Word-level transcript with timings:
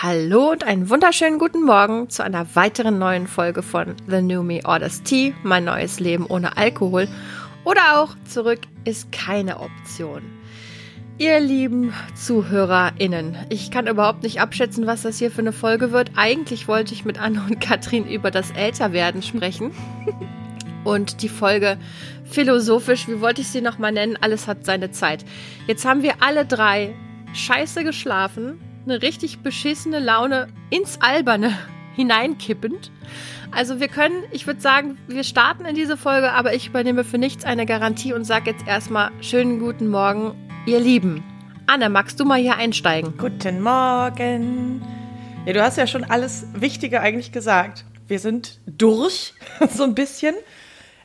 Hallo 0.00 0.52
und 0.52 0.62
einen 0.62 0.90
wunderschönen 0.90 1.40
guten 1.40 1.64
Morgen 1.64 2.08
zu 2.08 2.22
einer 2.22 2.54
weiteren 2.54 3.00
neuen 3.00 3.26
Folge 3.26 3.64
von 3.64 3.96
The 4.06 4.22
New 4.22 4.44
Me 4.44 4.60
Orders 4.64 5.02
Tea, 5.02 5.34
mein 5.42 5.64
neues 5.64 5.98
Leben 5.98 6.24
ohne 6.26 6.56
Alkohol. 6.56 7.08
Oder 7.64 7.98
auch 7.98 8.14
zurück 8.24 8.60
ist 8.84 9.10
keine 9.10 9.58
Option. 9.58 10.22
Ihr 11.18 11.40
lieben 11.40 11.92
ZuhörerInnen, 12.14 13.36
ich 13.48 13.72
kann 13.72 13.88
überhaupt 13.88 14.22
nicht 14.22 14.40
abschätzen, 14.40 14.86
was 14.86 15.02
das 15.02 15.18
hier 15.18 15.32
für 15.32 15.40
eine 15.40 15.52
Folge 15.52 15.90
wird. 15.90 16.12
Eigentlich 16.14 16.68
wollte 16.68 16.94
ich 16.94 17.04
mit 17.04 17.20
Anne 17.20 17.42
und 17.44 17.60
Katrin 17.60 18.06
über 18.06 18.30
das 18.30 18.52
Älterwerden 18.52 19.22
sprechen. 19.22 19.72
Und 20.84 21.22
die 21.22 21.28
Folge 21.28 21.76
philosophisch, 22.24 23.08
wie 23.08 23.20
wollte 23.20 23.40
ich 23.40 23.48
sie 23.48 23.62
nochmal 23.62 23.90
nennen? 23.90 24.16
Alles 24.20 24.46
hat 24.46 24.64
seine 24.64 24.92
Zeit. 24.92 25.24
Jetzt 25.66 25.84
haben 25.84 26.04
wir 26.04 26.22
alle 26.22 26.46
drei 26.46 26.94
scheiße 27.34 27.82
geschlafen, 27.82 28.60
eine 28.88 29.02
richtig 29.02 29.40
beschissene 29.40 29.98
Laune 29.98 30.48
ins 30.70 31.00
Alberne 31.00 31.56
hineinkippend. 31.94 32.90
Also 33.50 33.80
wir 33.80 33.88
können, 33.88 34.24
ich 34.30 34.46
würde 34.46 34.60
sagen, 34.60 34.98
wir 35.08 35.24
starten 35.24 35.64
in 35.64 35.74
diese 35.74 35.96
Folge, 35.96 36.32
aber 36.32 36.54
ich 36.54 36.68
übernehme 36.68 37.04
für 37.04 37.18
nichts 37.18 37.44
eine 37.44 37.66
Garantie 37.66 38.12
und 38.12 38.24
sage 38.24 38.50
jetzt 38.50 38.66
erstmal 38.66 39.10
schönen 39.20 39.58
guten 39.58 39.88
Morgen, 39.88 40.34
ihr 40.66 40.80
Lieben. 40.80 41.22
Anne, 41.66 41.88
magst 41.90 42.18
du 42.20 42.24
mal 42.24 42.38
hier 42.38 42.56
einsteigen? 42.56 43.14
Guten 43.18 43.60
Morgen. 43.60 44.82
Ja, 45.44 45.52
du 45.52 45.62
hast 45.62 45.76
ja 45.76 45.86
schon 45.86 46.04
alles 46.04 46.46
Wichtige 46.54 47.00
eigentlich 47.00 47.32
gesagt. 47.32 47.84
Wir 48.06 48.18
sind 48.18 48.60
durch, 48.66 49.34
so 49.70 49.84
ein 49.84 49.94
bisschen. 49.94 50.34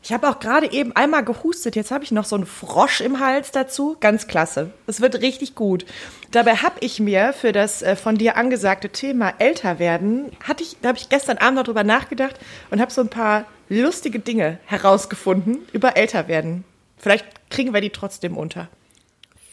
Ich 0.04 0.12
habe 0.12 0.28
auch 0.28 0.40
gerade 0.40 0.70
eben 0.70 0.94
einmal 0.94 1.24
gehustet. 1.24 1.78
Jetzt 1.78 1.90
habe 1.90 2.04
ich 2.04 2.12
noch 2.12 2.26
so 2.26 2.36
einen 2.36 2.46
Frosch 2.46 3.00
im 3.00 3.22
Hals 3.22 3.52
dazu. 3.52 3.96
Ganz 4.02 4.28
klasse. 4.28 4.72
Es 4.86 5.00
wird 5.00 5.22
richtig 5.22 5.56
gut. 5.56 5.86
Dabei 6.32 6.58
habe 6.58 6.76
ich 6.82 7.00
mir 7.00 7.32
für 7.32 7.54
das 7.54 7.82
äh, 7.82 7.96
von 7.96 8.18
dir 8.18 8.36
angesagte 8.36 8.90
Thema 8.90 9.34
älter 9.40 9.80
werden, 9.80 10.30
hatte 10.44 10.62
ich, 10.62 10.76
da 10.82 10.90
habe 10.90 10.98
ich 10.98 11.08
gestern 11.08 11.38
Abend 11.38 11.56
noch 11.56 11.64
drüber 11.64 11.86
nachgedacht 11.86 12.38
und 12.70 12.82
habe 12.82 12.92
so 12.92 13.00
ein 13.00 13.10
paar 13.10 13.46
lustige 13.70 14.20
Dinge 14.20 14.60
herausgefunden 14.66 15.60
über 15.72 15.96
älter 15.96 16.28
werden. 16.28 16.66
Vielleicht 16.98 17.26
kriegen 17.50 17.74
wir 17.74 17.80
die 17.80 17.90
trotzdem 17.90 18.36
unter. 18.36 18.68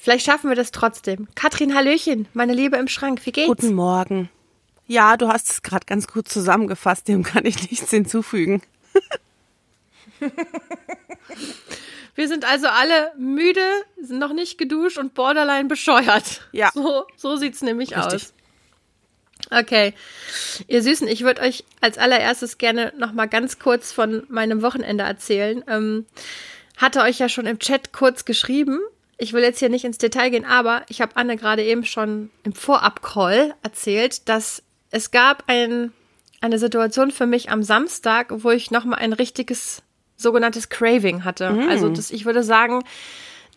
Vielleicht 0.01 0.27
schaffen 0.27 0.49
wir 0.49 0.57
das 0.57 0.73
trotzdem. 0.73 1.29
Katrin, 1.37 1.77
Hallöchen, 1.77 2.27
meine 2.35 2.55
Liebe 2.55 2.77
im 2.77 2.89
Schrank, 2.89 3.25
wie 3.25 3.33
geht's? 3.33 3.47
Guten 3.47 3.75
Morgen. 3.75 4.31
Ja, 4.89 5.17
du 5.17 5.29
hast 5.29 5.49
es 5.49 5.63
gerade 5.63 5.87
ganz 5.87 6.09
gut 6.09 6.27
zusammengefasst, 6.27 7.07
dem 7.07 7.23
kann 7.23 7.47
ich 7.47 7.71
nichts 7.71 7.91
hinzufügen. 7.91 8.63
Wir 12.15 12.29
sind 12.29 12.45
also 12.45 12.67
alle 12.67 13.13
müde, 13.17 13.65
sind 14.01 14.19
noch 14.19 14.33
nicht 14.33 14.59
geduscht 14.59 14.99
und 14.99 15.15
borderline 15.15 15.69
bescheuert. 15.69 16.43
Ja. 16.53 16.71
So, 16.75 17.07
so 17.17 17.37
sieht's 17.37 17.63
nämlich 17.63 17.97
Richtig. 17.97 18.15
aus. 18.15 18.35
Okay. 19.51 19.95
Ihr 20.69 20.83
Süßen, 20.83 21.09
ich 21.09 21.23
würde 21.23 21.43
euch 21.43 21.65
als 21.81 21.99
allererstes 21.99 22.59
gerne 22.59 22.93
noch 22.99 23.13
mal 23.13 23.27
ganz 23.27 23.59
kurz 23.59 23.93
von 23.93 24.25
meinem 24.29 24.63
Wochenende 24.63 25.05
erzählen. 25.05 25.65
Ähm, 25.67 26.07
hatte 26.77 27.01
euch 27.01 27.19
ja 27.19 27.29
schon 27.29 27.47
im 27.47 27.59
Chat 27.59 27.93
kurz 27.93 28.25
geschrieben. 28.25 28.81
Ich 29.19 29.33
will 29.33 29.43
jetzt 29.43 29.59
hier 29.59 29.69
nicht 29.69 29.85
ins 29.85 29.99
Detail 29.99 30.31
gehen, 30.31 30.45
aber 30.45 30.83
ich 30.89 31.01
habe 31.01 31.17
Anne 31.17 31.37
gerade 31.37 31.63
eben 31.63 31.85
schon 31.85 32.31
im 32.43 32.53
Vorab-Call 32.53 33.55
erzählt, 33.63 34.29
dass 34.29 34.63
es 34.91 35.11
gab 35.11 35.45
ein, 35.47 35.93
eine 36.41 36.59
Situation 36.59 37.11
für 37.11 37.27
mich 37.27 37.51
am 37.51 37.63
Samstag, 37.63 38.29
wo 38.31 38.51
ich 38.51 38.71
noch 38.71 38.85
mal 38.85 38.97
ein 38.97 39.13
richtiges 39.13 39.83
sogenanntes 40.21 40.69
Craving 40.69 41.25
hatte. 41.25 41.51
Mm. 41.51 41.69
Also 41.69 41.89
das, 41.89 42.11
ich 42.11 42.25
würde 42.25 42.43
sagen, 42.43 42.83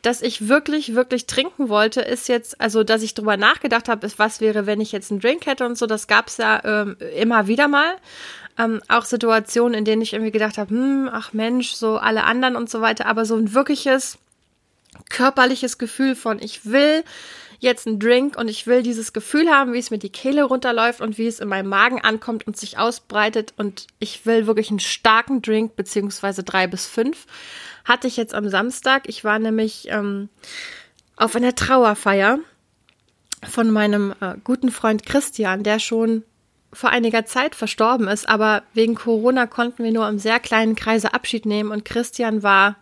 dass 0.03 0.21
ich 0.21 0.49
wirklich, 0.49 0.95
wirklich 0.95 1.27
trinken 1.27 1.69
wollte, 1.69 2.01
ist 2.01 2.27
jetzt, 2.27 2.59
also 2.59 2.83
dass 2.83 3.01
ich 3.01 3.13
drüber 3.13 3.37
nachgedacht 3.37 3.87
habe, 3.87 4.07
was 4.17 4.41
wäre, 4.41 4.65
wenn 4.65 4.81
ich 4.81 4.91
jetzt 4.91 5.11
einen 5.11 5.21
Drink 5.21 5.45
hätte 5.45 5.65
und 5.65 5.77
so, 5.77 5.85
das 5.85 6.07
gab 6.07 6.27
es 6.27 6.37
ja 6.37 6.61
ähm, 6.63 6.97
immer 7.15 7.47
wieder 7.47 7.67
mal. 7.67 7.95
Ähm, 8.59 8.81
auch 8.87 9.05
Situationen, 9.05 9.79
in 9.79 9.85
denen 9.85 10.01
ich 10.01 10.13
irgendwie 10.13 10.31
gedacht 10.31 10.57
habe, 10.57 10.69
hm, 10.69 11.09
ach 11.11 11.33
Mensch, 11.33 11.71
so 11.71 11.97
alle 11.97 12.25
anderen 12.25 12.55
und 12.55 12.69
so 12.69 12.81
weiter, 12.81 13.07
aber 13.07 13.25
so 13.25 13.35
ein 13.35 13.53
wirkliches 13.53 14.19
körperliches 15.09 15.77
Gefühl 15.77 16.15
von, 16.15 16.39
ich 16.39 16.65
will 16.65 17.03
jetzt 17.63 17.87
einen 17.87 17.99
Drink 17.99 18.37
und 18.37 18.49
ich 18.49 18.67
will 18.67 18.83
dieses 18.83 19.13
Gefühl 19.13 19.49
haben, 19.49 19.73
wie 19.73 19.79
es 19.79 19.89
mir 19.89 19.97
die 19.97 20.11
Kehle 20.11 20.43
runterläuft 20.43 21.01
und 21.01 21.17
wie 21.17 21.27
es 21.27 21.39
in 21.39 21.47
meinem 21.47 21.69
Magen 21.69 22.01
ankommt 22.01 22.45
und 22.45 22.57
sich 22.57 22.77
ausbreitet 22.77 23.53
und 23.57 23.87
ich 23.99 24.25
will 24.25 24.45
wirklich 24.45 24.69
einen 24.69 24.79
starken 24.79 25.41
Drink, 25.41 25.75
beziehungsweise 25.75 26.43
drei 26.43 26.67
bis 26.67 26.85
fünf, 26.85 27.25
hatte 27.85 28.07
ich 28.07 28.17
jetzt 28.17 28.33
am 28.35 28.49
Samstag. 28.49 29.07
Ich 29.07 29.23
war 29.23 29.39
nämlich 29.39 29.87
ähm, 29.89 30.29
auf 31.15 31.35
einer 31.35 31.55
Trauerfeier 31.55 32.39
von 33.49 33.71
meinem 33.71 34.13
äh, 34.19 34.35
guten 34.43 34.69
Freund 34.69 35.05
Christian, 35.05 35.63
der 35.63 35.79
schon 35.79 36.23
vor 36.73 36.89
einiger 36.89 37.25
Zeit 37.25 37.55
verstorben 37.55 38.07
ist, 38.07 38.27
aber 38.27 38.63
wegen 38.73 38.95
Corona 38.95 39.47
konnten 39.47 39.83
wir 39.83 39.91
nur 39.91 40.07
im 40.09 40.19
sehr 40.19 40.39
kleinen 40.39 40.75
Kreise 40.75 41.13
Abschied 41.13 41.45
nehmen 41.45 41.71
und 41.71 41.85
Christian 41.85 42.43
war, 42.43 42.75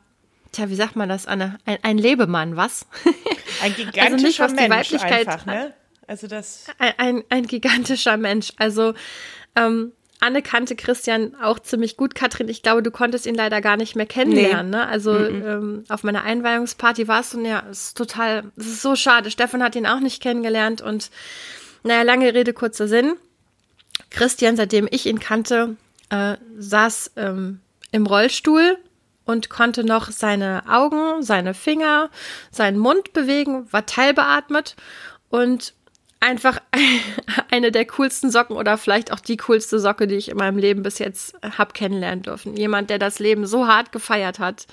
tja, 0.52 0.70
wie 0.70 0.76
sagt 0.76 0.96
man 0.96 1.10
das, 1.10 1.28
Anne? 1.28 1.58
Ein, 1.66 1.78
ein 1.82 1.98
Lebemann, 1.98 2.56
was? 2.56 2.86
Ein 3.62 3.76
gigantischer 3.76 4.02
Also 4.14 4.26
nicht, 4.26 4.40
was 4.40 4.54
die 4.54 4.68
Mensch 4.68 4.72
Weiblichkeit- 4.94 5.28
einfach, 5.28 5.46
ne? 5.46 5.74
Also 6.08 6.28
das 6.28 6.66
ein, 6.78 6.94
ein, 6.98 7.24
ein 7.30 7.48
gigantischer 7.48 8.18
Mensch. 8.18 8.52
Also 8.58 8.94
ähm, 9.56 9.94
Anne 10.20 10.42
kannte 10.42 10.76
Christian 10.76 11.36
auch 11.42 11.58
ziemlich 11.60 11.96
gut. 11.96 12.16
Katrin, 12.16 12.50
ich 12.50 12.64
glaube, 12.64 12.84
du 12.84 12.92
konntest 12.92 13.26
ihn 13.26 13.36
leider 13.36 13.62
gar 13.62 13.78
nicht 13.78 13.96
mehr 13.96 14.06
kennenlernen. 14.06 14.72
Ne? 14.72 14.88
Also 14.88 15.18
ähm, 15.18 15.84
auf 15.90 16.04
meiner 16.04 16.24
Einweihungsparty 16.24 17.08
warst 17.08 17.34
du, 17.34 17.42
ja, 17.42 17.64
es 17.72 17.88
ist 17.88 17.98
total, 17.98 18.52
es 18.58 18.68
ist 18.68 18.82
so 18.82 18.96
schade. 18.96 19.32
Stefan 19.32 19.64
hat 19.64 19.76
ihn 19.76 19.88
auch 19.88 20.00
nicht 20.02 20.22
kennengelernt 20.22 20.82
und 20.82 21.12
naja, 21.84 22.02
lange 22.02 22.34
Rede, 22.34 22.52
kurzer 22.54 22.88
Sinn. 22.88 23.14
Christian, 24.10 24.58
seitdem 24.58 24.88
ich 24.92 25.06
ihn 25.06 25.20
kannte, 25.20 25.78
äh, 26.10 26.36
saß 26.58 27.12
ähm, 27.16 27.62
im 27.92 28.06
Rollstuhl 28.06 28.78
und 29.32 29.50
konnte 29.50 29.84
noch 29.84 30.12
seine 30.12 30.64
Augen, 30.70 31.24
seine 31.24 31.54
Finger, 31.54 32.10
seinen 32.52 32.78
Mund 32.78 33.14
bewegen, 33.14 33.72
war 33.72 33.86
teilbeatmet 33.86 34.76
und 35.30 35.74
einfach 36.20 36.60
eine 37.52 37.72
der 37.72 37.86
coolsten 37.86 38.30
Socken 38.30 38.58
oder 38.58 38.78
vielleicht 38.78 39.12
auch 39.12 39.20
die 39.20 39.38
coolste 39.38 39.80
Socke, 39.80 40.08
die 40.08 40.16
ich 40.16 40.30
in 40.30 40.38
meinem 40.38 40.58
Leben 40.58 40.84
bis 40.84 41.00
jetzt 41.00 41.34
hab 41.58 41.74
kennenlernen 41.74 42.24
dürfen. 42.24 42.56
Jemand, 42.56 42.90
der 42.90 43.00
das 43.00 43.20
Leben 43.20 43.48
so 43.48 43.68
hart 43.68 43.92
gefeiert 43.92 44.40
hat. 44.40 44.68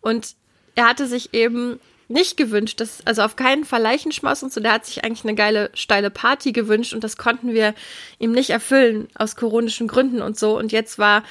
Und 0.00 0.34
er 0.74 0.88
hatte 0.88 1.06
sich 1.06 1.32
eben 1.32 1.80
nicht 2.08 2.36
gewünscht, 2.36 2.80
dass, 2.80 3.06
also 3.06 3.22
auf 3.22 3.36
keinen 3.36 3.64
Fall 3.64 3.80
Leichenschmaus 3.80 4.42
und 4.42 4.52
so, 4.52 4.60
der 4.60 4.72
hat 4.72 4.84
sich 4.84 5.04
eigentlich 5.04 5.24
eine 5.24 5.34
geile, 5.34 5.70
steile 5.72 6.10
Party 6.10 6.52
gewünscht 6.52 6.92
und 6.92 7.02
das 7.02 7.16
konnten 7.16 7.54
wir 7.54 7.74
ihm 8.18 8.32
nicht 8.32 8.50
erfüllen 8.50 9.08
aus 9.14 9.36
koronischen 9.36 9.88
Gründen 9.88 10.20
und 10.20 10.38
so. 10.38 10.58
Und 10.58 10.70
jetzt 10.72 10.98
war 10.98 11.22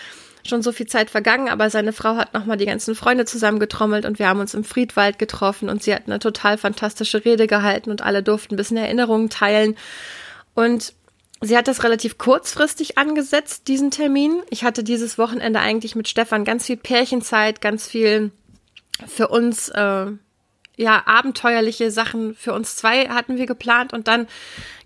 schon 0.45 0.61
so 0.61 0.71
viel 0.71 0.87
Zeit 0.87 1.09
vergangen, 1.09 1.49
aber 1.49 1.69
seine 1.69 1.93
Frau 1.93 2.15
hat 2.15 2.33
nochmal 2.33 2.57
die 2.57 2.65
ganzen 2.65 2.95
Freunde 2.95 3.25
zusammengetrommelt 3.25 4.05
und 4.05 4.19
wir 4.19 4.27
haben 4.27 4.39
uns 4.39 4.53
im 4.53 4.63
Friedwald 4.63 5.19
getroffen 5.19 5.69
und 5.69 5.83
sie 5.83 5.93
hat 5.93 6.03
eine 6.05 6.19
total 6.19 6.57
fantastische 6.57 7.23
Rede 7.23 7.47
gehalten 7.47 7.91
und 7.91 8.01
alle 8.01 8.23
durften 8.23 8.53
ein 8.53 8.57
bisschen 8.57 8.77
Erinnerungen 8.77 9.29
teilen. 9.29 9.75
Und 10.53 10.93
sie 11.41 11.57
hat 11.57 11.67
das 11.67 11.83
relativ 11.83 12.17
kurzfristig 12.17 12.97
angesetzt, 12.97 13.67
diesen 13.67 13.91
Termin. 13.91 14.41
Ich 14.49 14.63
hatte 14.63 14.83
dieses 14.83 15.17
Wochenende 15.17 15.59
eigentlich 15.59 15.95
mit 15.95 16.07
Stefan 16.07 16.43
ganz 16.43 16.65
viel 16.65 16.77
Pärchenzeit, 16.77 17.61
ganz 17.61 17.87
viel 17.87 18.31
für 19.07 19.29
uns, 19.29 19.69
äh, 19.69 20.07
ja, 20.75 21.03
abenteuerliche 21.05 21.91
Sachen 21.91 22.33
für 22.33 22.53
uns 22.53 22.75
zwei 22.75 23.07
hatten 23.09 23.37
wir 23.37 23.45
geplant 23.45 23.93
und 23.93 24.07
dann 24.07 24.27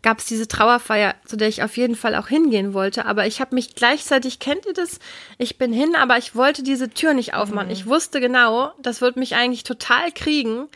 gab 0.01 0.19
es 0.19 0.25
diese 0.25 0.47
Trauerfeier, 0.47 1.15
zu 1.25 1.37
der 1.37 1.47
ich 1.47 1.63
auf 1.63 1.77
jeden 1.77 1.95
Fall 1.95 2.15
auch 2.15 2.27
hingehen 2.27 2.73
wollte. 2.73 3.05
Aber 3.05 3.25
ich 3.25 3.39
habe 3.39 3.55
mich 3.55 3.73
gleichzeitig, 3.73 4.39
kennt 4.39 4.65
ihr 4.65 4.73
das? 4.73 4.99
Ich 5.37 5.57
bin 5.57 5.71
hin, 5.73 5.95
aber 5.95 6.17
ich 6.17 6.35
wollte 6.35 6.61
diese 6.61 6.89
Tür 6.89 7.13
nicht 7.13 7.33
aufmachen. 7.33 7.69
Ich 7.69 7.87
wusste 7.87 8.19
genau, 8.19 8.73
das 8.81 9.01
wird 9.01 9.15
mich 9.15 9.35
eigentlich 9.35 9.63
total 9.63 10.11
kriegen, 10.11 10.67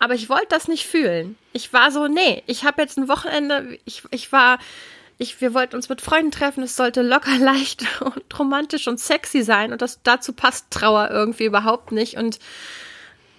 aber 0.00 0.14
ich 0.14 0.28
wollte 0.28 0.48
das 0.50 0.68
nicht 0.68 0.86
fühlen. 0.86 1.36
Ich 1.52 1.72
war 1.72 1.90
so, 1.90 2.08
nee, 2.08 2.42
ich 2.46 2.64
habe 2.64 2.82
jetzt 2.82 2.98
ein 2.98 3.08
Wochenende, 3.08 3.78
ich, 3.84 4.02
ich 4.10 4.30
war, 4.32 4.58
ich, 5.16 5.40
wir 5.40 5.54
wollten 5.54 5.76
uns 5.76 5.88
mit 5.88 6.00
Freunden 6.00 6.32
treffen, 6.32 6.62
es 6.62 6.76
sollte 6.76 7.02
locker, 7.02 7.38
leicht 7.40 7.84
und 8.00 8.38
romantisch 8.38 8.88
und 8.88 8.98
sexy 8.98 9.42
sein 9.42 9.72
und 9.72 9.80
das 9.80 10.00
dazu 10.02 10.32
passt 10.32 10.70
Trauer 10.70 11.08
irgendwie 11.10 11.44
überhaupt 11.44 11.92
nicht 11.92 12.16
und 12.16 12.40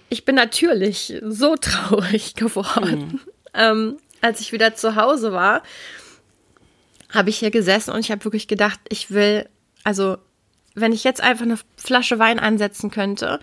ich 0.08 0.24
bin 0.24 0.34
natürlich 0.34 1.14
so 1.22 1.56
traurig 1.60 2.34
geworden. 2.34 3.20
Ähm, 3.54 3.98
als 4.20 4.40
ich 4.40 4.52
wieder 4.52 4.74
zu 4.74 4.96
Hause 4.96 5.32
war, 5.32 5.62
habe 7.10 7.30
ich 7.30 7.38
hier 7.38 7.50
gesessen 7.50 7.92
und 7.92 8.00
ich 8.00 8.10
habe 8.10 8.24
wirklich 8.24 8.48
gedacht, 8.48 8.80
ich 8.88 9.10
will, 9.10 9.48
also 9.84 10.18
wenn 10.74 10.92
ich 10.92 11.04
jetzt 11.04 11.22
einfach 11.22 11.44
eine 11.44 11.58
Flasche 11.76 12.18
Wein 12.18 12.38
ansetzen 12.38 12.90
könnte, 12.90 13.40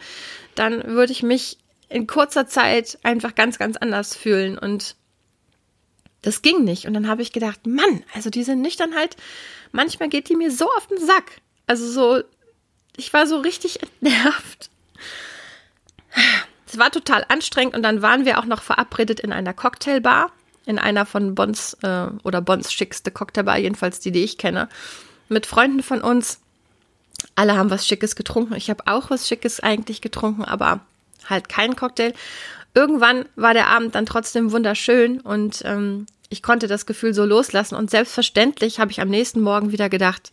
dann 0.54 0.84
würde 0.86 1.12
ich 1.12 1.24
mich 1.24 1.58
in 1.90 2.08
kurzer 2.08 2.48
Zeit 2.48 2.98
einfach 3.04 3.36
ganz, 3.36 3.58
ganz 3.58 3.78
anders 3.78 4.16
fühlen 4.16 4.58
und 4.58 4.96
das 6.22 6.42
ging 6.42 6.64
nicht. 6.64 6.88
Und 6.88 6.94
dann 6.94 7.08
habe 7.08 7.22
ich 7.22 7.32
gedacht, 7.32 7.68
Mann, 7.68 8.04
also 8.14 8.30
diese 8.30 8.56
Nüchternheit, 8.56 9.16
manchmal 9.72 10.10
geht 10.10 10.30
die 10.30 10.36
mir 10.36 10.52
so 10.52 10.66
auf 10.78 10.88
den 10.88 10.98
Sack. 10.98 11.42
Also 11.68 11.88
so, 11.90 12.24
ich 12.98 13.14
war 13.14 13.28
so 13.28 13.40
richtig 13.40 13.82
entnervt. 14.02 14.70
Es 16.76 16.80
war 16.80 16.92
total 16.92 17.24
anstrengend 17.30 17.74
und 17.74 17.84
dann 17.84 18.02
waren 18.02 18.26
wir 18.26 18.38
auch 18.38 18.44
noch 18.44 18.62
verabredet 18.62 19.22
in 19.22 19.32
einer 19.32 19.54
Cocktailbar. 19.54 20.32
in 20.66 20.78
einer 20.78 21.06
von 21.06 21.36
Bons 21.36 21.78
äh, 21.84 22.08
oder 22.24 22.42
Bons 22.42 22.74
schickste 22.74 23.12
Cocktailbar, 23.12 23.58
jedenfalls 23.60 24.02
die, 24.02 24.12
die 24.12 24.24
ich 24.24 24.38
kenne, 24.38 24.68
mit 25.30 25.46
Freunden 25.46 25.84
von 25.84 26.02
uns. 26.02 26.42
Alle 27.36 27.56
haben 27.56 27.70
was 27.70 27.88
Schickes 27.88 28.16
getrunken. 28.18 28.56
Ich 28.56 28.70
habe 28.70 28.84
auch 28.88 29.10
was 29.10 29.28
Schickes 29.28 29.62
eigentlich 29.62 30.02
getrunken, 30.02 30.44
aber 30.44 30.82
halt 31.30 31.48
keinen 31.48 31.78
Cocktail. 31.78 32.14
Irgendwann 32.74 33.26
war 33.36 33.54
der 33.54 33.68
Abend 33.68 33.96
dann 33.96 34.06
trotzdem 34.06 34.52
wunderschön 34.52 35.22
und 35.22 35.62
ähm, 35.64 36.08
ich 36.28 36.44
konnte 36.44 36.68
das 36.68 36.86
Gefühl 36.86 37.14
so 37.14 37.24
loslassen. 37.24 37.76
Und 37.76 37.90
selbstverständlich 37.90 38.80
habe 38.80 38.92
ich 38.92 39.00
am 39.00 39.08
nächsten 39.08 39.40
Morgen 39.40 39.72
wieder 39.72 39.88
gedacht, 39.88 40.32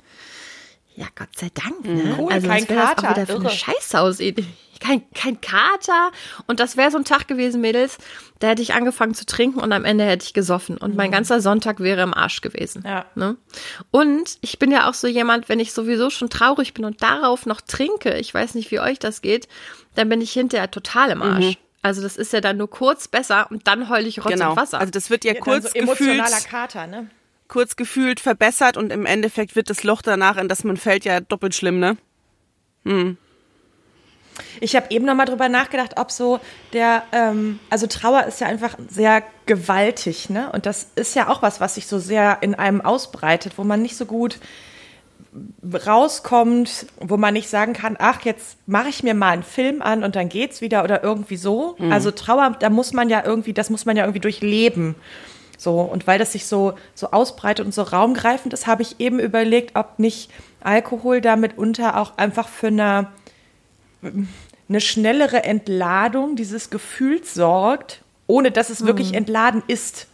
ja, 0.96 1.06
Gott 1.14 1.28
sei 1.36 1.50
Dank. 1.54 1.84
Ne? 1.84 2.16
Cool, 2.18 2.32
also 2.32 2.48
kein 2.48 2.66
das 2.66 2.76
Kater, 2.76 3.08
auch 3.08 3.14
wieder 3.14 3.26
für 3.26 3.34
eine 3.34 3.44
irre. 3.44 3.54
Scheißhausidee. 3.54 4.46
Kein, 4.82 5.02
kein 5.14 5.40
Kater. 5.40 6.10
Und 6.48 6.58
das 6.58 6.76
wäre 6.76 6.90
so 6.90 6.98
ein 6.98 7.04
Tag 7.04 7.28
gewesen, 7.28 7.60
Mädels. 7.60 7.98
Da 8.40 8.48
hätte 8.48 8.62
ich 8.62 8.74
angefangen 8.74 9.14
zu 9.14 9.24
trinken 9.24 9.60
und 9.60 9.72
am 9.72 9.84
Ende 9.84 10.04
hätte 10.04 10.24
ich 10.24 10.34
gesoffen. 10.34 10.76
Und 10.76 10.96
mein 10.96 11.12
ganzer 11.12 11.40
Sonntag 11.40 11.78
wäre 11.78 12.02
im 12.02 12.12
Arsch 12.12 12.40
gewesen. 12.40 12.82
Ja. 12.84 13.04
Ne? 13.14 13.36
Und 13.92 14.38
ich 14.40 14.58
bin 14.58 14.72
ja 14.72 14.88
auch 14.90 14.94
so 14.94 15.06
jemand, 15.06 15.48
wenn 15.48 15.60
ich 15.60 15.72
sowieso 15.72 16.10
schon 16.10 16.30
traurig 16.30 16.74
bin 16.74 16.84
und 16.84 17.00
darauf 17.02 17.46
noch 17.46 17.60
trinke, 17.60 18.18
ich 18.18 18.34
weiß 18.34 18.54
nicht, 18.56 18.70
wie 18.72 18.80
euch 18.80 18.98
das 18.98 19.22
geht, 19.22 19.46
dann 19.94 20.08
bin 20.08 20.20
ich 20.20 20.32
hinterher 20.32 20.70
total 20.70 21.10
im 21.10 21.22
Arsch. 21.22 21.58
Also 21.82 22.00
das 22.02 22.16
ist 22.16 22.32
ja 22.32 22.40
dann 22.40 22.56
nur 22.56 22.70
kurz 22.70 23.08
besser 23.08 23.48
und 23.50 23.66
dann 23.66 23.88
heul 23.88 24.06
ich 24.06 24.24
Rotz 24.24 24.32
Genau. 24.34 24.50
und 24.50 24.56
Wasser. 24.56 24.78
Also 24.80 24.90
das 24.90 25.10
wird 25.10 25.24
ja 25.24 25.34
Ja, 25.34 25.40
kurz 25.40 25.64
so 25.72 25.78
emotionaler 25.78 26.24
gefühlt, 26.24 26.48
Kater, 26.48 26.86
ne? 26.86 27.10
kurz 27.48 27.76
gefühlt 27.76 28.18
verbessert 28.20 28.76
und 28.76 28.90
im 28.92 29.04
Endeffekt 29.04 29.54
wird 29.56 29.68
das 29.68 29.82
Loch 29.84 30.00
danach, 30.02 30.36
in 30.36 30.48
das 30.48 30.64
man 30.64 30.76
fällt, 30.76 31.04
ja 31.04 31.20
doppelt 31.20 31.54
schlimm, 31.54 31.78
ne? 31.80 31.96
Ich 34.60 34.76
habe 34.76 34.86
eben 34.90 35.04
noch 35.04 35.14
mal 35.14 35.24
drüber 35.24 35.48
nachgedacht, 35.48 35.98
ob 35.98 36.10
so 36.10 36.40
der, 36.72 37.02
ähm, 37.12 37.58
also 37.70 37.86
Trauer 37.86 38.24
ist 38.24 38.40
ja 38.40 38.46
einfach 38.46 38.76
sehr 38.88 39.22
gewaltig, 39.46 40.30
ne? 40.30 40.50
Und 40.52 40.66
das 40.66 40.88
ist 40.94 41.14
ja 41.14 41.28
auch 41.28 41.42
was, 41.42 41.60
was 41.60 41.74
sich 41.74 41.86
so 41.86 41.98
sehr 41.98 42.38
in 42.40 42.54
einem 42.54 42.80
ausbreitet, 42.80 43.54
wo 43.56 43.64
man 43.64 43.82
nicht 43.82 43.96
so 43.96 44.06
gut 44.06 44.38
rauskommt, 45.86 46.86
wo 47.00 47.16
man 47.16 47.32
nicht 47.32 47.48
sagen 47.48 47.72
kann, 47.72 47.96
ach, 47.98 48.22
jetzt 48.22 48.58
mache 48.66 48.88
ich 48.88 49.02
mir 49.02 49.14
mal 49.14 49.30
einen 49.30 49.42
Film 49.42 49.80
an 49.80 50.04
und 50.04 50.14
dann 50.14 50.28
geht's 50.28 50.60
wieder 50.60 50.84
oder 50.84 51.02
irgendwie 51.02 51.36
so. 51.36 51.76
Also 51.90 52.10
Trauer, 52.10 52.56
da 52.58 52.68
muss 52.68 52.92
man 52.92 53.08
ja 53.08 53.22
irgendwie, 53.24 53.54
das 53.54 53.70
muss 53.70 53.86
man 53.86 53.96
ja 53.96 54.04
irgendwie 54.04 54.20
durchleben. 54.20 54.94
So, 55.56 55.80
und 55.80 56.06
weil 56.06 56.18
das 56.18 56.32
sich 56.32 56.46
so, 56.46 56.74
so 56.94 57.12
ausbreitet 57.12 57.64
und 57.64 57.72
so 57.72 57.82
raumgreifend 57.82 58.52
ist, 58.52 58.66
habe 58.66 58.82
ich 58.82 58.98
eben 58.98 59.20
überlegt, 59.20 59.76
ob 59.76 59.98
nicht 59.98 60.30
Alkohol 60.60 61.20
da 61.20 61.36
mitunter 61.36 61.98
auch 61.98 62.18
einfach 62.18 62.48
für 62.48 62.66
eine 62.66 63.06
eine 64.68 64.80
schnellere 64.80 65.44
Entladung 65.44 66.36
dieses 66.36 66.70
Gefühls 66.70 67.34
sorgt, 67.34 68.02
ohne 68.26 68.50
dass 68.50 68.70
es 68.70 68.84
wirklich 68.86 69.14
entladen 69.14 69.62
ist. 69.66 70.06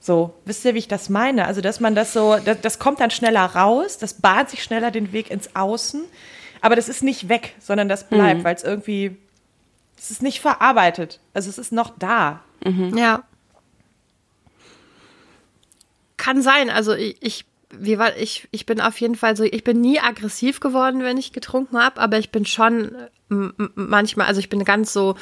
So, 0.00 0.34
wisst 0.44 0.64
ihr, 0.64 0.74
wie 0.74 0.78
ich 0.78 0.88
das 0.88 1.08
meine? 1.08 1.46
Also, 1.46 1.60
dass 1.60 1.80
man 1.80 1.94
das 1.94 2.12
so, 2.12 2.36
das, 2.42 2.60
das 2.60 2.78
kommt 2.78 3.00
dann 3.00 3.10
schneller 3.10 3.44
raus, 3.44 3.98
das 3.98 4.14
bahnt 4.14 4.50
sich 4.50 4.62
schneller 4.62 4.90
den 4.90 5.12
Weg 5.12 5.30
ins 5.30 5.54
Außen, 5.54 6.02
aber 6.60 6.76
das 6.76 6.88
ist 6.88 7.02
nicht 7.02 7.28
weg, 7.28 7.54
sondern 7.60 7.88
das 7.88 8.08
bleibt, 8.08 8.44
weil 8.44 8.54
es 8.54 8.64
irgendwie, 8.64 9.16
es 9.98 10.10
ist 10.10 10.22
nicht 10.22 10.40
verarbeitet. 10.40 11.20
Also, 11.34 11.50
es 11.50 11.58
ist 11.58 11.72
noch 11.72 11.92
da. 11.98 12.42
Ja. 12.96 13.24
Kann 16.16 16.42
sein. 16.42 16.68
Also 16.68 16.94
ich, 16.94 17.16
ich, 17.20 17.44
wie 17.70 17.98
war, 17.98 18.16
ich, 18.16 18.48
ich 18.50 18.66
bin 18.66 18.80
auf 18.80 19.00
jeden 19.00 19.14
Fall 19.14 19.36
so, 19.36 19.44
ich 19.44 19.64
bin 19.64 19.80
nie 19.80 20.00
aggressiv 20.00 20.60
geworden, 20.60 21.02
wenn 21.02 21.18
ich 21.18 21.32
getrunken 21.32 21.78
habe, 21.78 22.00
aber 22.00 22.18
ich 22.18 22.30
bin 22.30 22.46
schon 22.46 22.92
manchmal, 23.28 24.26
also 24.26 24.40
ich 24.40 24.48
bin 24.48 24.64
ganz 24.64 24.92
so, 24.92 25.16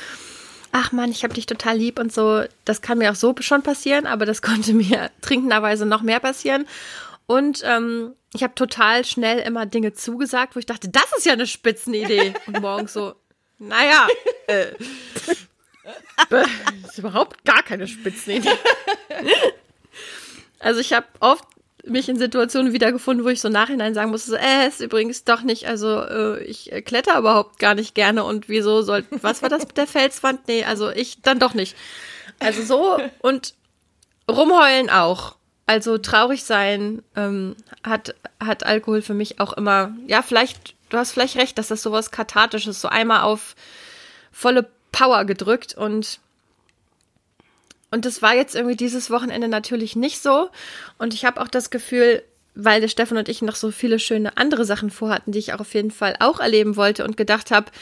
ach 0.73 0.93
Mann, 0.93 1.11
ich 1.11 1.25
habe 1.25 1.35
dich 1.35 1.47
total 1.47 1.77
lieb 1.77 1.99
und 1.99 2.13
so. 2.13 2.45
Das 2.65 2.83
kann 2.83 2.99
mir 2.99 3.11
auch 3.11 3.17
so 3.17 3.35
schon 3.41 3.63
passieren, 3.63 4.07
aber 4.07 4.27
das 4.27 4.43
konnte 4.43 4.75
mir 4.75 5.11
trinkenderweise 5.23 5.87
noch 5.87 6.03
mehr 6.03 6.21
passieren. 6.21 6.67
Und 7.27 7.63
ähm, 7.65 8.13
ich 8.35 8.43
habe 8.45 8.55
total 8.55 9.05
schnell 9.05 9.41
immer 9.41 9.67
Dinge 9.67 9.95
zugesagt, 9.95 10.55
wo 10.55 10.61
ich 10.61 10.67
dachte, 10.67 10.89
das 10.89 11.07
ist 11.17 11.27
ja 11.27 11.33
eine 11.33 11.47
Spitzenidee. 11.47 12.35
Und 12.47 12.61
morgens 12.61 12.93
so, 12.93 13.15
naja, 13.59 14.07
äh, 14.47 14.67
das 16.29 16.49
ist 16.89 16.99
überhaupt 16.99 17.45
gar 17.45 17.63
keine 17.63 17.87
Spitzenidee. 17.87 18.51
Also 20.59 20.81
ich 20.81 20.95
habe 20.95 21.07
oft 21.21 21.45
mich 21.87 22.09
in 22.09 22.19
Situationen 22.19 22.73
wiedergefunden, 22.73 23.25
wo 23.25 23.29
ich 23.29 23.41
so 23.41 23.49
nachhinein 23.49 23.95
sagen 23.95 24.11
musste, 24.11 24.31
so, 24.33 24.37
äh, 24.37 24.67
ist 24.69 24.81
übrigens 24.81 25.25
doch 25.25 25.43
nicht, 25.43 25.67
also 25.67 26.01
äh, 26.01 26.43
ich 26.45 26.73
äh, 26.73 26.83
kletter 26.83 27.19
überhaupt 27.19 27.59
gar 27.59 27.75
nicht 27.75 27.95
gerne 27.95 28.25
und 28.25 28.49
wieso 28.49 28.83
soll, 28.83 29.05
was 29.23 29.43
war 29.43 29.49
das 29.49 29.67
mit 29.67 29.77
der 29.77 29.87
Felswand? 29.87 30.49
Nee, 30.49 30.65
also 30.65 30.91
ich 30.91 31.23
dann 31.23 31.39
doch 31.39 31.55
nicht. 31.55 31.77
Also 32.39 32.63
so 32.63 32.99
und 33.21 33.55
rumheulen 34.31 34.91
auch. 34.91 35.37
Also 35.67 35.99
traurig 35.99 36.45
sein 36.45 37.03
ähm, 37.17 37.57
hat, 37.83 38.15
hat 38.39 38.65
Alkohol 38.65 39.03
für 39.03 39.15
mich 39.15 39.41
auch 39.41 39.53
immer, 39.53 39.97
ja, 40.07 40.23
vielleicht, 40.23 40.75
du 40.91 40.97
hast 40.97 41.13
vielleicht 41.13 41.37
recht, 41.37 41.59
dass 41.59 41.69
das 41.69 41.83
sowas 41.83 42.13
Kathartisches, 42.13 42.81
so 42.81 42.89
einmal 42.89 43.23
auf 43.23 43.57
volle 44.31 44.69
Power 44.93 45.25
gedrückt 45.25 45.75
und 45.75 46.21
und 47.97 48.05
das 48.05 48.21
war 48.21 48.35
jetzt 48.35 48.55
irgendwie 48.55 48.77
dieses 48.77 49.11
Wochenende 49.11 49.49
natürlich 49.49 49.97
nicht 49.97 50.23
so. 50.23 50.51
Und 50.99 51.15
ich 51.15 51.25
habe 51.25 51.41
auch 51.41 51.49
das 51.49 51.71
Gefühl, 51.71 52.23
weil 52.55 52.83
der 52.83 52.89
Stefan 52.89 53.17
und 53.17 53.31
ich 53.31 53.41
noch 53.41 53.57
so 53.57 53.71
viele 53.71 53.99
schöne 53.99 54.37
andere 54.37 54.67
Sachen 54.67 54.91
vorhatten, 54.91 55.33
die 55.33 55.39
ich 55.39 55.55
auch 55.55 55.61
auf 55.61 55.73
jeden 55.73 55.91
Fall 55.91 56.15
auch 56.21 56.39
erleben 56.39 56.77
wollte 56.77 57.05
und 57.05 57.17
gedacht 57.17 57.51
habe, 57.51 57.73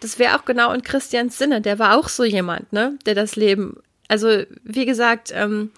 das 0.00 0.18
wäre 0.18 0.38
auch 0.38 0.46
genau 0.46 0.72
in 0.72 0.82
Christians 0.82 1.36
Sinne. 1.36 1.60
Der 1.60 1.78
war 1.78 1.98
auch 1.98 2.08
so 2.08 2.24
jemand, 2.24 2.72
ne, 2.72 2.98
der 3.04 3.14
das 3.14 3.36
Leben. 3.36 3.76
Also 4.08 4.44
wie 4.64 4.86
gesagt, 4.86 5.32
ähm, 5.34 5.70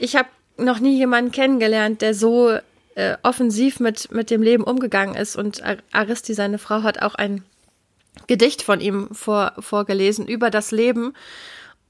ich 0.00 0.16
habe 0.16 0.28
noch 0.56 0.80
nie 0.80 0.96
jemanden 0.98 1.30
kennengelernt, 1.30 2.02
der 2.02 2.14
so 2.14 2.58
äh, 2.96 3.16
offensiv 3.22 3.78
mit 3.78 4.10
mit 4.10 4.30
dem 4.30 4.42
Leben 4.42 4.64
umgegangen 4.64 5.14
ist. 5.14 5.36
Und 5.36 5.62
Ar- 5.62 5.76
Aristi, 5.92 6.34
seine 6.34 6.58
Frau, 6.58 6.82
hat 6.82 7.02
auch 7.02 7.14
ein 7.14 7.44
Gedicht 8.26 8.62
von 8.62 8.80
ihm 8.80 9.08
vor, 9.12 9.52
vorgelesen 9.60 10.26
über 10.26 10.50
das 10.50 10.72
Leben, 10.72 11.14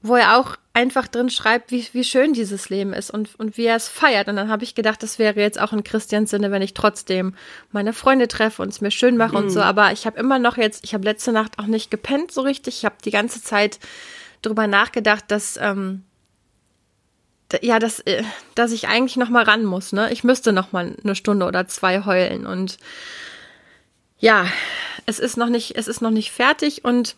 wo 0.01 0.15
er 0.15 0.37
auch 0.37 0.55
einfach 0.73 1.07
drin 1.07 1.29
schreibt, 1.29 1.69
wie, 1.71 1.85
wie 1.91 2.03
schön 2.03 2.33
dieses 2.33 2.69
Leben 2.69 2.93
ist 2.93 3.11
und, 3.11 3.37
und 3.39 3.57
wie 3.57 3.65
er 3.65 3.75
es 3.75 3.87
feiert. 3.87 4.27
Und 4.29 4.35
dann 4.35 4.49
habe 4.49 4.63
ich 4.63 4.73
gedacht, 4.73 5.03
das 5.03 5.19
wäre 5.19 5.39
jetzt 5.39 5.59
auch 5.59 5.73
in 5.73 5.83
Christians 5.83 6.31
Sinne, 6.31 6.49
wenn 6.51 6.61
ich 6.61 6.73
trotzdem 6.73 7.35
meine 7.71 7.93
Freunde 7.93 8.27
treffe 8.27 8.61
und 8.61 8.69
es 8.69 8.81
mir 8.81 8.91
schön 8.91 9.17
mache 9.17 9.37
und 9.37 9.49
so. 9.49 9.61
Aber 9.61 9.91
ich 9.91 10.05
habe 10.05 10.19
immer 10.19 10.39
noch 10.39 10.57
jetzt, 10.57 10.83
ich 10.83 10.93
habe 10.93 11.03
letzte 11.03 11.31
Nacht 11.31 11.59
auch 11.59 11.67
nicht 11.67 11.91
gepennt 11.91 12.31
so 12.31 12.41
richtig. 12.41 12.77
Ich 12.77 12.85
habe 12.85 12.95
die 13.03 13.11
ganze 13.11 13.43
Zeit 13.43 13.79
drüber 14.41 14.65
nachgedacht, 14.65 15.25
dass 15.27 15.57
ähm, 15.61 16.03
ja, 17.61 17.79
dass, 17.79 17.99
äh, 17.99 18.23
dass 18.55 18.71
ich 18.71 18.87
eigentlich 18.87 19.17
noch 19.17 19.29
mal 19.29 19.43
ran 19.43 19.65
muss. 19.65 19.91
Ne, 19.91 20.11
ich 20.11 20.23
müsste 20.23 20.53
noch 20.53 20.71
mal 20.71 20.95
eine 21.03 21.15
Stunde 21.15 21.45
oder 21.45 21.67
zwei 21.67 22.05
heulen 22.05 22.45
und 22.45 22.77
ja, 24.19 24.45
es 25.05 25.19
ist 25.19 25.35
noch 25.35 25.49
nicht, 25.49 25.75
es 25.75 25.87
ist 25.87 26.01
noch 26.01 26.11
nicht 26.11 26.31
fertig 26.31 26.85
und 26.85 27.15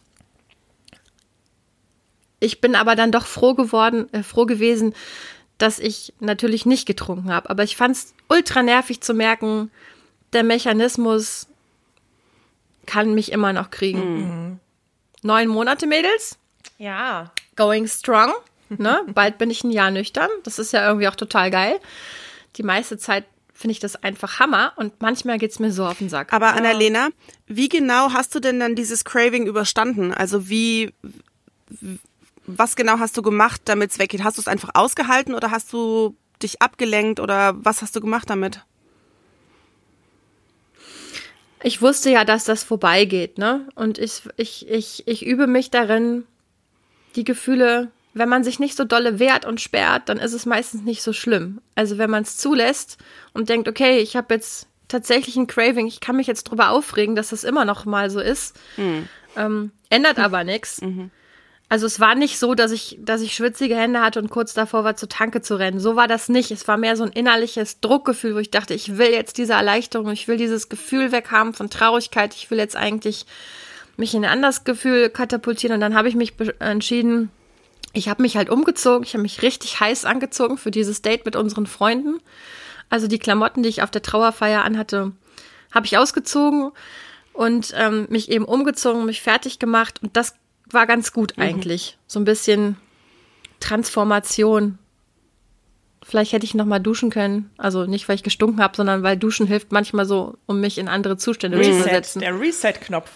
ich 2.43 2.61
bin 2.61 2.75
aber 2.75 2.95
dann 2.95 3.11
doch 3.11 3.25
froh 3.25 3.53
geworden, 3.53 4.11
äh, 4.13 4.23
froh 4.23 4.45
gewesen, 4.45 4.93
dass 5.57 5.79
ich 5.79 6.13
natürlich 6.19 6.65
nicht 6.65 6.85
getrunken 6.85 7.31
habe. 7.31 7.49
Aber 7.49 7.63
ich 7.63 7.75
fand 7.77 7.95
es 7.95 8.13
ultra 8.29 8.63
nervig 8.63 9.01
zu 9.01 9.13
merken, 9.13 9.71
der 10.33 10.43
Mechanismus 10.43 11.47
kann 12.85 13.13
mich 13.13 13.31
immer 13.31 13.53
noch 13.53 13.69
kriegen. 13.71 14.59
Neun 15.21 15.47
Monate, 15.47 15.87
Mädels, 15.87 16.37
Ja. 16.77 17.31
going 17.55 17.87
strong. 17.87 18.33
Ne? 18.69 19.01
Bald 19.13 19.37
bin 19.37 19.49
ich 19.51 19.63
ein 19.63 19.71
Jahr 19.71 19.91
nüchtern. 19.91 20.29
Das 20.43 20.57
ist 20.59 20.73
ja 20.73 20.85
irgendwie 20.87 21.07
auch 21.07 21.15
total 21.15 21.51
geil. 21.51 21.79
Die 22.57 22.63
meiste 22.63 22.97
Zeit 22.97 23.25
finde 23.53 23.73
ich 23.73 23.79
das 23.79 23.95
einfach 24.03 24.39
Hammer 24.39 24.73
und 24.77 24.99
manchmal 25.01 25.37
geht's 25.37 25.59
mir 25.59 25.71
so 25.71 25.85
auf 25.85 25.99
den 25.99 26.09
Sack. 26.09 26.33
Aber 26.33 26.53
Annalena, 26.55 27.09
wie 27.47 27.69
genau 27.69 28.11
hast 28.11 28.33
du 28.35 28.39
denn 28.39 28.59
dann 28.59 28.75
dieses 28.75 29.05
Craving 29.05 29.45
überstanden? 29.45 30.11
Also 30.13 30.49
wie, 30.49 30.91
was 32.45 32.75
genau 32.75 32.99
hast 32.99 33.15
du 33.17 33.21
gemacht, 33.21 33.61
damit 33.65 33.91
es 33.91 33.99
weggeht? 33.99 34.23
Hast 34.23 34.37
du 34.37 34.41
es 34.41 34.47
einfach 34.47 34.71
ausgehalten 34.73 35.33
oder 35.33 35.51
hast 35.51 35.71
du 35.73 36.15
dich 36.41 36.61
abgelenkt 36.61 37.19
oder 37.19 37.53
was 37.57 37.81
hast 37.81 37.95
du 37.95 38.01
gemacht 38.01 38.29
damit? 38.29 38.61
ich 41.63 41.81
wusste 41.81 42.09
ja, 42.11 42.25
dass 42.25 42.43
das 42.43 42.63
vorbeigeht, 42.63 43.37
ne? 43.37 43.67
Und 43.75 43.97
ich, 43.97 44.23
ich, 44.35 44.69
ich, 44.69 45.07
ich 45.07 45.25
übe 45.25 45.47
mich 45.47 45.71
darin, 45.71 46.25
die 47.15 47.23
Gefühle, 47.23 47.89
wenn 48.13 48.29
man 48.29 48.43
sich 48.43 48.59
nicht 48.59 48.75
so 48.75 48.83
dolle 48.83 49.17
wehrt 49.17 49.45
und 49.45 49.61
sperrt, 49.61 50.09
dann 50.09 50.17
ist 50.17 50.33
es 50.33 50.45
meistens 50.45 50.83
nicht 50.83 51.01
so 51.01 51.13
schlimm. 51.13 51.61
Also 51.73 51.97
wenn 51.97 52.09
man 52.09 52.23
es 52.23 52.37
zulässt 52.37 52.97
und 53.33 53.49
denkt, 53.49 53.67
okay, 53.67 53.99
ich 53.99 54.15
habe 54.15 54.33
jetzt 54.33 54.67
tatsächlich 54.89 55.37
ein 55.37 55.47
Craving, 55.47 55.87
ich 55.87 56.01
kann 56.01 56.17
mich 56.17 56.27
jetzt 56.27 56.43
drüber 56.43 56.69
aufregen, 56.69 57.15
dass 57.15 57.29
das 57.29 57.43
immer 57.43 57.65
noch 57.65 57.85
mal 57.85 58.09
so 58.09 58.19
ist, 58.19 58.59
ähm, 59.37 59.71
ändert 59.89 60.19
aber 60.19 60.43
nichts. 60.43 60.79
Also 61.69 61.87
es 61.87 61.99
war 61.99 62.13
nicht 62.13 62.37
so, 62.37 62.53
dass 62.53 62.71
ich, 62.71 62.99
dass 63.01 63.21
ich 63.21 63.33
schwitzige 63.33 63.75
Hände 63.75 64.01
hatte 64.01 64.19
und 64.19 64.29
kurz 64.29 64.53
davor 64.53 64.83
war, 64.83 64.95
zur 64.95 65.09
Tanke 65.09 65.41
zu 65.41 65.55
rennen. 65.55 65.79
So 65.79 65.95
war 65.95 66.07
das 66.07 66.29
nicht. 66.29 66.51
Es 66.51 66.67
war 66.67 66.77
mehr 66.77 66.95
so 66.95 67.03
ein 67.03 67.11
innerliches 67.11 67.79
Druckgefühl, 67.79 68.35
wo 68.35 68.39
ich 68.39 68.51
dachte, 68.51 68.73
ich 68.73 68.97
will 68.97 69.09
jetzt 69.09 69.37
diese 69.37 69.53
Erleichterung, 69.53 70.11
ich 70.11 70.27
will 70.27 70.37
dieses 70.37 70.69
Gefühl 70.69 71.11
weghaben 71.11 71.53
von 71.53 71.69
Traurigkeit, 71.69 72.35
ich 72.35 72.51
will 72.51 72.59
jetzt 72.59 72.75
eigentlich 72.75 73.25
mich 73.97 74.13
in 74.13 74.23
ein 74.23 74.31
anderes 74.31 74.63
Gefühl 74.65 75.09
katapultieren. 75.09 75.75
Und 75.75 75.81
dann 75.81 75.95
habe 75.95 76.09
ich 76.09 76.15
mich 76.15 76.33
entschieden, 76.59 77.31
ich 77.93 78.09
habe 78.09 78.21
mich 78.21 78.37
halt 78.37 78.49
umgezogen, 78.49 79.03
ich 79.03 79.13
habe 79.13 79.21
mich 79.21 79.41
richtig 79.41 79.79
heiß 79.79 80.05
angezogen 80.05 80.57
für 80.57 80.71
dieses 80.71 81.01
Date 81.01 81.25
mit 81.25 81.35
unseren 81.35 81.67
Freunden. 81.67 82.19
Also 82.89 83.07
die 83.07 83.19
Klamotten, 83.19 83.63
die 83.63 83.69
ich 83.69 83.81
auf 83.81 83.91
der 83.91 84.01
Trauerfeier 84.01 84.63
anhatte, 84.63 85.11
habe 85.71 85.85
ich 85.85 85.97
ausgezogen 85.97 86.71
und 87.33 87.73
ähm, 87.75 88.07
mich 88.09 88.29
eben 88.29 88.45
umgezogen, 88.45 89.05
mich 89.05 89.21
fertig 89.21 89.59
gemacht 89.59 89.99
und 90.03 90.15
das 90.15 90.35
war 90.73 90.87
ganz 90.87 91.13
gut 91.13 91.37
mhm. 91.37 91.43
eigentlich. 91.43 91.97
So 92.07 92.19
ein 92.19 92.25
bisschen 92.25 92.77
Transformation. 93.59 94.77
Vielleicht 96.03 96.33
hätte 96.33 96.45
ich 96.45 96.53
noch 96.53 96.65
mal 96.65 96.79
duschen 96.79 97.09
können. 97.09 97.49
Also 97.57 97.85
nicht, 97.85 98.09
weil 98.09 98.15
ich 98.15 98.23
gestunken 98.23 98.61
habe, 98.61 98.75
sondern 98.75 99.03
weil 99.03 99.17
Duschen 99.17 99.47
hilft 99.47 99.71
manchmal 99.71 100.05
so, 100.05 100.37
um 100.45 100.59
mich 100.59 100.77
in 100.77 100.87
andere 100.87 101.17
Zustände 101.17 101.57
Reset, 101.57 101.71
zu 101.71 101.83
versetzen. 101.83 102.19
Der 102.19 102.39
Reset-Knopf. 102.39 103.09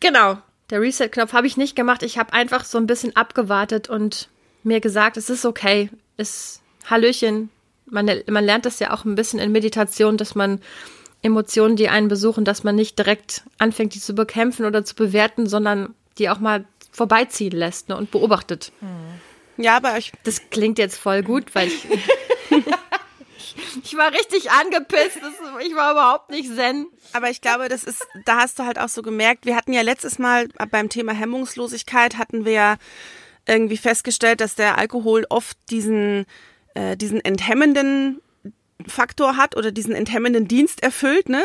Genau. 0.00 0.38
Der 0.70 0.80
Reset-Knopf 0.80 1.32
habe 1.32 1.46
ich 1.46 1.56
nicht 1.56 1.74
gemacht. 1.74 2.02
Ich 2.02 2.18
habe 2.18 2.32
einfach 2.32 2.64
so 2.64 2.78
ein 2.78 2.86
bisschen 2.86 3.16
abgewartet 3.16 3.88
und 3.88 4.28
mir 4.62 4.80
gesagt, 4.80 5.16
es 5.16 5.30
ist 5.30 5.44
okay. 5.44 5.90
Es, 6.16 6.60
Hallöchen. 6.88 7.50
Man, 7.86 8.10
man 8.28 8.44
lernt 8.44 8.66
das 8.66 8.78
ja 8.78 8.92
auch 8.92 9.04
ein 9.04 9.14
bisschen 9.14 9.38
in 9.38 9.52
Meditation, 9.52 10.16
dass 10.16 10.34
man 10.34 10.60
Emotionen, 11.26 11.76
die 11.76 11.88
einen 11.88 12.08
besuchen, 12.08 12.44
dass 12.44 12.64
man 12.64 12.74
nicht 12.74 12.98
direkt 12.98 13.42
anfängt, 13.58 13.94
die 13.94 14.00
zu 14.00 14.14
bekämpfen 14.14 14.64
oder 14.64 14.84
zu 14.84 14.94
bewerten, 14.94 15.46
sondern 15.46 15.94
die 16.18 16.30
auch 16.30 16.38
mal 16.38 16.64
vorbeiziehen 16.90 17.52
lässt 17.52 17.88
ne, 17.90 17.96
und 17.96 18.10
beobachtet. 18.10 18.72
Hm. 18.80 19.62
Ja, 19.62 19.76
aber 19.76 19.98
ich. 19.98 20.12
Das 20.24 20.40
klingt 20.50 20.78
jetzt 20.78 20.96
voll 20.96 21.22
gut, 21.22 21.54
weil 21.54 21.68
ich. 21.68 21.86
ich 23.84 23.96
war 23.96 24.12
richtig 24.12 24.50
angepisst. 24.50 25.18
Ich 25.66 25.74
war 25.74 25.92
überhaupt 25.92 26.30
nicht 26.30 26.54
zen. 26.54 26.86
Aber 27.12 27.30
ich 27.30 27.40
glaube, 27.40 27.68
das 27.68 27.84
ist, 27.84 28.06
da 28.24 28.38
hast 28.38 28.58
du 28.58 28.64
halt 28.64 28.78
auch 28.78 28.88
so 28.88 29.02
gemerkt, 29.02 29.46
wir 29.46 29.56
hatten 29.56 29.72
ja 29.72 29.82
letztes 29.82 30.18
Mal 30.18 30.48
beim 30.70 30.88
Thema 30.88 31.12
Hemmungslosigkeit 31.12 32.18
hatten 32.18 32.44
wir 32.44 32.52
ja 32.52 32.76
irgendwie 33.46 33.76
festgestellt, 33.76 34.40
dass 34.40 34.54
der 34.54 34.76
Alkohol 34.76 35.24
oft 35.28 35.56
diesen, 35.70 36.26
äh, 36.74 36.96
diesen 36.96 37.24
enthemmenden 37.24 38.20
Faktor 38.86 39.36
hat 39.36 39.56
oder 39.56 39.72
diesen 39.72 39.94
enthemmenden 39.94 40.48
Dienst 40.48 40.82
erfüllt, 40.82 41.28
ne, 41.28 41.44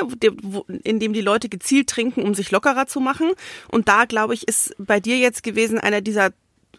in 0.84 1.00
dem 1.00 1.14
die 1.14 1.22
Leute 1.22 1.50
gezielt 1.50 1.90
trinken, 1.90 2.24
um 2.24 2.34
sich 2.34 2.52
lockerer 2.52 2.88
zu 2.88 3.00
machen. 3.00 3.32
Und 3.70 3.88
da, 3.88 4.06
glaube 4.06 4.34
ich, 4.34 4.48
ist 4.48 4.76
bei 4.78 5.00
dir 5.00 5.18
jetzt 5.18 5.44
gewesen 5.44 5.80
einer 5.80 6.02
dieser 6.02 6.32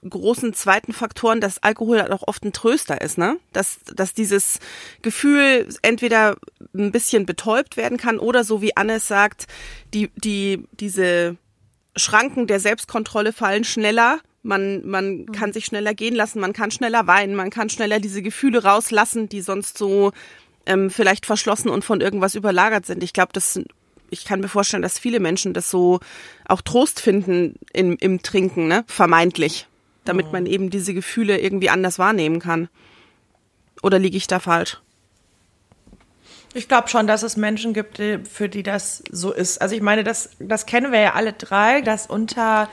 großen 0.09 0.53
zweiten 0.53 0.93
Faktoren, 0.93 1.41
dass 1.41 1.63
Alkohol 1.63 2.01
halt 2.01 2.11
auch 2.11 2.27
oft 2.27 2.45
ein 2.45 2.53
Tröster 2.53 3.01
ist, 3.01 3.19
ne? 3.19 3.39
Dass, 3.53 3.81
dass 3.95 4.15
dieses 4.15 4.59
Gefühl 5.01 5.69
entweder 5.83 6.37
ein 6.75 6.91
bisschen 6.91 7.25
betäubt 7.25 7.77
werden 7.77 7.99
kann 7.99 8.19
oder 8.19 8.43
so 8.45 8.61
wie 8.61 8.77
Anne 8.77 8.99
sagt, 8.99 9.47
die, 9.95 10.11
die, 10.17 10.67
diese 10.73 11.37
Schranken 11.97 12.47
der 12.47 12.61
Selbstkontrolle 12.61 13.33
fallen 13.33 13.65
schneller. 13.65 14.21
Man, 14.45 14.85
man 14.85 15.27
kann 15.27 15.53
sich 15.53 15.67
schneller 15.67 15.95
gehen 15.95 16.17
lassen, 16.17 16.41
man 16.41 16.53
kann 16.53 16.73
schneller 16.73 17.07
weinen, 17.07 17.37
man 17.37 17.51
kann 17.51 17.71
schneller 17.71 18.01
diese 18.01 18.23
Gefühle 18.23 18.65
rauslassen, 18.65 19.29
die 19.29 19.41
sonst 19.41 19.79
so 19.79 20.11
ähm, 20.67 20.91
vielleicht 20.91 21.27
verschlossen 21.27 21.69
und 21.69 21.85
von 21.85 22.01
irgendwas 22.01 22.35
überlagert 22.35 22.87
sind. 22.87 23.03
Ich 23.03 23.13
glaube, 23.13 23.33
das 23.33 23.61
ich 24.13 24.27
kann 24.27 24.41
mir 24.41 24.49
vorstellen, 24.49 24.83
dass 24.83 24.99
viele 24.99 25.21
Menschen 25.21 25.55
das 25.55 25.71
so 25.71 26.01
auch 26.47 26.61
Trost 26.61 27.01
finden 27.01 27.55
im, 27.73 27.97
im 27.99 28.23
Trinken, 28.23 28.69
ne? 28.69 28.85
Vermeintlich. 28.87 29.67
Damit 30.05 30.27
mhm. 30.27 30.33
man 30.33 30.47
eben 30.47 30.71
diese 30.71 30.93
Gefühle 30.93 31.41
irgendwie 31.41 31.71
anders 31.71 31.99
wahrnehmen 31.99 32.39
kann. 32.39 32.69
Oder 33.83 33.99
liege 33.99 34.17
ich 34.17 34.27
da 34.27 34.39
falsch? 34.39 34.81
Ich 36.55 36.69
glaube 36.69 36.89
schon, 36.89 37.07
dass 37.07 37.23
es 37.23 37.39
Menschen 37.39 37.73
gibt, 37.73 37.99
für 38.29 38.49
die 38.51 38.63
das 38.63 39.03
so 39.11 39.33
ist. 39.33 39.63
Also 39.63 39.75
ich 39.75 39.81
meine, 39.81 40.05
das, 40.05 40.31
das 40.39 40.67
kennen 40.67 40.93
wir 40.93 41.01
ja 41.01 41.15
alle 41.15 41.33
drei, 41.33 41.81
dass 41.81 42.07
unter 42.07 42.69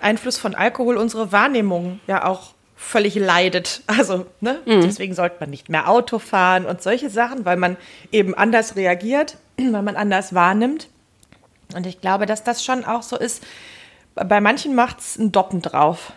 Einfluss 0.00 0.36
von 0.36 0.54
Alkohol 0.54 0.98
unsere 0.98 1.32
Wahrnehmung 1.32 2.00
ja 2.06 2.26
auch 2.26 2.51
völlig 2.82 3.14
leidet. 3.14 3.82
Also, 3.86 4.26
ne? 4.40 4.60
Mhm. 4.66 4.82
Deswegen 4.82 5.14
sollte 5.14 5.36
man 5.40 5.50
nicht 5.50 5.68
mehr 5.68 5.88
Auto 5.88 6.18
fahren 6.18 6.66
und 6.66 6.82
solche 6.82 7.10
Sachen, 7.10 7.44
weil 7.44 7.56
man 7.56 7.76
eben 8.10 8.34
anders 8.34 8.76
reagiert, 8.76 9.36
weil 9.56 9.82
man 9.82 9.96
anders 9.96 10.34
wahrnimmt. 10.34 10.88
Und 11.74 11.86
ich 11.86 12.00
glaube, 12.00 12.26
dass 12.26 12.44
das 12.44 12.64
schon 12.64 12.84
auch 12.84 13.02
so 13.02 13.16
ist. 13.16 13.42
Bei 14.14 14.40
manchen 14.40 14.74
macht 14.74 15.00
es 15.00 15.18
einen 15.18 15.32
Doppen 15.32 15.62
drauf. 15.62 16.12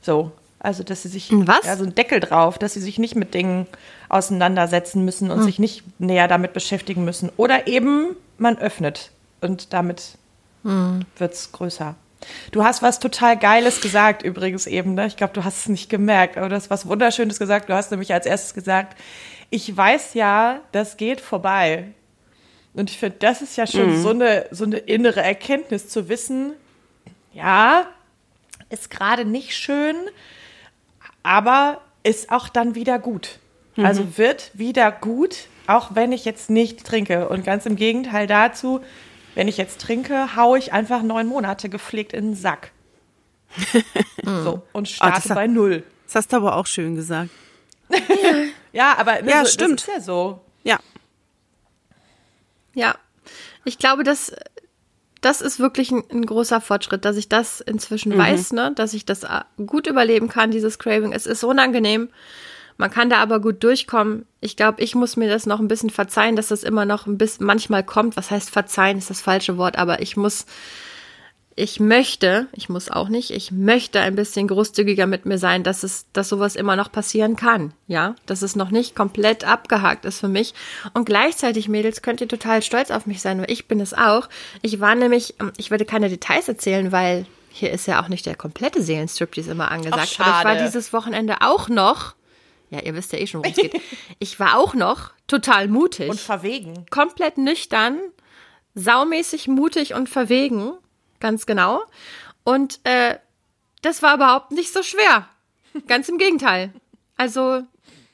So. 0.00 0.32
Also, 0.58 0.84
dass 0.84 1.02
sie 1.02 1.08
sich. 1.08 1.28
Was? 1.32 1.66
Ja, 1.66 1.76
so 1.76 1.84
einen 1.84 1.94
Deckel 1.94 2.20
drauf, 2.20 2.58
dass 2.58 2.74
sie 2.74 2.80
sich 2.80 2.98
nicht 2.98 3.14
mit 3.14 3.34
Dingen 3.34 3.66
auseinandersetzen 4.08 5.04
müssen 5.04 5.30
und 5.30 5.40
mhm. 5.40 5.44
sich 5.44 5.58
nicht 5.58 6.00
näher 6.00 6.28
damit 6.28 6.52
beschäftigen 6.52 7.04
müssen. 7.04 7.30
Oder 7.36 7.66
eben 7.66 8.16
man 8.38 8.58
öffnet 8.58 9.10
und 9.40 9.72
damit 9.72 10.18
mhm. 10.62 11.04
wird 11.18 11.34
es 11.34 11.52
größer. 11.52 11.94
Du 12.50 12.64
hast 12.64 12.82
was 12.82 12.98
total 12.98 13.36
Geiles 13.36 13.80
gesagt, 13.80 14.22
übrigens 14.22 14.66
eben. 14.66 14.94
Ne? 14.94 15.06
Ich 15.06 15.16
glaube, 15.16 15.32
du 15.32 15.44
hast 15.44 15.60
es 15.60 15.68
nicht 15.68 15.90
gemerkt, 15.90 16.36
aber 16.36 16.48
du 16.48 16.56
hast 16.56 16.70
was 16.70 16.86
Wunderschönes 16.86 17.38
gesagt. 17.38 17.68
Du 17.68 17.74
hast 17.74 17.90
nämlich 17.90 18.12
als 18.12 18.26
erstes 18.26 18.54
gesagt, 18.54 18.96
ich 19.50 19.76
weiß 19.76 20.14
ja, 20.14 20.60
das 20.72 20.96
geht 20.96 21.20
vorbei. 21.20 21.88
Und 22.74 22.90
ich 22.90 22.98
finde, 22.98 23.16
das 23.20 23.42
ist 23.42 23.56
ja 23.56 23.66
schon 23.66 23.98
mhm. 23.98 24.02
so, 24.02 24.10
eine, 24.10 24.46
so 24.50 24.64
eine 24.64 24.78
innere 24.78 25.22
Erkenntnis 25.22 25.88
zu 25.88 26.08
wissen, 26.08 26.52
ja, 27.32 27.86
ist 28.70 28.90
gerade 28.90 29.24
nicht 29.24 29.56
schön, 29.56 29.96
aber 31.22 31.80
ist 32.02 32.30
auch 32.30 32.48
dann 32.48 32.74
wieder 32.74 32.98
gut. 32.98 33.38
Mhm. 33.76 33.86
Also 33.86 34.18
wird 34.18 34.50
wieder 34.54 34.90
gut, 34.90 35.48
auch 35.66 35.94
wenn 35.94 36.12
ich 36.12 36.24
jetzt 36.24 36.50
nicht 36.50 36.84
trinke. 36.84 37.28
Und 37.28 37.44
ganz 37.44 37.66
im 37.66 37.76
Gegenteil 37.76 38.26
dazu, 38.26 38.80
wenn 39.36 39.48
ich 39.48 39.58
jetzt 39.58 39.80
trinke, 39.82 40.34
haue 40.34 40.58
ich 40.58 40.72
einfach 40.72 41.02
neun 41.02 41.26
Monate 41.26 41.68
gepflegt 41.68 42.14
in 42.14 42.30
den 42.30 42.34
Sack. 42.34 42.72
so, 44.24 44.62
und 44.72 44.88
starte 44.88 45.28
oh, 45.30 45.34
bei 45.34 45.46
null. 45.46 45.84
Das 46.06 46.16
hast 46.16 46.32
du 46.32 46.36
aber 46.36 46.56
auch 46.56 46.66
schön 46.66 46.96
gesagt. 46.96 47.30
ja, 48.72 48.96
aber 48.96 49.20
ne, 49.22 49.30
ja, 49.30 49.44
so, 49.44 49.50
stimmt. 49.50 49.80
das 49.80 49.88
ist 49.88 49.94
ja 49.94 50.00
so. 50.00 50.40
Ja. 50.64 50.78
Ja. 52.74 52.96
Ich 53.64 53.78
glaube, 53.78 54.04
dass 54.04 54.32
das 55.20 55.42
ist 55.42 55.58
wirklich 55.58 55.90
ein, 55.90 56.02
ein, 56.10 56.24
großer 56.24 56.60
Fortschritt, 56.62 57.04
dass 57.04 57.16
ich 57.16 57.28
das 57.28 57.60
inzwischen 57.60 58.14
mhm. 58.14 58.18
weiß, 58.18 58.52
ne, 58.52 58.72
dass 58.74 58.94
ich 58.94 59.04
das 59.04 59.24
äh, 59.24 59.42
gut 59.66 59.86
überleben 59.86 60.28
kann, 60.28 60.50
dieses 60.50 60.78
Craving. 60.78 61.12
Es 61.12 61.26
ist 61.26 61.44
unangenehm. 61.44 62.08
Man 62.78 62.90
kann 62.90 63.10
da 63.10 63.16
aber 63.18 63.40
gut 63.40 63.62
durchkommen. 63.62 64.26
Ich 64.40 64.56
glaube, 64.56 64.82
ich 64.82 64.94
muss 64.94 65.16
mir 65.16 65.28
das 65.28 65.46
noch 65.46 65.60
ein 65.60 65.68
bisschen 65.68 65.90
verzeihen, 65.90 66.36
dass 66.36 66.48
das 66.48 66.62
immer 66.62 66.84
noch 66.84 67.06
ein 67.06 67.18
bisschen 67.18 67.46
manchmal 67.46 67.82
kommt. 67.82 68.16
Was 68.16 68.30
heißt 68.30 68.50
verzeihen, 68.50 68.98
ist 68.98 69.10
das 69.10 69.20
falsche 69.20 69.56
Wort, 69.56 69.78
aber 69.78 70.02
ich 70.02 70.16
muss, 70.16 70.44
ich 71.54 71.80
möchte, 71.80 72.48
ich 72.52 72.68
muss 72.68 72.90
auch 72.90 73.08
nicht, 73.08 73.30
ich 73.30 73.50
möchte 73.50 74.00
ein 74.00 74.14
bisschen 74.14 74.46
großzügiger 74.46 75.06
mit 75.06 75.24
mir 75.24 75.38
sein, 75.38 75.62
dass 75.62 75.84
es, 75.84 76.04
dass 76.12 76.28
sowas 76.28 76.54
immer 76.54 76.76
noch 76.76 76.92
passieren 76.92 77.34
kann. 77.34 77.72
Ja, 77.86 78.14
dass 78.26 78.42
es 78.42 78.56
noch 78.56 78.70
nicht 78.70 78.94
komplett 78.94 79.44
abgehakt 79.44 80.04
ist 80.04 80.20
für 80.20 80.28
mich. 80.28 80.52
Und 80.92 81.06
gleichzeitig, 81.06 81.68
Mädels, 81.68 82.02
könnt 82.02 82.20
ihr 82.20 82.28
total 82.28 82.62
stolz 82.62 82.90
auf 82.90 83.06
mich 83.06 83.22
sein, 83.22 83.40
weil 83.40 83.50
ich 83.50 83.68
bin 83.68 83.80
es 83.80 83.94
auch. 83.94 84.28
Ich 84.60 84.80
war 84.80 84.94
nämlich, 84.94 85.34
ich 85.56 85.70
werde 85.70 85.86
keine 85.86 86.10
Details 86.10 86.46
erzählen, 86.46 86.92
weil 86.92 87.24
hier 87.48 87.70
ist 87.70 87.86
ja 87.86 88.02
auch 88.02 88.08
nicht 88.08 88.26
der 88.26 88.36
komplette 88.36 88.82
Seelenstrip, 88.82 89.32
die 89.32 89.40
ist 89.40 89.48
immer 89.48 89.70
angesagt. 89.70 90.18
Ach, 90.18 90.26
aber 90.26 90.38
ich 90.50 90.58
war 90.58 90.66
dieses 90.66 90.92
Wochenende 90.92 91.36
auch 91.40 91.70
noch 91.70 92.15
ja, 92.70 92.80
ihr 92.80 92.94
wisst 92.94 93.12
ja 93.12 93.18
eh 93.18 93.26
schon, 93.26 93.40
worum 93.44 93.52
es 93.52 93.58
geht. 93.60 93.80
Ich 94.18 94.40
war 94.40 94.58
auch 94.58 94.74
noch 94.74 95.12
total 95.26 95.68
mutig. 95.68 96.10
Und 96.10 96.20
verwegen. 96.20 96.86
Komplett 96.90 97.38
nüchtern, 97.38 98.00
saumäßig 98.74 99.48
mutig 99.48 99.94
und 99.94 100.08
verwegen. 100.08 100.72
Ganz 101.20 101.46
genau. 101.46 101.82
Und 102.44 102.80
äh, 102.84 103.18
das 103.82 104.02
war 104.02 104.14
überhaupt 104.14 104.52
nicht 104.52 104.72
so 104.72 104.82
schwer. 104.82 105.28
Ganz 105.86 106.08
im 106.08 106.18
Gegenteil. 106.18 106.72
Also, 107.16 107.62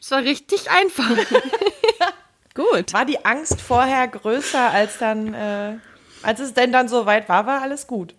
es 0.00 0.10
war 0.10 0.22
richtig 0.22 0.70
einfach. 0.70 1.10
Gut. 2.54 2.92
War 2.92 3.04
die 3.04 3.24
Angst 3.24 3.60
vorher 3.60 4.06
größer, 4.08 4.70
als 4.70 4.98
dann, 4.98 5.32
äh, 5.32 5.76
als 6.22 6.40
es 6.40 6.54
denn 6.54 6.72
dann 6.72 6.88
so 6.88 7.06
weit 7.06 7.28
war, 7.28 7.46
war 7.46 7.62
alles 7.62 7.86
gut? 7.86 8.14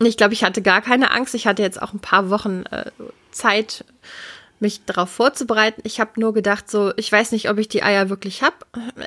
Ich 0.00 0.16
glaube, 0.16 0.34
ich 0.34 0.44
hatte 0.44 0.60
gar 0.60 0.82
keine 0.82 1.12
Angst. 1.12 1.34
Ich 1.34 1.46
hatte 1.46 1.62
jetzt 1.62 1.80
auch 1.80 1.92
ein 1.92 2.00
paar 2.00 2.30
Wochen 2.30 2.64
äh, 2.70 2.90
Zeit, 3.30 3.84
mich 4.62 4.84
darauf 4.86 5.10
vorzubereiten. 5.10 5.82
Ich 5.84 6.00
habe 6.00 6.18
nur 6.18 6.32
gedacht, 6.32 6.70
so, 6.70 6.92
ich 6.96 7.12
weiß 7.12 7.32
nicht, 7.32 7.50
ob 7.50 7.58
ich 7.58 7.68
die 7.68 7.82
Eier 7.82 8.08
wirklich 8.08 8.42
habe. 8.42 8.56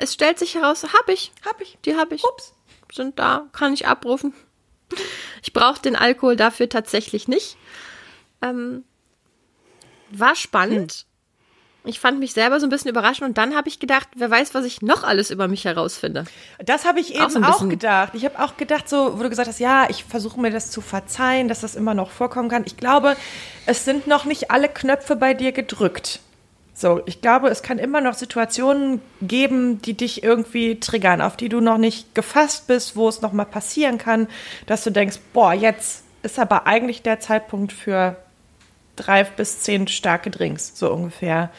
Es 0.00 0.14
stellt 0.14 0.38
sich 0.38 0.54
heraus, 0.54 0.84
habe 0.84 1.12
ich. 1.12 1.32
Habe 1.44 1.64
ich. 1.64 1.78
Die 1.84 1.96
habe 1.96 2.14
ich. 2.14 2.22
Ups. 2.24 2.54
Sind 2.92 3.18
da, 3.18 3.46
kann 3.52 3.74
ich 3.74 3.88
abrufen. 3.88 4.32
Ich 5.42 5.52
brauche 5.52 5.82
den 5.82 5.96
Alkohol 5.96 6.36
dafür 6.36 6.68
tatsächlich 6.68 7.26
nicht. 7.26 7.56
Ähm, 8.40 8.84
war 10.10 10.36
spannend. 10.36 10.92
Hm. 10.92 11.15
Ich 11.86 12.00
fand 12.00 12.18
mich 12.18 12.32
selber 12.32 12.60
so 12.60 12.66
ein 12.66 12.70
bisschen 12.70 12.90
überraschend 12.90 13.28
und 13.28 13.38
dann 13.38 13.54
habe 13.54 13.68
ich 13.68 13.78
gedacht, 13.78 14.08
wer 14.16 14.30
weiß, 14.30 14.54
was 14.54 14.64
ich 14.64 14.82
noch 14.82 15.04
alles 15.04 15.30
über 15.30 15.48
mich 15.48 15.64
herausfinde. 15.64 16.24
Das 16.64 16.84
habe 16.84 17.00
ich 17.00 17.14
eben 17.14 17.44
auch, 17.44 17.58
so 17.58 17.66
auch, 17.66 17.68
gedacht. 17.68 18.14
Ich 18.14 18.24
habe 18.24 18.38
auch 18.38 18.56
gedacht, 18.56 18.88
so, 18.88 19.18
wo 19.18 19.22
du 19.22 19.28
gesagt 19.30 19.48
hast, 19.48 19.60
ja, 19.60 19.88
ich 19.88 20.04
versuche 20.04 20.40
mir 20.40 20.50
das 20.50 20.70
zu 20.70 20.80
verzeihen, 20.80 21.48
dass 21.48 21.60
das 21.60 21.74
immer 21.74 21.94
noch 21.94 22.10
vorkommen 22.10 22.48
kann. 22.48 22.64
Ich 22.66 22.76
glaube, 22.76 23.16
es 23.66 23.84
sind 23.84 24.06
noch 24.06 24.24
nicht 24.24 24.50
alle 24.50 24.68
Knöpfe 24.68 25.16
bei 25.16 25.34
dir 25.34 25.52
gedrückt. 25.52 26.20
So, 26.78 27.00
ich 27.06 27.22
glaube, 27.22 27.48
es 27.48 27.62
kann 27.62 27.78
immer 27.78 28.02
noch 28.02 28.12
Situationen 28.12 29.00
geben, 29.22 29.80
die 29.80 29.94
dich 29.94 30.22
irgendwie 30.22 30.78
triggern, 30.78 31.22
auf 31.22 31.38
die 31.38 31.48
du 31.48 31.60
noch 31.60 31.78
nicht 31.78 32.14
gefasst 32.14 32.66
bist, 32.66 32.96
wo 32.96 33.08
es 33.08 33.22
noch 33.22 33.32
mal 33.32 33.46
passieren 33.46 33.96
kann, 33.96 34.28
dass 34.66 34.84
du 34.84 34.90
denkst, 34.90 35.18
boah, 35.32 35.54
jetzt 35.54 36.04
ist 36.22 36.38
aber 36.38 36.66
eigentlich 36.66 37.00
der 37.00 37.18
Zeitpunkt 37.18 37.72
für 37.72 38.16
drei 38.96 39.24
bis 39.24 39.60
zehn 39.60 39.86
starke 39.88 40.30
Drinks, 40.30 40.72
so 40.74 40.92
ungefähr. 40.92 41.50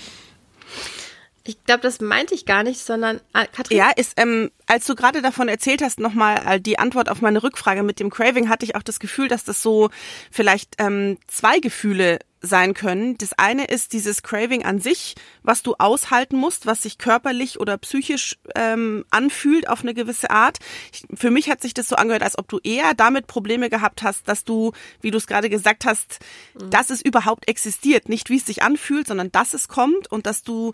Ich 1.47 1.63
glaube, 1.63 1.81
das 1.81 2.01
meinte 2.01 2.35
ich 2.35 2.45
gar 2.45 2.63
nicht, 2.63 2.79
sondern 2.79 3.21
äh, 3.33 3.45
Katrin. 3.47 3.77
Ja, 3.77 3.89
ist, 3.95 4.13
ähm, 4.17 4.51
als 4.65 4.85
du 4.85 4.95
gerade 4.95 5.21
davon 5.21 5.47
erzählt 5.47 5.81
hast, 5.81 5.97
nochmal 5.97 6.41
äh, 6.45 6.59
die 6.59 6.77
Antwort 6.77 7.07
auf 7.09 7.21
meine 7.21 7.41
Rückfrage 7.41 7.83
mit 7.83 8.01
dem 8.01 8.09
Craving, 8.09 8.49
hatte 8.49 8.65
ich 8.65 8.75
auch 8.75 8.83
das 8.83 8.99
Gefühl, 8.99 9.29
dass 9.29 9.45
das 9.45 9.61
so 9.61 9.89
vielleicht 10.29 10.75
ähm, 10.77 11.17
zwei 11.27 11.59
Gefühle 11.59 12.19
sein 12.41 12.73
können. 12.73 13.17
Das 13.17 13.33
eine 13.33 13.65
ist 13.65 13.93
dieses 13.93 14.21
Craving 14.21 14.63
an 14.63 14.79
sich, 14.79 15.15
was 15.43 15.63
du 15.63 15.75
aushalten 15.77 16.37
musst, 16.37 16.65
was 16.65 16.83
sich 16.83 16.97
körperlich 16.97 17.59
oder 17.59 17.77
psychisch 17.77 18.37
ähm, 18.55 19.05
anfühlt 19.09 19.67
auf 19.69 19.81
eine 19.81 19.93
gewisse 19.93 20.29
Art. 20.29 20.59
Ich, 20.91 21.03
für 21.15 21.31
mich 21.31 21.49
hat 21.49 21.61
sich 21.61 21.73
das 21.73 21.87
so 21.87 21.95
angehört, 21.95 22.23
als 22.23 22.37
ob 22.37 22.47
du 22.47 22.59
eher 22.63 22.93
damit 22.93 23.27
Probleme 23.27 23.69
gehabt 23.69 24.03
hast, 24.03 24.27
dass 24.27 24.43
du, 24.43 24.73
wie 25.01 25.11
du 25.11 25.17
es 25.17 25.27
gerade 25.27 25.49
gesagt 25.49 25.85
hast, 25.85 26.19
mhm. 26.59 26.69
dass 26.69 26.89
es 26.89 27.01
überhaupt 27.01 27.47
existiert, 27.47 28.09
nicht 28.09 28.29
wie 28.29 28.37
es 28.37 28.45
sich 28.45 28.61
anfühlt, 28.61 29.07
sondern 29.07 29.31
dass 29.31 29.53
es 29.53 29.67
kommt 29.67 30.11
und 30.11 30.25
dass 30.25 30.43
du 30.43 30.73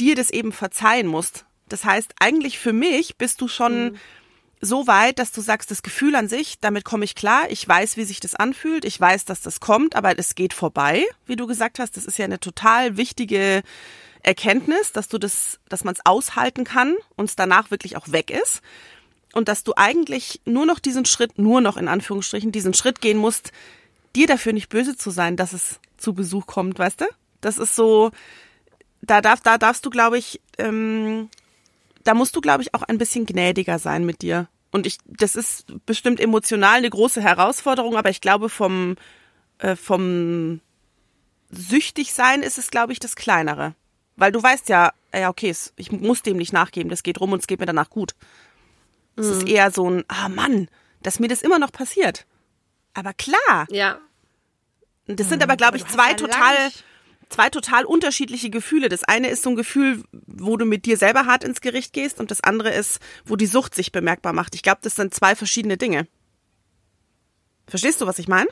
dir 0.00 0.14
das 0.14 0.30
eben 0.30 0.52
verzeihen 0.52 1.06
musst. 1.06 1.44
Das 1.68 1.84
heißt, 1.84 2.14
eigentlich 2.20 2.58
für 2.58 2.72
mich 2.72 3.16
bist 3.16 3.40
du 3.40 3.48
schon 3.48 3.84
mhm. 3.84 3.96
So 4.66 4.86
weit, 4.86 5.18
dass 5.18 5.32
du 5.32 5.40
sagst, 5.40 5.70
das 5.70 5.82
Gefühl 5.82 6.14
an 6.14 6.28
sich, 6.28 6.58
damit 6.60 6.84
komme 6.84 7.04
ich 7.04 7.14
klar. 7.14 7.50
Ich 7.50 7.66
weiß, 7.66 7.96
wie 7.96 8.04
sich 8.04 8.20
das 8.20 8.34
anfühlt. 8.34 8.84
Ich 8.84 9.00
weiß, 9.00 9.24
dass 9.24 9.40
das 9.40 9.60
kommt, 9.60 9.96
aber 9.96 10.18
es 10.18 10.34
geht 10.34 10.52
vorbei, 10.52 11.04
wie 11.26 11.36
du 11.36 11.46
gesagt 11.46 11.78
hast. 11.78 11.96
Das 11.96 12.04
ist 12.04 12.18
ja 12.18 12.24
eine 12.24 12.40
total 12.40 12.96
wichtige 12.96 13.62
Erkenntnis, 14.22 14.92
dass 14.92 15.08
du 15.08 15.18
das, 15.18 15.60
dass 15.68 15.84
man 15.84 15.94
es 15.94 16.04
aushalten 16.04 16.64
kann 16.64 16.96
und 17.16 17.26
es 17.26 17.36
danach 17.36 17.70
wirklich 17.70 17.96
auch 17.96 18.10
weg 18.12 18.30
ist. 18.30 18.60
Und 19.32 19.48
dass 19.48 19.64
du 19.64 19.74
eigentlich 19.76 20.40
nur 20.44 20.66
noch 20.66 20.78
diesen 20.78 21.04
Schritt, 21.04 21.38
nur 21.38 21.60
noch 21.60 21.76
in 21.76 21.88
Anführungsstrichen, 21.88 22.52
diesen 22.52 22.74
Schritt 22.74 23.00
gehen 23.00 23.18
musst, 23.18 23.52
dir 24.14 24.26
dafür 24.26 24.52
nicht 24.52 24.68
böse 24.68 24.96
zu 24.96 25.10
sein, 25.10 25.36
dass 25.36 25.52
es 25.52 25.78
zu 25.96 26.14
Besuch 26.14 26.46
kommt, 26.46 26.78
weißt 26.78 27.02
du? 27.02 27.04
Das 27.40 27.58
ist 27.58 27.76
so, 27.76 28.10
da, 29.02 29.20
darf, 29.20 29.40
da 29.40 29.58
darfst 29.58 29.84
du, 29.86 29.90
glaube 29.90 30.18
ich, 30.18 30.40
ähm, 30.58 31.28
da 32.02 32.14
musst 32.14 32.34
du, 32.36 32.40
glaube 32.40 32.62
ich, 32.62 32.74
auch 32.74 32.82
ein 32.82 32.98
bisschen 32.98 33.26
gnädiger 33.26 33.78
sein 33.78 34.04
mit 34.04 34.22
dir. 34.22 34.48
Und 34.76 34.86
ich, 34.86 34.98
das 35.06 35.36
ist 35.36 35.64
bestimmt 35.86 36.20
emotional 36.20 36.76
eine 36.76 36.90
große 36.90 37.22
Herausforderung, 37.22 37.96
aber 37.96 38.10
ich 38.10 38.20
glaube, 38.20 38.50
vom, 38.50 38.96
äh, 39.56 39.74
vom 39.74 40.60
süchtig 41.48 42.12
sein 42.12 42.42
ist 42.42 42.58
es, 42.58 42.70
glaube 42.70 42.92
ich, 42.92 43.00
das 43.00 43.16
Kleinere. 43.16 43.74
Weil 44.16 44.32
du 44.32 44.42
weißt 44.42 44.68
ja, 44.68 44.92
ja, 45.14 45.30
okay, 45.30 45.54
ich 45.76 45.92
muss 45.92 46.20
dem 46.20 46.36
nicht 46.36 46.52
nachgeben, 46.52 46.90
das 46.90 47.02
geht 47.02 47.22
rum 47.22 47.32
und 47.32 47.38
es 47.38 47.46
geht 47.46 47.58
mir 47.58 47.64
danach 47.64 47.88
gut. 47.88 48.14
Es 49.16 49.28
ist 49.28 49.44
mhm. 49.44 49.48
eher 49.48 49.70
so 49.70 49.88
ein, 49.88 50.04
ah 50.08 50.28
Mann, 50.28 50.68
dass 51.02 51.20
mir 51.20 51.28
das 51.28 51.40
immer 51.40 51.58
noch 51.58 51.72
passiert. 51.72 52.26
Aber 52.92 53.14
klar. 53.14 53.66
Ja. 53.70 53.98
Das 55.06 55.30
sind 55.30 55.42
aber, 55.42 55.56
glaube 55.56 55.78
ich, 55.78 55.86
zwei 55.86 56.12
total, 56.12 56.70
zwei 57.28 57.50
total 57.50 57.84
unterschiedliche 57.84 58.50
Gefühle. 58.50 58.88
Das 58.88 59.04
eine 59.04 59.28
ist 59.28 59.42
so 59.42 59.50
ein 59.50 59.56
Gefühl, 59.56 60.02
wo 60.12 60.56
du 60.56 60.64
mit 60.64 60.86
dir 60.86 60.96
selber 60.96 61.26
hart 61.26 61.44
ins 61.44 61.60
Gericht 61.60 61.92
gehst 61.92 62.20
und 62.20 62.30
das 62.30 62.42
andere 62.42 62.70
ist, 62.70 63.00
wo 63.24 63.36
die 63.36 63.46
Sucht 63.46 63.74
sich 63.74 63.92
bemerkbar 63.92 64.32
macht. 64.32 64.54
Ich 64.54 64.62
glaube, 64.62 64.80
das 64.82 64.96
sind 64.96 65.14
zwei 65.14 65.34
verschiedene 65.34 65.76
Dinge. 65.76 66.06
Verstehst 67.66 68.00
du, 68.00 68.06
was 68.06 68.18
ich 68.18 68.28
meine? 68.28 68.48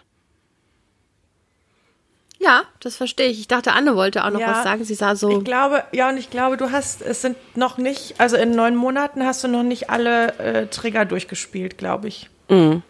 Ja, 2.40 2.64
das 2.80 2.96
verstehe 2.96 3.28
ich. 3.28 3.40
Ich 3.40 3.48
dachte, 3.48 3.72
Anne 3.72 3.96
wollte 3.96 4.24
auch 4.24 4.30
noch 4.30 4.40
ja, 4.40 4.50
was 4.50 4.64
sagen. 4.64 4.84
Sie 4.84 4.94
sah 4.94 5.16
so. 5.16 5.38
Ich 5.38 5.44
glaube, 5.44 5.84
ja, 5.92 6.10
und 6.10 6.18
ich 6.18 6.30
glaube, 6.30 6.56
du 6.56 6.72
hast, 6.72 7.00
es 7.00 7.22
sind 7.22 7.36
noch 7.56 7.78
nicht, 7.78 8.20
also 8.20 8.36
in 8.36 8.50
neun 8.50 8.76
Monaten 8.76 9.24
hast 9.24 9.42
du 9.44 9.48
noch 9.48 9.62
nicht 9.62 9.88
alle 9.88 10.38
äh, 10.38 10.66
Trigger 10.66 11.04
durchgespielt, 11.04 11.78
glaube 11.78 12.08
ich. 12.08 12.28
Mhm. 12.50 12.82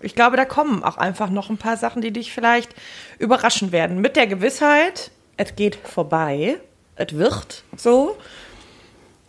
Ich 0.00 0.14
glaube, 0.14 0.36
da 0.36 0.44
kommen 0.44 0.84
auch 0.84 0.98
einfach 0.98 1.30
noch 1.30 1.48
ein 1.48 1.56
paar 1.56 1.78
Sachen, 1.78 2.02
die 2.02 2.12
dich 2.12 2.32
vielleicht 2.32 2.74
überraschen 3.18 3.72
werden. 3.72 4.00
Mit 4.00 4.16
der 4.16 4.26
Gewissheit, 4.26 5.10
es 5.36 5.56
geht 5.56 5.76
vorbei, 5.76 6.58
es 6.96 7.14
wird 7.16 7.64
so. 7.76 8.16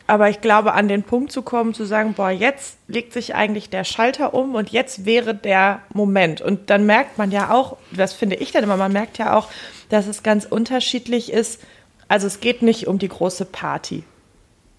Aber 0.08 0.30
ich 0.30 0.40
glaube, 0.40 0.74
an 0.74 0.88
den 0.88 1.02
Punkt 1.02 1.32
zu 1.32 1.42
kommen, 1.42 1.74
zu 1.74 1.84
sagen, 1.84 2.14
boah, 2.14 2.30
jetzt 2.30 2.78
legt 2.88 3.12
sich 3.12 3.34
eigentlich 3.34 3.72
der 3.72 3.84
Schalter 3.84 4.36
um 4.36 4.54
und 4.54 4.70
jetzt 4.70 5.06
wäre 5.06 5.34
der 5.34 5.82
Moment. 5.94 6.42
Und 6.42 6.70
dann 6.70 6.86
merkt 6.86 7.18
man 7.18 7.32
ja 7.32 7.52
auch, 7.52 7.78
das 7.92 8.14
finde 8.14 8.36
ich 8.36 8.52
dann 8.52 8.64
immer, 8.64 8.78
man 8.78 8.94
merkt 8.94 9.18
ja 9.18 9.36
auch, 9.36 9.50
dass 9.90 10.06
es 10.06 10.22
ganz 10.22 10.46
unterschiedlich 10.46 11.32
ist. 11.32 11.60
Also 12.08 12.28
es 12.28 12.40
geht 12.40 12.62
nicht 12.62 12.86
um 12.86 13.00
die 13.00 13.08
große 13.08 13.46
Party. 13.46 14.04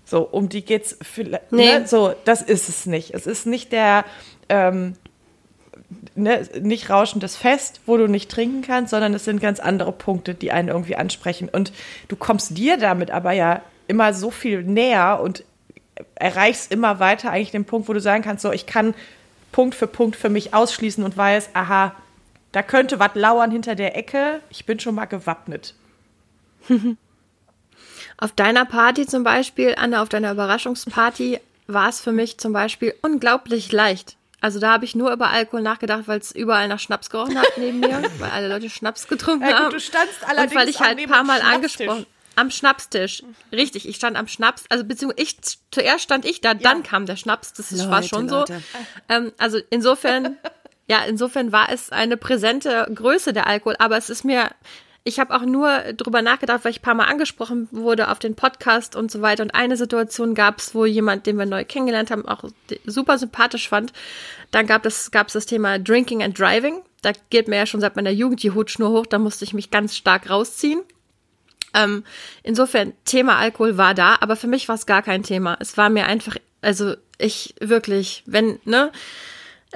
So, 0.05 0.23
um 0.23 0.49
die 0.49 0.65
geht's 0.65 0.97
vielleicht. 1.03 1.51
Nee. 1.51 1.81
Ne? 1.81 1.89
So, 1.89 2.15
das 2.25 2.41
ist 2.41 2.69
es 2.69 2.87
nicht. 2.87 3.13
Es 3.13 3.27
ist 3.27 3.47
nicht 3.47 3.73
der 3.73 4.05
ähm, 4.49 4.95
ne, 6.15 6.49
nicht 6.61 6.91
rauschendes 6.91 7.37
Fest, 7.37 7.81
wo 7.87 7.97
du 7.97 8.09
nicht 8.09 8.31
trinken 8.31 8.63
kannst, 8.63 8.91
sondern 8.91 9.15
es 9.15 9.25
sind 9.25 9.41
ganz 9.41 9.61
andere 9.61 9.93
Punkte, 9.93 10.35
die 10.35 10.53
einen 10.53 10.69
irgendwie 10.69 10.97
ansprechen. 10.97 11.49
Und 11.49 11.73
du 12.09 12.17
kommst 12.17 12.57
dir 12.57 12.77
damit 12.77 13.11
aber 13.11 13.33
ja 13.33 13.63
immer 13.89 14.15
so 14.15 14.31
viel 14.31 14.63
näher 14.63 15.21
und 15.23 15.45
erreichst 16.15 16.73
immer 16.73 17.01
weiter 17.01 17.31
eigentlich 17.31 17.53
den 17.53 17.65
Punkt, 17.65 17.89
wo 17.89 17.93
du 17.93 18.01
sagen 18.01 18.23
kannst, 18.23 18.43
so, 18.43 18.53
ich 18.53 18.67
kann 18.67 18.95
Punkt 19.53 19.75
für 19.75 19.87
Punkt 19.87 20.17
für 20.17 20.29
mich 20.29 20.53
ausschließen 20.55 21.03
und 21.05 21.17
weiß, 21.17 21.51
aha, 21.55 21.95
da 22.53 22.63
könnte 22.63 22.99
was 22.99 23.15
lauern 23.15 23.51
hinter 23.51 23.75
der 23.75 23.97
Ecke, 23.97 24.41
ich 24.51 24.67
bin 24.67 24.81
schon 24.81 24.95
mal 24.95 25.07
gewappnet. 25.07 25.75
Auf 28.19 28.33
deiner 28.33 28.65
Party 28.65 29.07
zum 29.07 29.25
Beispiel, 29.25 29.75
Anne, 29.77 30.01
auf 30.01 30.09
deiner 30.09 30.33
Überraschungsparty, 30.33 31.39
war 31.67 31.91
es 31.91 32.01
für 32.01 32.13
mich 32.13 32.39
zum 32.39 32.55
Beispiel 32.55 32.95
unglaublich 33.03 33.73
leicht. 33.73 34.17
Also 34.47 34.61
da 34.61 34.71
habe 34.71 34.85
ich 34.85 34.95
nur 34.95 35.11
über 35.11 35.31
Alkohol 35.31 35.61
nachgedacht, 35.61 36.05
weil 36.07 36.21
es 36.21 36.31
überall 36.31 36.69
nach 36.69 36.79
Schnaps 36.79 37.11
gerochen 37.11 37.37
hat 37.37 37.59
neben 37.59 37.81
mir, 37.81 38.01
weil 38.21 38.31
alle 38.31 38.47
Leute 38.47 38.71
Schnaps 38.71 39.09
getrunken 39.09 39.43
ja, 39.43 39.51
gut, 39.51 39.59
haben. 39.59 39.73
Du 39.73 39.81
standst 39.81 40.23
allerdings 40.25 40.53
und 40.53 40.59
weil 40.61 40.69
ich 40.69 40.79
halt 40.79 41.01
ein 41.01 41.09
paar 41.09 41.25
Mal 41.25 41.43
angesprochen 41.43 42.07
am 42.37 42.53
Schnapstisch. 42.53 43.25
Richtig, 43.51 43.89
ich 43.89 43.97
stand 43.97 44.17
am 44.17 44.29
Schnaps, 44.29 44.63
also 44.69 44.85
beziehungsweise 44.85 45.21
ich 45.21 45.39
zuerst 45.73 46.05
stand 46.05 46.25
ich 46.25 46.43
da, 46.43 46.53
ja. 46.53 46.59
dann 46.59 46.85
kam 46.85 47.07
der 47.07 47.17
Schnaps. 47.17 47.55
Das 47.55 47.73
Leute, 47.73 47.91
war 47.91 48.05
schon 48.05 48.29
Leute. 48.29 48.63
so. 48.73 48.79
Ähm, 49.09 49.33
also 49.37 49.59
insofern, 49.71 50.37
ja, 50.87 51.03
insofern 51.07 51.51
war 51.51 51.69
es 51.73 51.91
eine 51.91 52.17
präsente 52.17 52.89
Größe 52.95 53.33
der 53.33 53.49
Alkohol, 53.49 53.75
aber 53.81 53.97
es 53.97 54.11
ist 54.11 54.25
mir 54.25 54.53
ich 55.07 55.21
habe 55.21 55.37
auch 55.37 55.43
nur 55.43 55.71
drüber 55.93 56.21
nachgedacht, 56.21 56.65
weil 56.65 56.73
ich 56.73 56.81
ein 56.81 56.83
paar 56.83 56.95
Mal 56.97 57.05
angesprochen 57.05 57.69
wurde 57.71 58.11
auf 58.11 58.19
den 58.19 58.35
Podcast 58.35 58.97
und 58.97 59.09
so 59.09 59.23
weiter. 59.23 59.45
Und 59.45 59.55
eine 59.55 59.77
Situation 59.77 60.35
gab 60.35 60.59
es, 60.59 60.75
wo 60.75 60.85
jemand, 60.85 61.27
den 61.27 61.39
wir 61.39 61.47
neu 61.47 61.65
kennengelernt 61.65 62.11
haben, 62.11 62.27
auch 62.27 62.43
super 62.87 63.17
sympathisch 63.17 63.69
fand. 63.69 63.93
Dann 64.51 64.67
gab 64.67 64.85
es 64.85 65.13
gab 65.13 65.29
es 65.29 65.35
das 65.35 65.47
Thema 65.47 65.79
Drinking 65.79 66.25
and 66.25 66.37
Driving. 66.37 66.83
Da 67.03 67.13
geht 67.31 67.47
mir 67.47 67.55
ja 67.55 67.67
schon 67.67 67.81
seit 67.81 67.95
meiner 67.95 68.11
Jugend 68.11 68.43
die 68.43 68.51
Hutschnur 68.51 68.91
hoch. 68.91 69.07
Da 69.07 69.21
musste 69.21 69.45
ich 69.45 69.55
mich 69.55 69.71
ganz 69.71 69.95
stark 69.95 70.29
rausziehen. 70.29 70.81
Ähm, 71.73 72.03
insofern, 72.43 72.93
Thema 73.05 73.37
Alkohol 73.37 73.79
war 73.79 73.95
da, 73.95 74.17
aber 74.21 74.35
für 74.35 74.49
mich 74.49 74.67
war 74.67 74.75
es 74.75 74.87
gar 74.87 75.03
kein 75.03 75.23
Thema. 75.23 75.57
Es 75.61 75.77
war 75.77 75.89
mir 75.89 76.07
einfach, 76.07 76.37
also 76.63 76.95
ich 77.19 77.55
wirklich, 77.61 78.25
wenn, 78.27 78.59
ne, 78.65 78.91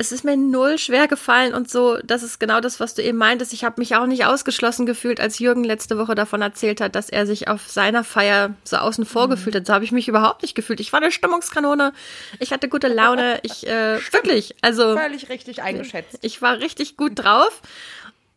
es 0.01 0.13
ist 0.13 0.25
mir 0.25 0.35
null 0.35 0.79
schwer 0.79 1.09
gefallen 1.09 1.53
und 1.53 1.71
so, 1.71 1.99
das 2.03 2.23
ist 2.23 2.41
genau 2.41 2.61
das, 2.61 2.81
was 2.81 2.95
du 2.95 3.03
eben 3.03 3.19
meintest. 3.19 3.53
Ich 3.53 3.65
habe 3.65 3.75
mich 3.79 3.97
auch 3.97 4.07
nicht 4.07 4.25
ausgeschlossen 4.25 4.87
gefühlt, 4.87 5.21
als 5.21 5.39
Jürgen 5.39 5.63
letzte 5.63 5.99
Woche 5.99 6.15
davon 6.15 6.41
erzählt 6.41 6.81
hat, 6.81 6.95
dass 6.95 7.11
er 7.11 7.27
sich 7.27 7.49
auf 7.49 7.69
seiner 7.69 8.03
Feier 8.03 8.55
so 8.65 8.79
außen 8.79 9.05
vor 9.05 9.27
mhm. 9.27 9.33
gefühlt 9.33 9.57
hat. 9.57 9.67
So 9.67 9.75
habe 9.75 9.85
ich 9.85 9.93
mich 9.93 10.09
überhaupt 10.09 10.41
nicht 10.41 10.55
gefühlt. 10.55 10.81
Ich 10.81 10.91
war 10.95 11.03
eine 11.03 11.13
Stimmungskanone, 11.13 11.93
ich 12.39 12.51
hatte 12.51 12.71
gute 12.71 12.89
Laune, 12.89 13.41
ich 13.43 13.67
äh, 13.67 13.99
wirklich, 14.13 14.57
also 14.63 14.97
völlig 14.97 15.29
richtig 15.29 15.61
eingeschätzt. 15.61 16.17
Ich 16.23 16.41
war 16.41 16.61
richtig 16.61 16.97
gut 16.97 17.19
drauf. 17.23 17.61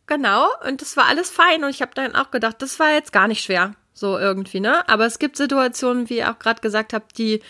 Genau, 0.05 0.49
und 0.67 0.81
das 0.81 0.97
war 0.97 1.05
alles 1.05 1.29
fein 1.29 1.63
und 1.63 1.69
ich 1.69 1.81
habe 1.81 1.93
dann 1.95 2.13
auch 2.13 2.29
gedacht, 2.29 2.57
das 2.59 2.77
war 2.77 2.91
jetzt 2.91 3.13
gar 3.13 3.29
nicht 3.29 3.41
schwer, 3.41 3.73
so 3.93 4.19
irgendwie, 4.19 4.59
ne? 4.59 4.85
Aber 4.89 5.05
es 5.05 5.17
gibt 5.17 5.37
Situationen, 5.37 6.09
wie 6.09 6.17
ihr 6.17 6.29
auch 6.29 6.39
gerade 6.39 6.59
gesagt 6.59 6.91
habt, 6.91 7.17
die 7.17 7.41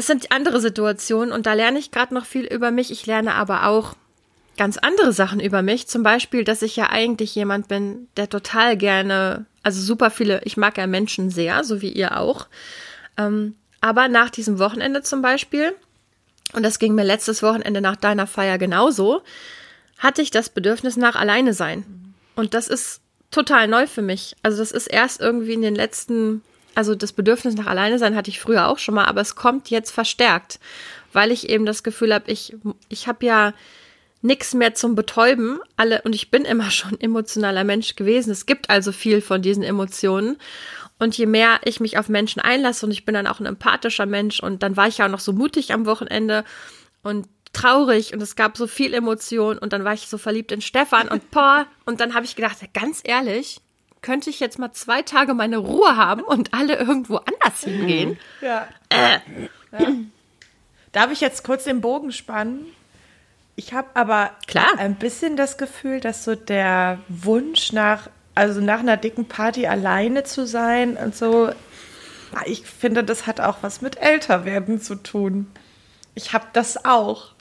es 0.00 0.06
sind 0.06 0.32
andere 0.32 0.62
Situationen 0.62 1.30
und 1.30 1.44
da 1.44 1.52
lerne 1.52 1.78
ich 1.78 1.90
gerade 1.90 2.14
noch 2.14 2.24
viel 2.24 2.46
über 2.46 2.70
mich. 2.70 2.90
Ich 2.90 3.04
lerne 3.04 3.34
aber 3.34 3.66
auch 3.66 3.96
ganz 4.56 4.78
andere 4.78 5.12
Sachen 5.12 5.40
über 5.40 5.60
mich. 5.60 5.88
Zum 5.88 6.02
Beispiel, 6.02 6.42
dass 6.42 6.62
ich 6.62 6.74
ja 6.74 6.88
eigentlich 6.88 7.34
jemand 7.34 7.68
bin, 7.68 8.08
der 8.16 8.30
total 8.30 8.78
gerne, 8.78 9.44
also 9.62 9.82
super 9.82 10.10
viele, 10.10 10.40
ich 10.44 10.56
mag 10.56 10.78
ja 10.78 10.86
Menschen 10.86 11.28
sehr, 11.28 11.64
so 11.64 11.82
wie 11.82 11.92
ihr 11.92 12.16
auch. 12.16 12.48
Ähm, 13.18 13.56
aber 13.82 14.08
nach 14.08 14.30
diesem 14.30 14.58
Wochenende 14.58 15.02
zum 15.02 15.20
Beispiel, 15.20 15.74
und 16.54 16.62
das 16.62 16.78
ging 16.78 16.94
mir 16.94 17.04
letztes 17.04 17.42
Wochenende 17.42 17.82
nach 17.82 17.96
deiner 17.96 18.26
Feier 18.26 18.56
genauso, 18.56 19.20
hatte 19.98 20.22
ich 20.22 20.30
das 20.30 20.48
Bedürfnis 20.48 20.96
nach 20.96 21.14
alleine 21.14 21.52
sein. 21.52 22.14
Und 22.36 22.54
das 22.54 22.68
ist 22.68 23.02
total 23.30 23.68
neu 23.68 23.86
für 23.86 24.00
mich. 24.00 24.34
Also 24.42 24.60
das 24.60 24.72
ist 24.72 24.86
erst 24.86 25.20
irgendwie 25.20 25.52
in 25.52 25.62
den 25.62 25.74
letzten 25.74 26.40
also 26.74 26.94
das 26.94 27.12
Bedürfnis 27.12 27.54
nach 27.54 27.66
alleine 27.66 27.98
sein 27.98 28.16
hatte 28.16 28.30
ich 28.30 28.40
früher 28.40 28.68
auch 28.68 28.78
schon 28.78 28.94
mal, 28.94 29.06
aber 29.06 29.20
es 29.20 29.34
kommt 29.34 29.70
jetzt 29.70 29.90
verstärkt, 29.90 30.60
weil 31.12 31.32
ich 31.32 31.48
eben 31.48 31.66
das 31.66 31.82
Gefühl 31.82 32.14
habe, 32.14 32.30
ich, 32.30 32.56
ich 32.88 33.08
habe 33.08 33.26
ja 33.26 33.52
nichts 34.22 34.54
mehr 34.54 34.74
zum 34.74 34.94
Betäuben. 34.94 35.60
Alle, 35.76 36.02
und 36.02 36.14
ich 36.14 36.30
bin 36.30 36.44
immer 36.44 36.70
schon 36.70 37.00
emotionaler 37.00 37.64
Mensch 37.64 37.96
gewesen. 37.96 38.30
Es 38.30 38.46
gibt 38.46 38.70
also 38.70 38.92
viel 38.92 39.20
von 39.20 39.42
diesen 39.42 39.62
Emotionen. 39.62 40.36
Und 40.98 41.16
je 41.16 41.26
mehr 41.26 41.60
ich 41.64 41.80
mich 41.80 41.96
auf 41.96 42.10
Menschen 42.10 42.42
einlasse 42.42 42.84
und 42.84 42.92
ich 42.92 43.06
bin 43.06 43.14
dann 43.14 43.26
auch 43.26 43.40
ein 43.40 43.46
empathischer 43.46 44.04
Mensch 44.04 44.40
und 44.40 44.62
dann 44.62 44.76
war 44.76 44.86
ich 44.86 44.98
ja 44.98 45.06
auch 45.06 45.10
noch 45.10 45.20
so 45.20 45.32
mutig 45.32 45.72
am 45.72 45.86
Wochenende 45.86 46.44
und 47.02 47.26
traurig 47.54 48.12
und 48.12 48.20
es 48.20 48.36
gab 48.36 48.58
so 48.58 48.66
viel 48.66 48.92
Emotion 48.92 49.56
und 49.56 49.72
dann 49.72 49.82
war 49.82 49.94
ich 49.94 50.08
so 50.08 50.18
verliebt 50.18 50.52
in 50.52 50.60
Stefan 50.60 51.08
und 51.08 51.30
boah, 51.30 51.66
und 51.86 52.00
dann 52.00 52.12
habe 52.12 52.26
ich 52.26 52.36
gedacht, 52.36 52.58
ganz 52.74 53.00
ehrlich, 53.02 53.62
könnte 54.02 54.30
ich 54.30 54.40
jetzt 54.40 54.58
mal 54.58 54.72
zwei 54.72 55.02
Tage 55.02 55.34
meine 55.34 55.58
Ruhe 55.58 55.96
haben 55.96 56.22
und 56.22 56.54
alle 56.54 56.76
irgendwo 56.76 57.16
anders 57.16 57.60
hingehen? 57.60 58.18
Ja. 58.40 58.68
Äh. 58.88 59.18
ja. 59.72 59.88
Darf 60.92 61.12
ich 61.12 61.20
jetzt 61.20 61.44
kurz 61.44 61.64
den 61.64 61.80
Bogen 61.80 62.12
spannen? 62.12 62.66
Ich 63.56 63.74
habe 63.74 63.88
aber 63.94 64.30
Klar. 64.46 64.78
ein 64.78 64.94
bisschen 64.94 65.36
das 65.36 65.58
Gefühl, 65.58 66.00
dass 66.00 66.24
so 66.24 66.34
der 66.34 66.98
Wunsch 67.08 67.72
nach, 67.72 68.08
also 68.34 68.60
nach 68.60 68.80
einer 68.80 68.96
dicken 68.96 69.26
Party 69.26 69.66
alleine 69.66 70.24
zu 70.24 70.46
sein 70.46 70.96
und 70.96 71.14
so, 71.14 71.50
ich 72.46 72.62
finde, 72.64 73.04
das 73.04 73.26
hat 73.26 73.40
auch 73.40 73.58
was 73.60 73.82
mit 73.82 73.98
Älterwerden 73.98 74.80
zu 74.80 74.94
tun. 74.94 75.50
Ich 76.14 76.32
habe 76.32 76.46
das 76.52 76.84
auch. 76.84 77.32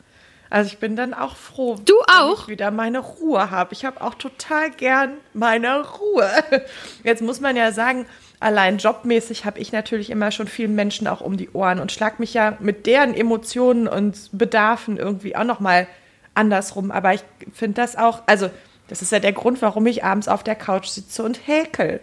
Also 0.50 0.70
ich 0.70 0.80
bin 0.80 0.96
dann 0.96 1.14
auch 1.14 1.36
froh, 1.36 1.76
du 1.86 1.94
wenn 1.94 2.16
auch? 2.16 2.44
ich 2.44 2.48
wieder 2.48 2.72
meine 2.72 3.00
Ruhe 3.00 3.52
habe. 3.52 3.74
Ich 3.74 3.86
habe 3.86 4.02
auch 4.02 4.16
total 4.16 4.72
gern 4.72 5.18
meine 5.34 5.88
Ruhe. 5.88 6.30
Jetzt 7.04 7.22
muss 7.22 7.40
man 7.40 7.56
ja 7.56 7.72
sagen, 7.72 8.08
allein 8.40 8.78
jobmäßig 8.78 9.46
habe 9.46 9.60
ich 9.60 9.72
natürlich 9.72 10.10
immer 10.10 10.32
schon 10.32 10.48
vielen 10.48 10.74
Menschen 10.74 11.08
auch 11.08 11.22
um 11.22 11.38
die 11.38 11.52
Ohren 11.52 11.80
und 11.80 11.92
schlag 11.92 12.20
mich 12.20 12.34
ja 12.34 12.58
mit 12.60 12.88
deren 12.88 13.14
Emotionen 13.14 13.88
und 13.88 14.30
Bedarfen 14.32 14.98
irgendwie 14.98 15.36
auch 15.36 15.44
noch 15.44 15.60
mal 15.60 15.88
andersrum. 16.34 16.90
Aber 16.90 17.14
ich 17.14 17.24
finde 17.54 17.82
das 17.82 17.96
auch, 17.96 18.24
also 18.26 18.50
das 18.88 19.04
ist 19.04 19.12
ja 19.12 19.20
der 19.20 19.34
Grund, 19.34 19.62
warum 19.62 19.86
ich 19.86 20.04
abends 20.04 20.28
auf 20.28 20.42
der 20.42 20.56
Couch 20.56 20.88
sitze 20.88 21.22
und 21.22 21.48
häkel. 21.48 22.02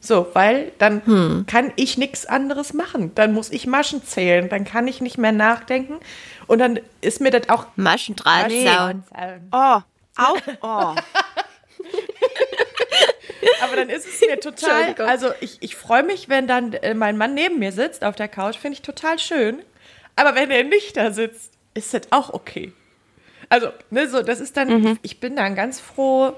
So, 0.00 0.26
weil 0.32 0.72
dann 0.78 1.04
hm. 1.04 1.44
kann 1.46 1.72
ich 1.76 1.98
nichts 1.98 2.24
anderes 2.24 2.72
machen. 2.72 3.14
Dann 3.14 3.34
muss 3.34 3.50
ich 3.50 3.66
Maschen 3.66 4.02
zählen, 4.02 4.48
dann 4.48 4.64
kann 4.64 4.88
ich 4.88 5.02
nicht 5.02 5.18
mehr 5.18 5.32
nachdenken. 5.32 6.00
Und 6.46 6.58
dann 6.58 6.80
ist 7.02 7.20
mir 7.20 7.30
das 7.30 7.50
auch. 7.50 7.66
Maschen 7.76 8.16
dran 8.16 8.46
nee. 8.48 8.66
Oh, 9.52 9.80
au, 10.16 10.36
oh. 10.62 10.94
Aber 13.62 13.76
dann 13.76 13.88
ist 13.88 14.06
es 14.06 14.20
mir 14.20 14.40
total. 14.40 14.94
Also 14.96 15.28
ich, 15.40 15.58
ich 15.60 15.76
freue 15.76 16.02
mich, 16.02 16.28
wenn 16.28 16.46
dann 16.46 16.72
äh, 16.72 16.94
mein 16.94 17.16
Mann 17.16 17.34
neben 17.34 17.58
mir 17.58 17.72
sitzt 17.72 18.04
auf 18.04 18.16
der 18.16 18.28
Couch, 18.28 18.56
finde 18.56 18.74
ich 18.76 18.82
total 18.82 19.18
schön. 19.18 19.62
Aber 20.16 20.34
wenn 20.34 20.50
er 20.50 20.64
nicht 20.64 20.96
da 20.96 21.12
sitzt, 21.12 21.52
ist 21.74 21.94
das 21.94 22.02
auch 22.10 22.32
okay. 22.32 22.72
Also, 23.48 23.68
ne, 23.90 24.08
so, 24.08 24.22
das 24.22 24.40
ist 24.40 24.56
dann, 24.56 24.68
mhm. 24.68 24.98
ich 25.02 25.20
bin 25.20 25.36
dann 25.36 25.54
ganz 25.54 25.80
froh, 25.80 26.34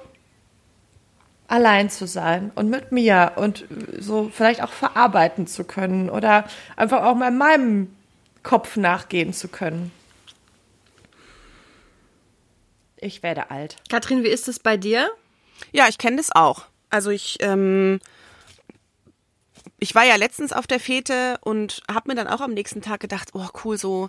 allein 1.48 1.90
zu 1.90 2.06
sein 2.06 2.50
und 2.54 2.70
mit 2.70 2.92
mir 2.92 3.32
und 3.36 3.66
so 3.98 4.30
vielleicht 4.32 4.62
auch 4.62 4.72
verarbeiten 4.72 5.46
zu 5.46 5.64
können 5.64 6.08
oder 6.08 6.44
einfach 6.76 7.02
auch 7.02 7.14
mal 7.14 7.28
in 7.28 7.38
meinem 7.38 7.96
Kopf 8.42 8.76
nachgehen 8.76 9.32
zu 9.32 9.48
können. 9.48 9.92
Ich 12.96 13.22
werde 13.22 13.50
alt. 13.50 13.76
Katrin, 13.88 14.22
wie 14.22 14.28
ist 14.28 14.48
es 14.48 14.60
bei 14.60 14.76
dir? 14.76 15.10
Ja, 15.72 15.88
ich 15.88 15.98
kenne 15.98 16.16
das 16.16 16.30
auch. 16.30 16.66
Also 16.88 17.10
ich, 17.10 17.38
ähm, 17.40 17.98
ich 19.78 19.94
war 19.94 20.04
ja 20.04 20.16
letztens 20.16 20.52
auf 20.52 20.66
der 20.66 20.78
Fete 20.80 21.38
und 21.42 21.82
habe 21.90 22.10
mir 22.10 22.14
dann 22.14 22.28
auch 22.28 22.40
am 22.40 22.54
nächsten 22.54 22.80
Tag 22.80 23.00
gedacht, 23.00 23.30
oh 23.34 23.48
cool, 23.64 23.76
so 23.76 24.08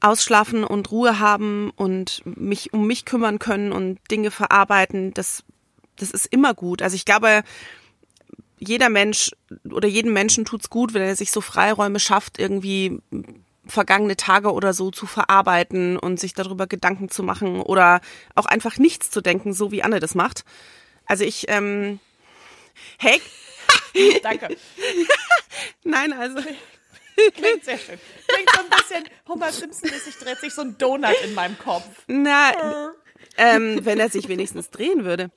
ausschlafen 0.00 0.64
und 0.64 0.90
Ruhe 0.90 1.18
haben 1.18 1.70
und 1.76 2.22
mich 2.24 2.72
um 2.72 2.86
mich 2.86 3.04
kümmern 3.04 3.38
können 3.38 3.72
und 3.72 3.98
Dinge 4.10 4.30
verarbeiten, 4.30 5.14
das 5.14 5.44
das 5.96 6.10
ist 6.10 6.26
immer 6.26 6.54
gut. 6.54 6.82
Also 6.82 6.94
ich 6.94 7.04
glaube, 7.04 7.42
jeder 8.58 8.88
Mensch 8.88 9.30
oder 9.70 9.88
jedem 9.88 10.12
Menschen 10.12 10.44
tut's 10.44 10.70
gut, 10.70 10.94
wenn 10.94 11.02
er 11.02 11.16
sich 11.16 11.30
so 11.30 11.40
Freiräume 11.40 12.00
schafft, 12.00 12.38
irgendwie 12.38 13.00
vergangene 13.66 14.16
Tage 14.16 14.52
oder 14.52 14.72
so 14.72 14.90
zu 14.90 15.06
verarbeiten 15.06 15.98
und 15.98 16.20
sich 16.20 16.34
darüber 16.34 16.66
Gedanken 16.66 17.08
zu 17.08 17.22
machen 17.22 17.60
oder 17.60 18.00
auch 18.34 18.46
einfach 18.46 18.78
nichts 18.78 19.10
zu 19.10 19.20
denken, 19.20 19.52
so 19.52 19.72
wie 19.72 19.82
Anne 19.82 20.00
das 20.00 20.14
macht. 20.14 20.44
Also 21.04 21.24
ich, 21.24 21.46
ähm, 21.48 21.98
hey, 22.98 23.20
danke. 24.22 24.56
Nein, 25.84 26.12
also 26.12 26.40
Klingt 27.34 27.64
sehr 27.64 27.78
schön. 27.78 27.98
Klingt 28.26 28.50
so 28.54 28.60
ein 28.60 28.68
bisschen 28.68 29.04
Homer 29.26 29.50
Simpson-mäßig 29.50 30.16
dreht 30.16 30.38
sich 30.38 30.52
so 30.52 30.62
ein 30.62 30.76
Donut 30.76 31.16
in 31.24 31.34
meinem 31.34 31.58
Kopf. 31.58 31.84
Na, 32.06 32.92
ähm, 33.38 33.80
wenn 33.84 33.98
er 33.98 34.10
sich 34.10 34.28
wenigstens 34.28 34.70
drehen 34.70 35.04
würde. 35.04 35.30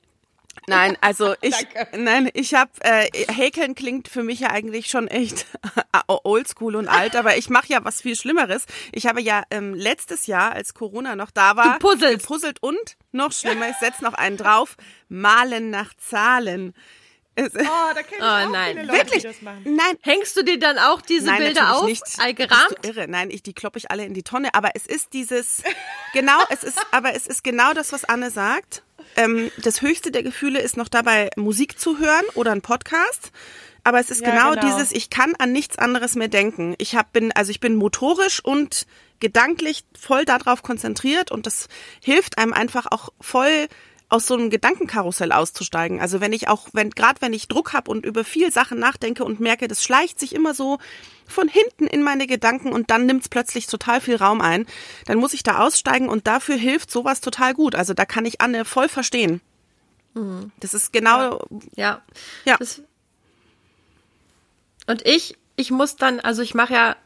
Nein, 0.66 0.96
also 1.00 1.34
ich, 1.40 1.54
nein, 1.96 2.30
ich 2.34 2.54
habe 2.54 2.70
äh, 2.80 3.08
Häkeln 3.32 3.74
klingt 3.74 4.08
für 4.08 4.22
mich 4.22 4.40
ja 4.40 4.50
eigentlich 4.50 4.88
schon 4.88 5.08
echt 5.08 5.46
oldschool 6.06 6.76
und 6.76 6.88
alt, 6.88 7.16
aber 7.16 7.36
ich 7.36 7.50
mache 7.50 7.68
ja 7.68 7.84
was 7.84 8.00
viel 8.00 8.16
Schlimmeres. 8.16 8.66
Ich 8.92 9.06
habe 9.06 9.20
ja 9.20 9.42
ähm, 9.50 9.74
letztes 9.74 10.26
Jahr, 10.26 10.52
als 10.52 10.74
Corona 10.74 11.16
noch 11.16 11.30
da 11.30 11.56
war, 11.56 11.78
du 11.78 11.78
puzzelst. 11.78 12.22
gepuzzelt 12.22 12.62
und 12.62 12.96
noch 13.12 13.32
schlimmer, 13.32 13.68
ich 13.68 13.76
setze 13.76 14.04
noch 14.04 14.14
einen 14.14 14.36
drauf, 14.36 14.76
malen 15.08 15.70
nach 15.70 15.94
Zahlen. 15.94 16.74
Oh, 17.38 17.48
da 17.54 18.02
kenne 18.02 18.16
ich 18.16 18.20
oh, 18.20 18.24
auch 18.24 18.50
nein. 18.50 18.76
viele 18.76 18.86
Leute, 18.86 18.98
Wirklich? 18.98 19.22
die 19.22 19.28
das 19.28 19.42
machen. 19.42 19.62
Nein. 19.64 19.96
Hängst 20.02 20.36
du 20.36 20.42
dir 20.42 20.58
dann 20.58 20.78
auch 20.78 21.00
diese 21.00 21.26
Nein, 21.26 21.38
Bilder 21.38 21.76
auf? 21.76 21.84
Nicht. 21.84 22.02
Gerahmt? 22.36 22.68
Bist 22.68 22.84
du 22.84 22.88
irre? 22.88 23.08
Nein, 23.08 23.30
ich, 23.30 23.42
die 23.42 23.54
kloppe 23.54 23.78
ich 23.78 23.90
alle 23.90 24.04
in 24.04 24.14
die 24.14 24.22
Tonne. 24.22 24.52
Aber 24.54 24.70
es 24.74 24.86
ist 24.86 25.12
dieses, 25.12 25.62
genau, 26.12 26.38
es 26.50 26.64
ist, 26.64 26.78
aber 26.90 27.14
es 27.14 27.26
ist 27.26 27.42
genau 27.42 27.72
das, 27.72 27.92
was 27.92 28.04
Anne 28.04 28.30
sagt. 28.30 28.82
Ähm, 29.16 29.50
das 29.58 29.82
höchste 29.82 30.10
der 30.10 30.22
Gefühle 30.22 30.60
ist 30.60 30.76
noch 30.76 30.88
dabei, 30.88 31.30
Musik 31.36 31.78
zu 31.78 31.98
hören 31.98 32.24
oder 32.34 32.52
ein 32.52 32.62
Podcast. 32.62 33.32
Aber 33.82 33.98
es 33.98 34.10
ist 34.10 34.20
Ja, 34.20 34.30
genau, 34.30 34.50
genau. 34.52 34.66
dieses, 34.66 34.92
ich 34.92 35.10
kann 35.10 35.34
an 35.38 35.52
nichts 35.52 35.78
anderes 35.78 36.14
mehr 36.14 36.28
denken. 36.28 36.74
Ich 36.78 36.94
hab, 36.94 37.12
bin, 37.12 37.32
also 37.32 37.50
ich 37.50 37.60
bin 37.60 37.76
motorisch 37.76 38.44
und 38.44 38.86
gedanklich 39.20 39.84
voll 39.98 40.24
darauf 40.24 40.62
konzentriert 40.62 41.30
und 41.30 41.46
das 41.46 41.68
hilft 42.02 42.38
einem 42.38 42.52
einfach 42.52 42.86
auch 42.90 43.10
voll 43.20 43.68
aus 44.10 44.26
so 44.26 44.34
einem 44.34 44.50
Gedankenkarussell 44.50 45.32
auszusteigen. 45.32 46.00
Also 46.00 46.20
wenn 46.20 46.32
ich 46.32 46.48
auch, 46.48 46.68
wenn 46.72 46.90
gerade 46.90 47.20
wenn 47.22 47.32
ich 47.32 47.48
Druck 47.48 47.72
habe 47.72 47.90
und 47.90 48.04
über 48.04 48.24
viel 48.24 48.52
Sachen 48.52 48.78
nachdenke 48.78 49.24
und 49.24 49.40
merke, 49.40 49.68
das 49.68 49.82
schleicht 49.82 50.20
sich 50.20 50.34
immer 50.34 50.52
so 50.52 50.78
von 51.26 51.48
hinten 51.48 51.86
in 51.86 52.02
meine 52.02 52.26
Gedanken 52.26 52.72
und 52.72 52.90
dann 52.90 53.06
nimmt 53.06 53.22
es 53.22 53.28
plötzlich 53.28 53.68
total 53.68 54.00
viel 54.00 54.16
Raum 54.16 54.40
ein, 54.40 54.66
dann 55.06 55.18
muss 55.18 55.32
ich 55.32 55.44
da 55.44 55.60
aussteigen 55.60 56.08
und 56.08 56.26
dafür 56.26 56.56
hilft 56.56 56.90
sowas 56.90 57.20
total 57.20 57.54
gut. 57.54 57.76
Also 57.76 57.94
da 57.94 58.04
kann 58.04 58.26
ich 58.26 58.40
Anne 58.40 58.64
voll 58.64 58.88
verstehen. 58.88 59.40
Das 60.58 60.74
ist 60.74 60.92
genau, 60.92 61.46
Ja. 61.76 62.02
Ja. 62.44 62.56
Das, 62.58 62.82
und 64.88 65.06
ich, 65.06 65.38
ich 65.54 65.70
muss 65.70 65.94
dann, 65.94 66.18
also 66.18 66.42
ich 66.42 66.54
mache 66.54 66.74
ja 66.74 66.96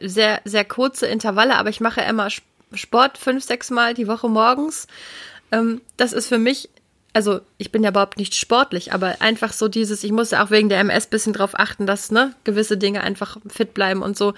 sehr, 0.00 0.40
sehr 0.44 0.64
kurze 0.64 1.06
Intervalle, 1.06 1.54
aber 1.54 1.70
ich 1.70 1.80
mache 1.80 2.00
immer 2.00 2.26
Sp- 2.34 2.42
Sport 2.74 3.16
fünf, 3.16 3.44
sechs 3.44 3.70
Mal 3.70 3.94
die 3.94 4.08
Woche 4.08 4.28
morgens. 4.28 4.88
Ähm, 5.52 5.80
das 5.96 6.12
ist 6.12 6.28
für 6.28 6.38
mich, 6.38 6.68
also 7.12 7.40
ich 7.56 7.72
bin 7.72 7.82
ja 7.82 7.90
überhaupt 7.90 8.18
nicht 8.18 8.34
sportlich, 8.34 8.92
aber 8.92 9.20
einfach 9.20 9.52
so 9.52 9.68
dieses, 9.68 10.04
ich 10.04 10.12
muss 10.12 10.30
ja 10.30 10.44
auch 10.44 10.50
wegen 10.50 10.68
der 10.68 10.80
MS 10.80 11.06
bisschen 11.06 11.32
drauf 11.32 11.58
achten, 11.58 11.86
dass 11.86 12.10
ne, 12.10 12.34
gewisse 12.44 12.76
Dinge 12.76 13.02
einfach 13.02 13.38
fit 13.48 13.74
bleiben 13.74 14.02
und 14.02 14.16
so. 14.16 14.34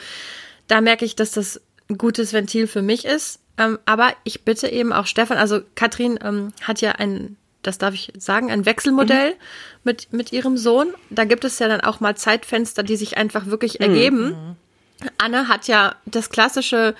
Da 0.68 0.80
merke 0.80 1.04
ich, 1.04 1.16
dass 1.16 1.32
das 1.32 1.60
ein 1.88 1.98
gutes 1.98 2.32
Ventil 2.32 2.66
für 2.66 2.82
mich 2.82 3.04
ist. 3.04 3.40
Ähm, 3.58 3.78
aber 3.84 4.14
ich 4.24 4.44
bitte 4.44 4.68
eben 4.68 4.92
auch 4.92 5.06
Stefan, 5.06 5.36
also 5.36 5.60
Katrin 5.74 6.18
ähm, 6.22 6.52
hat 6.62 6.80
ja 6.80 6.92
ein, 6.92 7.36
das 7.62 7.76
darf 7.76 7.92
ich 7.92 8.12
sagen, 8.16 8.50
ein 8.50 8.64
Wechselmodell 8.64 9.34
mit, 9.84 10.12
mit 10.12 10.32
ihrem 10.32 10.56
Sohn. 10.56 10.94
Da 11.10 11.24
gibt 11.24 11.44
es 11.44 11.58
ja 11.58 11.68
dann 11.68 11.82
auch 11.82 12.00
mal 12.00 12.16
Zeitfenster, 12.16 12.82
die 12.82 12.96
sich 12.96 13.18
einfach 13.18 13.46
wirklich 13.46 13.80
ergeben. 13.80 14.56
Anne 15.18 15.48
hat 15.48 15.66
ja 15.66 15.94
das 16.06 16.30
klassische, 16.30 16.94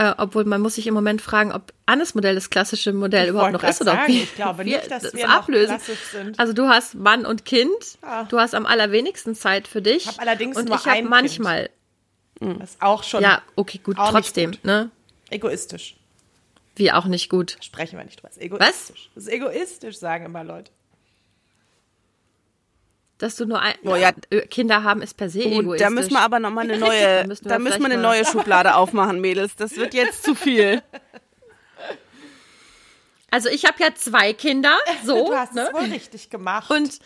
äh, 0.00 0.14
obwohl 0.16 0.44
man 0.44 0.60
muss 0.62 0.76
sich 0.76 0.86
im 0.86 0.94
Moment 0.94 1.20
fragen, 1.20 1.52
ob 1.52 1.74
Annes 1.84 2.14
Modell 2.14 2.34
das 2.34 2.48
klassische 2.48 2.92
Modell 2.94 3.24
Ich 3.24 3.30
überhaupt 3.30 3.52
noch 3.52 3.62
ist 3.62 3.80
oder 3.82 3.92
ob 3.92 3.98
sagen, 3.98 4.12
wir, 4.14 4.22
ich 4.22 4.34
glaube 4.34 4.64
wir 4.64 4.78
nicht, 4.78 4.90
dass 4.90 5.02
das 5.02 5.12
wir 5.14 5.28
ablösen. 5.28 5.76
klassisch 5.76 5.98
sind. 6.10 6.38
Also 6.38 6.52
du 6.54 6.68
hast 6.68 6.94
Mann 6.94 7.26
und 7.26 7.44
Kind, 7.44 7.68
Ah. 8.00 8.24
du 8.24 8.38
hast 8.38 8.54
am 8.54 8.64
allerwenigsten 8.64 9.34
Zeit 9.34 9.68
für 9.68 9.82
dich. 9.82 10.04
Ich 10.04 10.08
hab 10.08 10.20
allerdings 10.20 10.56
und 10.56 10.68
nur 10.68 10.76
ich 10.76 10.86
habe 10.86 11.02
manchmal, 11.02 11.68
Das 12.40 12.70
ist 12.70 12.82
auch 12.82 13.02
schon 13.02 13.22
ja, 13.22 13.42
okay, 13.56 13.78
gut, 13.84 13.96
trotzdem, 13.96 14.52
gut. 14.52 14.64
ne? 14.64 14.90
egoistisch. 15.28 15.96
Wie 16.76 16.90
auch 16.92 17.04
nicht 17.04 17.28
gut. 17.28 17.58
Sprechen 17.60 17.98
wir 17.98 18.04
nicht 18.04 18.22
drüber. 18.22 18.30
Egoistisch. 18.38 19.10
Das 19.14 19.24
ist 19.24 19.32
egoistisch, 19.32 19.98
sagen 19.98 20.24
immer 20.24 20.44
Leute. 20.44 20.70
Dass 23.20 23.36
du 23.36 23.44
nur 23.44 23.60
ein, 23.60 23.74
Boah, 23.82 23.96
ja. 23.98 24.12
Kinder 24.50 24.82
haben, 24.82 25.02
ist 25.02 25.16
per 25.16 25.28
se 25.28 25.40
Gut, 25.42 25.52
egoistisch. 25.52 25.80
da 25.86 25.90
müssen 25.90 26.10
wir 26.12 26.20
aber 26.20 26.40
nochmal 26.40 26.64
eine 26.64 26.78
Da 26.78 26.86
neue, 26.86 27.26
müssen 27.26 27.44
wir 27.44 27.48
da 27.50 27.58
müssen 27.58 27.78
wir 27.80 27.84
eine 27.86 27.96
mal- 27.98 28.16
neue 28.16 28.24
Schublade 28.30 28.74
aufmachen, 28.74 29.20
Mädels. 29.20 29.54
Das 29.56 29.76
wird 29.76 29.94
jetzt 29.94 30.24
zu 30.24 30.34
viel. 30.34 30.82
Also 33.30 33.48
ich 33.48 33.64
habe 33.64 33.76
ja 33.80 33.94
zwei 33.94 34.32
Kinder, 34.32 34.76
so, 35.04 35.28
du 35.28 35.34
hast 35.36 35.54
ne? 35.54 35.68
es 35.68 35.72
wohl 35.72 35.88
richtig 35.88 36.30
gemacht. 36.30 36.68
Und 36.68 36.98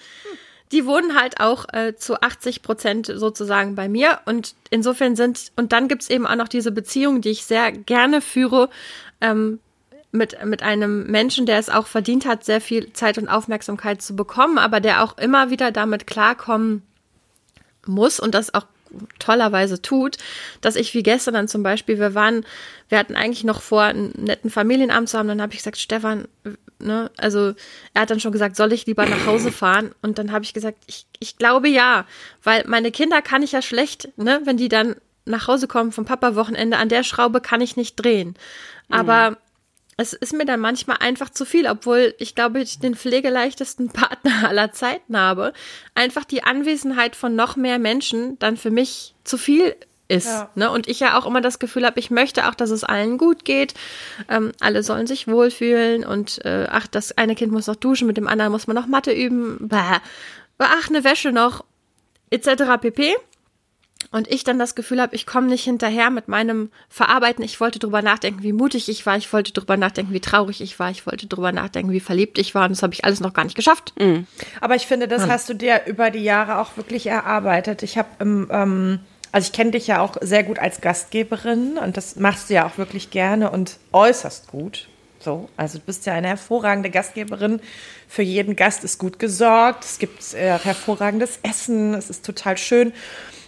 die 0.72 0.86
wohnen 0.86 1.20
halt 1.20 1.38
auch 1.40 1.66
äh, 1.74 1.96
zu 1.96 2.18
80 2.22 2.62
Prozent 2.62 3.12
sozusagen 3.14 3.74
bei 3.74 3.88
mir. 3.90 4.20
Und 4.24 4.54
insofern 4.70 5.16
sind, 5.16 5.52
und 5.56 5.72
dann 5.72 5.86
gibt's 5.86 6.08
eben 6.08 6.26
auch 6.26 6.36
noch 6.36 6.48
diese 6.48 6.72
Beziehung, 6.72 7.20
die 7.20 7.28
ich 7.30 7.44
sehr 7.44 7.72
gerne 7.72 8.22
führe, 8.22 8.70
ähm, 9.20 9.60
mit, 10.14 10.42
mit 10.44 10.62
einem 10.62 11.06
Menschen, 11.08 11.44
der 11.44 11.58
es 11.58 11.68
auch 11.68 11.86
verdient 11.86 12.24
hat, 12.24 12.44
sehr 12.44 12.60
viel 12.60 12.92
Zeit 12.92 13.18
und 13.18 13.28
Aufmerksamkeit 13.28 14.00
zu 14.00 14.14
bekommen, 14.14 14.58
aber 14.58 14.80
der 14.80 15.02
auch 15.02 15.18
immer 15.18 15.50
wieder 15.50 15.72
damit 15.72 16.06
klarkommen 16.06 16.82
muss 17.84 18.20
und 18.20 18.34
das 18.34 18.54
auch 18.54 18.66
tollerweise 19.18 19.82
tut, 19.82 20.18
dass 20.60 20.76
ich 20.76 20.94
wie 20.94 21.02
gestern 21.02 21.34
dann 21.34 21.48
zum 21.48 21.64
Beispiel, 21.64 21.98
wir 21.98 22.14
waren, 22.14 22.46
wir 22.88 22.98
hatten 22.98 23.16
eigentlich 23.16 23.42
noch 23.42 23.60
vor, 23.60 23.82
einen 23.82 24.12
netten 24.16 24.50
Familienabend 24.50 25.08
zu 25.08 25.18
haben, 25.18 25.26
dann 25.26 25.42
habe 25.42 25.52
ich 25.52 25.58
gesagt, 25.58 25.78
Stefan, 25.78 26.28
ne, 26.78 27.10
also 27.16 27.54
er 27.92 28.02
hat 28.02 28.10
dann 28.10 28.20
schon 28.20 28.30
gesagt, 28.30 28.54
soll 28.54 28.72
ich 28.72 28.86
lieber 28.86 29.06
nach 29.06 29.26
Hause 29.26 29.50
fahren? 29.50 29.90
Und 30.00 30.18
dann 30.18 30.30
habe 30.30 30.44
ich 30.44 30.54
gesagt, 30.54 30.78
ich, 30.86 31.06
ich 31.18 31.38
glaube 31.38 31.68
ja, 31.68 32.06
weil 32.44 32.62
meine 32.68 32.92
Kinder 32.92 33.20
kann 33.20 33.42
ich 33.42 33.50
ja 33.50 33.62
schlecht, 33.62 34.10
ne, 34.16 34.42
wenn 34.44 34.58
die 34.58 34.68
dann 34.68 34.94
nach 35.24 35.48
Hause 35.48 35.66
kommen 35.66 35.90
vom 35.90 36.04
Papa-Wochenende, 36.04 36.76
an 36.76 36.88
der 36.88 37.02
Schraube 37.02 37.40
kann 37.40 37.60
ich 37.60 37.76
nicht 37.76 37.96
drehen. 37.96 38.36
Aber 38.90 39.32
mhm 39.32 39.36
es 39.96 40.12
ist 40.12 40.32
mir 40.32 40.44
dann 40.44 40.60
manchmal 40.60 40.98
einfach 41.00 41.30
zu 41.30 41.44
viel, 41.44 41.66
obwohl 41.66 42.14
ich 42.18 42.34
glaube, 42.34 42.60
ich 42.60 42.78
den 42.78 42.94
pflegeleichtesten 42.94 43.88
Partner 43.92 44.48
aller 44.48 44.72
Zeiten 44.72 45.16
habe. 45.16 45.52
Einfach 45.94 46.24
die 46.24 46.42
Anwesenheit 46.42 47.16
von 47.16 47.36
noch 47.36 47.56
mehr 47.56 47.78
Menschen 47.78 48.38
dann 48.38 48.56
für 48.56 48.70
mich 48.70 49.14
zu 49.24 49.38
viel 49.38 49.76
ist. 50.08 50.26
Ja. 50.26 50.50
Ne? 50.54 50.70
Und 50.70 50.88
ich 50.88 51.00
ja 51.00 51.18
auch 51.18 51.26
immer 51.26 51.40
das 51.40 51.58
Gefühl 51.58 51.86
habe, 51.86 51.98
ich 51.98 52.10
möchte 52.10 52.48
auch, 52.48 52.54
dass 52.54 52.70
es 52.70 52.84
allen 52.84 53.18
gut 53.18 53.44
geht. 53.44 53.74
Ähm, 54.28 54.52
alle 54.60 54.82
sollen 54.82 55.06
sich 55.06 55.28
wohlfühlen 55.28 56.04
und 56.04 56.44
äh, 56.44 56.66
ach, 56.70 56.86
das 56.86 57.16
eine 57.16 57.34
Kind 57.34 57.52
muss 57.52 57.66
noch 57.66 57.76
duschen, 57.76 58.06
mit 58.06 58.16
dem 58.16 58.28
anderen 58.28 58.52
muss 58.52 58.66
man 58.66 58.76
noch 58.76 58.86
Mathe 58.86 59.12
üben. 59.12 59.68
Bäh. 59.68 59.98
Ach, 60.58 60.88
eine 60.88 61.04
Wäsche 61.04 61.32
noch, 61.32 61.64
etc. 62.30 62.80
pp 62.80 63.14
und 64.10 64.28
ich 64.28 64.44
dann 64.44 64.58
das 64.58 64.74
Gefühl 64.74 65.00
habe, 65.00 65.14
ich 65.14 65.26
komme 65.26 65.48
nicht 65.48 65.64
hinterher 65.64 66.10
mit 66.10 66.28
meinem 66.28 66.70
Verarbeiten. 66.88 67.44
Ich 67.44 67.60
wollte 67.60 67.78
drüber 67.78 68.02
nachdenken, 68.02 68.42
wie 68.42 68.52
mutig 68.52 68.88
ich 68.88 69.04
war. 69.06 69.16
Ich 69.16 69.32
wollte 69.32 69.52
drüber 69.52 69.76
nachdenken, 69.76 70.12
wie 70.12 70.20
traurig 70.20 70.60
ich 70.60 70.78
war. 70.78 70.90
Ich 70.90 71.06
wollte 71.06 71.26
drüber 71.26 71.52
nachdenken, 71.52 71.92
wie 71.92 72.00
verliebt 72.00 72.38
ich 72.38 72.54
war. 72.54 72.64
Und 72.64 72.70
das 72.70 72.82
habe 72.82 72.94
ich 72.94 73.04
alles 73.04 73.20
noch 73.20 73.32
gar 73.32 73.44
nicht 73.44 73.56
geschafft. 73.56 73.92
Mhm. 73.98 74.26
Aber 74.60 74.74
ich 74.74 74.86
finde, 74.86 75.08
das 75.08 75.22
ja. 75.22 75.28
hast 75.28 75.48
du 75.48 75.54
dir 75.54 75.82
über 75.86 76.10
die 76.10 76.22
Jahre 76.22 76.58
auch 76.58 76.76
wirklich 76.76 77.06
erarbeitet. 77.06 77.82
Ich 77.82 77.98
habe 77.98 78.08
ähm, 78.20 79.00
also 79.34 79.46
ich 79.46 79.52
kenne 79.52 79.72
dich 79.72 79.88
ja 79.88 80.00
auch 80.00 80.16
sehr 80.20 80.44
gut 80.44 80.60
als 80.60 80.80
Gastgeberin 80.80 81.76
und 81.76 81.96
das 81.96 82.14
machst 82.14 82.50
du 82.50 82.54
ja 82.54 82.66
auch 82.68 82.78
wirklich 82.78 83.10
gerne 83.10 83.50
und 83.50 83.78
äußerst 83.90 84.46
gut. 84.46 84.86
So, 85.18 85.48
also 85.56 85.78
du 85.78 85.84
bist 85.86 86.06
ja 86.06 86.12
eine 86.12 86.28
hervorragende 86.28 86.88
Gastgeberin. 86.88 87.58
Für 88.06 88.22
jeden 88.22 88.54
Gast 88.54 88.84
ist 88.84 88.98
gut 88.98 89.18
gesorgt. 89.18 89.84
Es 89.84 89.98
gibt 89.98 90.34
äh, 90.34 90.56
hervorragendes 90.58 91.40
Essen. 91.42 91.94
Es 91.94 92.10
ist 92.10 92.24
total 92.24 92.58
schön. 92.58 92.92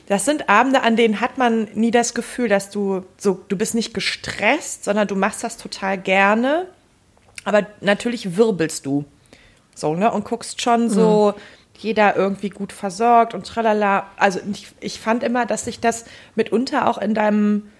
Das 0.07 0.25
sind 0.25 0.49
Abende, 0.49 0.83
an 0.83 0.97
denen 0.97 1.21
hat 1.21 1.37
man 1.37 1.64
nie 1.75 1.90
das 1.90 2.14
Gefühl, 2.14 2.49
dass 2.49 2.71
du 2.71 3.05
so, 3.16 3.40
du 3.49 3.57
bist 3.57 3.75
nicht 3.75 3.92
gestresst, 3.92 4.85
sondern 4.85 5.09
du 5.09 5.16
machst 5.16 5.42
das 5.42 5.57
total 5.57 5.99
gerne. 5.99 6.66
Aber 7.45 7.66
natürlich 7.81 8.37
wirbelst 8.37 8.87
du. 8.87 9.05
So, 9.75 9.95
ne? 9.95 10.11
Und 10.12 10.25
guckst 10.25 10.62
schon 10.62 10.88
so, 10.88 11.35
mhm. 11.37 11.40
jeder 11.79 12.16
irgendwie 12.16 12.51
gut 12.51 12.73
versorgt 12.73 13.35
und 13.35 13.47
tralala. 13.47 14.07
Also 14.16 14.40
ich, 14.53 14.69
ich 14.81 15.01
fand 15.01 15.25
immer, 15.25 15.45
dass 15.45 15.64
sich 15.64 15.81
das 15.81 16.05
mitunter 16.35 16.88
auch 16.88 16.99
in 16.99 17.14
deinem 17.14 17.71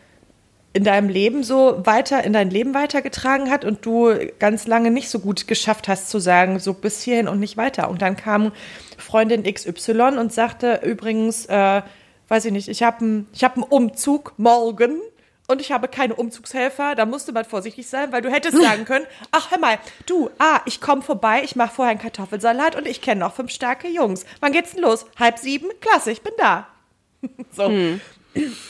in 0.73 0.85
deinem 0.85 1.09
Leben 1.09 1.43
so 1.43 1.87
weiter, 1.87 2.23
in 2.23 2.35
dein 2.35 2.51
Leben 2.51 2.75
weitergetragen 2.75 3.51
hat 3.51 3.65
und 3.65 3.87
du 3.87 4.11
ganz 4.39 4.67
lange 4.67 4.91
nicht 4.91 5.09
so 5.09 5.21
gut 5.21 5.49
geschafft 5.49 5.89
hast 5.89 6.11
zu 6.11 6.19
sagen, 6.19 6.59
so 6.59 6.75
bis 6.75 7.01
hierhin 7.01 7.29
und 7.29 7.41
nicht 7.41 7.57
weiter. 7.57 7.89
Und 7.89 8.03
dann 8.03 8.15
kam 8.15 8.53
Freundin 8.99 9.45
XY 9.45 10.19
und 10.19 10.35
sagte 10.35 10.83
übrigens, 10.85 11.47
äh, 11.47 11.81
weiß 12.29 12.45
ich 12.47 12.53
nicht, 12.53 12.69
ich 12.69 12.83
habe 12.83 12.99
einen 13.01 13.29
hab 13.41 13.57
Umzug 13.71 14.35
morgen 14.37 15.01
und 15.49 15.61
ich 15.61 15.71
habe 15.71 15.89
keine 15.89 16.15
Umzugshelfer, 16.15 16.95
da 16.95 17.07
musste 17.07 17.33
man 17.33 17.45
vorsichtig 17.45 17.89
sein, 17.89 18.11
weil 18.12 18.23
du 18.23 18.31
hättest 18.31 18.61
sagen 18.61 18.85
können, 18.87 19.07
ach 19.31 19.51
hör 19.51 19.59
mal, 19.59 19.79
du, 20.07 20.31
ah, 20.39 20.61
ich 20.65 20.81
komme 20.81 21.03
vorbei, 21.03 21.43
ich 21.45 21.57
mache 21.57 21.75
vorher 21.75 21.93
einen 21.93 22.01
Kartoffelsalat 22.01 22.75
und 22.77 22.87
ich 22.87 23.01
kenne 23.01 23.21
noch 23.21 23.35
fünf 23.35 23.53
starke 23.53 23.89
Jungs. 23.89 24.27
Wann 24.41 24.53
geht's 24.53 24.73
denn 24.73 24.83
los? 24.83 25.07
Halb 25.19 25.39
sieben? 25.39 25.69
Klasse, 25.81 26.11
ich 26.11 26.23
bin 26.23 26.33
da. 26.39 26.67
so. 27.53 27.69
Hm. 27.69 28.01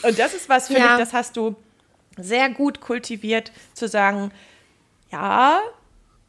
Und 0.03 0.19
das 0.19 0.33
ist 0.33 0.49
was, 0.49 0.67
finde 0.67 0.81
ja. 0.81 0.93
ich, 0.93 0.99
das 0.99 1.13
hast 1.13 1.35
du 1.35 1.55
sehr 2.17 2.49
gut 2.49 2.81
kultiviert, 2.81 3.51
zu 3.73 3.87
sagen, 3.87 4.31
ja, 5.11 5.59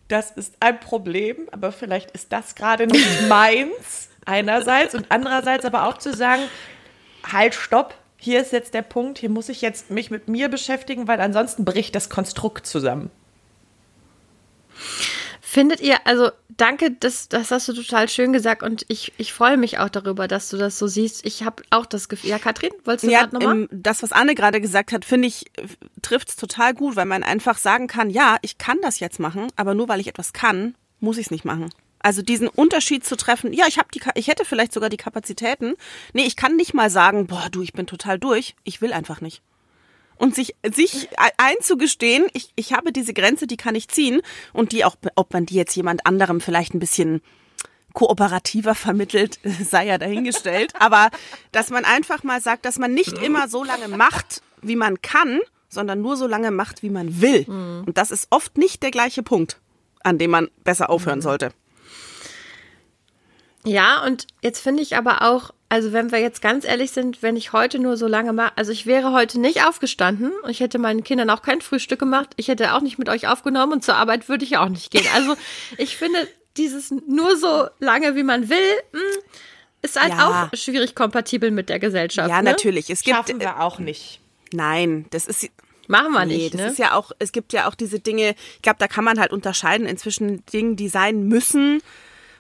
das 0.09 0.31
ist 0.31 0.55
ein 0.61 0.81
Problem, 0.81 1.49
aber 1.51 1.73
vielleicht 1.73 2.11
ist 2.13 2.33
das 2.33 2.55
gerade 2.55 2.87
nicht 2.87 3.23
meins, 3.29 4.09
einerseits, 4.25 4.95
und 4.95 5.07
andererseits 5.11 5.65
aber 5.65 5.85
auch 5.87 5.99
zu 5.99 6.15
sagen, 6.15 6.43
halt, 7.33 7.55
stopp, 7.55 7.95
hier 8.17 8.41
ist 8.41 8.53
jetzt 8.53 8.75
der 8.75 8.83
Punkt, 8.83 9.19
hier 9.19 9.31
muss 9.31 9.49
ich 9.49 9.63
jetzt 9.63 9.91
mich 9.91 10.11
mit 10.11 10.29
mir 10.29 10.49
beschäftigen, 10.49 11.07
weil 11.07 11.21
ansonsten 11.21 11.65
bricht 11.65 11.95
das 11.95 12.11
Konstrukt 12.11 12.67
zusammen. 12.67 13.11
Findet 15.41 15.81
ihr, 15.81 15.97
also 16.05 16.31
danke, 16.51 16.91
das, 16.91 17.29
das 17.29 17.51
hast 17.51 17.69
du 17.69 17.73
total 17.73 18.09
schön 18.09 18.35
gesagt 18.35 18.63
und 18.63 18.85
ich, 18.89 19.15
ich 19.17 19.33
freue 19.33 19.57
mich 19.57 19.79
auch 19.79 19.89
darüber, 19.89 20.29
dass 20.29 20.51
du 20.51 20.59
das 20.59 20.79
so 20.79 20.87
siehst. 20.87 21.25
Ich 21.25 21.43
habe 21.43 21.63
auch 21.71 21.87
das 21.87 22.09
Gefühl, 22.11 22.31
ja, 22.31 22.39
Katrin, 22.39 22.71
wolltest 22.85 23.07
du 23.07 23.11
ja, 23.11 23.21
gerade 23.21 23.35
nochmal? 23.37 23.57
Ähm, 23.57 23.69
das, 23.73 24.03
was 24.03 24.13
Anne 24.13 24.35
gerade 24.35 24.61
gesagt 24.61 24.93
hat, 24.93 25.07
finde 25.07 25.29
ich, 25.29 25.47
trifft 26.03 26.29
es 26.29 26.37
total 26.37 26.75
gut, 26.75 26.97
weil 26.97 27.07
man 27.07 27.23
einfach 27.23 27.57
sagen 27.57 27.87
kann, 27.87 28.11
ja, 28.11 28.37
ich 28.43 28.59
kann 28.59 28.77
das 28.83 29.01
jetzt 29.01 29.21
machen, 29.21 29.49
aber 29.57 29.75
nur 29.75 29.89
weil 29.89 30.01
ich 30.01 30.09
etwas 30.09 30.33
kann, 30.33 30.75
muss 31.01 31.17
ich 31.17 31.27
es 31.27 31.31
nicht 31.31 31.47
machen. 31.47 31.71
Also 32.09 32.23
diesen 32.23 32.49
Unterschied 32.49 33.05
zu 33.05 33.19
treffen, 33.19 33.53
ja, 33.53 33.67
ich 33.69 33.77
habe 33.77 33.89
die 33.93 34.01
ich 34.15 34.29
hätte 34.29 34.47
vielleicht 34.47 34.73
sogar 34.73 34.89
die 34.89 34.97
Kapazitäten. 34.97 35.75
Nee, 36.15 36.25
ich 36.25 36.37
kann 36.37 36.57
nicht 36.57 36.73
mal 36.73 36.89
sagen, 36.89 37.27
boah, 37.27 37.49
du, 37.51 37.61
ich 37.61 37.75
bin 37.75 37.87
total 37.87 38.19
durch, 38.19 38.57
ich 38.65 38.81
will 38.81 38.95
einfach 38.95 39.21
nicht. 39.21 39.43
Und 40.17 40.35
sich 40.35 40.57
sich 40.75 41.11
einzugestehen, 41.37 42.27
ich 42.33 42.51
ich 42.57 42.73
habe 42.73 42.93
diese 42.93 43.13
Grenze, 43.13 43.47
die 43.47 43.59
kann 43.59 43.75
ich 43.75 43.89
ziehen 43.89 44.23
und 44.55 44.73
die 44.73 44.87
auch 44.87 44.97
ob 45.17 45.35
man 45.35 45.45
die 45.45 45.57
jetzt 45.57 45.77
jemand 45.77 46.07
anderem 46.07 46.41
vielleicht 46.41 46.73
ein 46.73 46.79
bisschen 46.79 47.21
kooperativer 47.93 48.75
vermittelt, 48.75 49.39
sei 49.63 49.85
ja 49.85 49.99
dahingestellt, 49.99 50.73
aber 50.79 51.11
dass 51.53 51.69
man 51.69 51.85
einfach 51.85 52.23
mal 52.23 52.41
sagt, 52.41 52.65
dass 52.65 52.79
man 52.79 52.95
nicht 52.95 53.19
immer 53.23 53.49
so 53.49 53.65
lange 53.65 53.89
macht, 53.89 54.41
wie 54.63 54.77
man 54.77 55.03
kann, 55.03 55.41
sondern 55.69 56.01
nur 56.01 56.17
so 56.17 56.27
lange 56.27 56.53
macht, 56.53 56.83
wie 56.83 56.89
man 56.89 57.21
will. 57.21 57.45
Mhm. 57.47 57.85
Und 57.85 57.99
das 57.99 58.11
ist 58.11 58.29
oft 58.31 58.57
nicht 58.57 58.83
der 58.83 58.93
gleiche 58.93 59.23
Punkt, 59.23 59.61
an 60.03 60.17
dem 60.17 60.31
man 60.31 60.49
besser 60.65 60.89
aufhören 60.89 61.19
mhm. 61.19 61.23
sollte. 61.23 61.53
Ja, 63.65 64.05
und 64.05 64.27
jetzt 64.43 64.61
finde 64.61 64.83
ich 64.83 64.97
aber 64.97 65.23
auch, 65.23 65.53
also 65.69 65.93
wenn 65.93 66.13
wir 66.13 66.21
jetzt 66.21 66.41
ganz 66.41 66.65
ehrlich 66.65 66.93
sind, 66.93 67.23
wenn 67.23 67.37
ich 67.37 67.53
heute 67.53 67.79
nur 67.79 67.97
so 67.97 68.07
lange 68.07 68.33
mache, 68.33 68.53
also 68.57 68.73
ich 68.73 68.87
wäre 68.87 69.13
heute 69.13 69.41
nicht 69.41 69.65
aufgestanden 69.65 70.33
und 70.43 70.51
ich 70.51 70.61
hätte 70.61 70.79
meinen 70.79 71.05
Kindern 71.05 71.29
auch 71.31 71.43
kein 71.43 71.61
Frühstück 71.61 71.99
gemacht, 71.99 72.31
ich 72.37 72.49
hätte 72.49 72.73
auch 72.75 72.81
nicht 72.81 72.99
mit 72.99 73.09
euch 73.09 73.29
aufgenommen 73.29 73.75
und 73.75 73.85
zur 73.85 73.97
Arbeit 73.97 74.29
würde 74.29 74.45
ich 74.45 74.57
auch 74.57 74.69
nicht 74.69 74.91
gehen. 74.91 75.07
Also 75.15 75.37
ich 75.77 75.97
finde 75.97 76.27
dieses 76.57 76.91
nur 76.91 77.37
so 77.37 77.67
lange, 77.79 78.17
wie 78.17 78.23
man 78.23 78.49
will, 78.49 78.59
hm, 78.93 79.23
ist 79.83 80.01
halt 80.01 80.13
ja. 80.13 80.49
auch 80.51 80.57
schwierig 80.57 80.95
kompatibel 80.95 81.51
mit 81.51 81.69
der 81.69 81.79
Gesellschaft. 81.79 82.31
Ja, 82.31 82.43
ne? 82.43 82.51
natürlich. 82.51 82.91
Es 82.91 83.03
gibt, 83.03 83.17
Schaffen 83.17 83.41
wir 83.41 83.61
auch 83.61 83.79
nicht. 83.79 84.21
Nein, 84.53 85.07
das 85.11 85.27
ist 85.27 85.51
Machen 85.89 86.13
wir 86.13 86.27
nicht. 86.27 86.39
Nee, 86.39 86.51
das 86.51 86.61
ne? 86.61 86.67
ist 86.69 86.79
ja 86.79 86.93
auch, 86.93 87.13
es 87.19 87.33
gibt 87.33 87.55
ja 87.55 87.67
auch 87.67 87.75
diese 87.75 87.99
Dinge, 87.99 88.35
ich 88.57 88.63
glaube, 88.63 88.77
da 88.79 88.89
kann 88.89 89.05
man 89.05 89.19
halt 89.19 89.33
unterscheiden 89.33 89.87
inzwischen 89.87 90.45
Dingen, 90.47 90.77
die 90.77 90.89
sein 90.89 91.27
müssen 91.29 91.83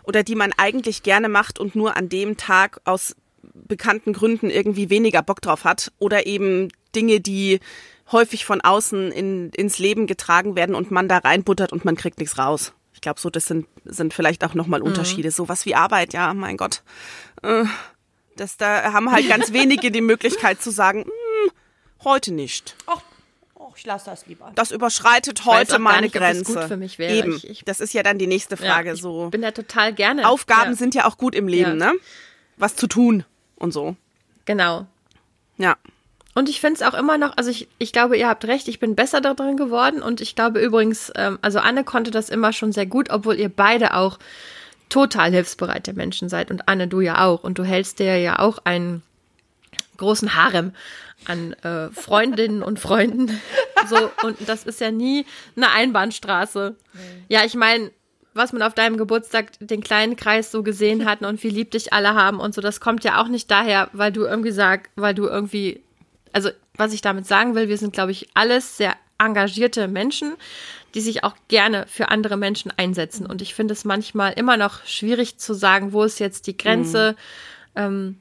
oder 0.09 0.23
die 0.23 0.35
man 0.35 0.55
eigentlich 0.57 1.03
gerne 1.03 1.29
macht 1.29 1.61
und 1.61 1.77
nur 1.77 1.99
an 1.99 2.09
dem 2.09 2.38
Tag 2.38 2.81
aus 2.85 3.14
bekannten 3.42 4.14
Gründen 4.14 4.49
irgendwie 4.49 4.88
weniger 4.88 5.23
Bock 5.23 5.42
drauf 5.42 5.64
hat 5.64 5.92
oder 5.99 6.27
eben 6.27 6.68
Dinge, 6.97 7.21
die 7.21 7.61
häufig 8.11 8.47
von 8.47 8.62
außen 8.62 9.12
in, 9.12 9.51
ins 9.51 9.79
Leben 9.79 10.07
getragen 10.07 10.57
werden 10.57 10.75
und 10.75 10.90
man 10.90 11.09
da 11.09 11.18
reinbuttert 11.18 11.75
und 11.75 11.85
man 11.85 11.94
kriegt 11.94 12.18
nichts 12.21 12.38
raus. 12.38 12.73
Ich 12.94 13.03
glaube, 13.03 13.21
so 13.21 13.29
das 13.29 13.47
sind, 13.47 13.66
sind 13.85 14.14
vielleicht 14.14 14.44
auch 14.44 14.55
nochmal 14.55 14.81
mhm. 14.81 14.87
Unterschiede. 14.87 15.29
Mhm. 15.29 15.33
Sowas 15.33 15.66
wie 15.66 15.75
Arbeit, 15.75 16.14
ja, 16.14 16.33
mein 16.33 16.57
Gott. 16.57 16.83
Äh, 17.42 17.64
das, 18.35 18.57
da 18.57 18.94
haben 18.94 19.12
halt 19.12 19.29
ganz 19.29 19.53
wenige 19.53 19.90
die 19.90 20.01
Möglichkeit 20.01 20.62
zu 20.62 20.71
sagen, 20.71 21.05
hm, 21.05 21.53
heute 22.03 22.33
nicht. 22.33 22.77
Ach, 22.87 23.03
ich 23.76 23.87
lasse 23.87 24.11
das 24.11 24.26
lieber. 24.26 24.52
Das 24.54 24.70
überschreitet 24.70 25.44
heute 25.44 25.78
meine 25.78 26.02
nicht, 26.02 26.14
Grenze. 26.14 26.44
gut 26.44 26.64
für 26.64 26.76
mich 26.76 26.98
wäre. 26.98 27.14
Eben. 27.14 27.37
Ich, 27.37 27.48
ich, 27.48 27.64
das 27.64 27.81
ist 27.81 27.94
ja 27.94 28.02
dann 28.02 28.18
die 28.18 28.26
nächste 28.26 28.57
Frage. 28.57 28.88
Ja, 28.88 28.94
ich 28.94 29.02
so. 29.02 29.31
bin 29.31 29.42
da 29.42 29.50
total 29.50 29.92
gerne. 29.92 30.28
Aufgaben 30.28 30.70
ja. 30.70 30.76
sind 30.76 30.94
ja 30.94 31.07
auch 31.07 31.18
gut 31.18 31.35
im 31.35 31.48
Leben, 31.48 31.78
ja. 31.78 31.92
ne? 31.92 31.94
Was 32.57 32.76
zu 32.76 32.87
tun 32.87 33.24
und 33.57 33.72
so. 33.72 33.96
Genau. 34.44 34.87
Ja. 35.57 35.76
Und 36.35 36.48
ich 36.48 36.61
finde 36.61 36.81
es 36.81 36.83
auch 36.83 36.96
immer 36.96 37.18
noch, 37.18 37.37
also 37.37 37.50
ich, 37.50 37.66
ich 37.78 37.92
glaube, 37.92 38.16
ihr 38.16 38.28
habt 38.28 38.44
recht, 38.44 38.68
ich 38.68 38.78
bin 38.78 38.94
besser 38.94 39.20
darin 39.20 39.57
geworden 39.57 40.02
und 40.02 40.20
ich 40.20 40.37
glaube 40.37 40.61
übrigens, 40.61 41.11
ähm, 41.16 41.38
also 41.42 41.59
Anne 41.59 41.83
konnte 41.83 42.12
das 42.12 42.31
immer 42.31 42.52
schon 42.52 42.70
sehr 42.70 42.87
gut, 42.87 43.11
obwohl 43.11 43.35
ihr 43.40 43.48
beide 43.48 43.94
auch 43.94 44.20
total 44.88 45.33
hilfsbereite 45.33 45.94
Menschen 45.94 46.28
seid 46.28 46.50
und 46.50 46.68
Anne, 46.68 46.87
du 46.87 47.00
ja 47.00 47.24
auch 47.24 47.42
und 47.42 47.59
du 47.59 47.64
hältst 47.64 47.98
dir 47.98 48.18
ja 48.18 48.38
auch 48.38 48.59
einen 48.64 49.02
großen 49.98 50.34
Harem 50.34 50.72
an 51.26 51.52
äh, 51.64 51.90
Freundinnen 51.90 52.62
und 52.62 52.80
Freunden. 52.80 53.40
So, 53.88 54.11
und 54.26 54.37
das 54.46 54.64
ist 54.64 54.80
ja 54.80 54.90
nie 54.90 55.24
eine 55.56 55.70
Einbahnstraße. 55.70 56.76
Ja, 57.28 57.44
ich 57.44 57.54
meine, 57.54 57.90
was 58.34 58.52
man 58.52 58.62
auf 58.62 58.74
deinem 58.74 58.96
Geburtstag 58.96 59.52
den 59.61 59.82
kleinen 59.82 60.16
Kreis 60.16 60.50
so 60.50 60.62
gesehen 60.62 61.04
hat 61.04 61.22
und 61.22 61.42
wie 61.42 61.50
lieb 61.50 61.72
dich 61.72 61.92
alle 61.92 62.14
haben 62.14 62.40
und 62.40 62.54
so, 62.54 62.61
das 62.61 62.80
kommt 62.80 63.04
ja 63.04 63.20
auch 63.20 63.28
nicht 63.28 63.50
daher, 63.50 63.88
weil 63.92 64.12
du 64.12 64.24
irgendwie 64.24 64.52
sag, 64.52 64.90
weil 64.96 65.14
du 65.14 65.26
irgendwie, 65.26 65.82
also 66.32 66.50
was 66.76 66.92
ich 66.92 67.02
damit 67.02 67.26
sagen 67.26 67.54
will, 67.54 67.68
wir 67.68 67.78
sind, 67.78 67.92
glaube 67.92 68.12
ich, 68.12 68.28
alles 68.34 68.76
sehr 68.76 68.94
engagierte 69.18 69.88
Menschen, 69.88 70.34
die 70.94 71.00
sich 71.00 71.24
auch 71.24 71.34
gerne 71.48 71.87
für 71.88 72.08
andere 72.08 72.37
Menschen 72.37 72.72
einsetzen. 72.76 73.26
Und 73.26 73.42
ich 73.42 73.54
finde 73.54 73.72
es 73.72 73.84
manchmal 73.84 74.32
immer 74.34 74.56
noch 74.56 74.84
schwierig 74.87 75.38
zu 75.38 75.54
sagen, 75.54 75.92
wo 75.92 76.04
ist 76.04 76.20
jetzt 76.20 76.46
die 76.46 76.56
Grenze. 76.56 77.16
Mhm. 77.74 77.80
Ähm, 77.82 78.18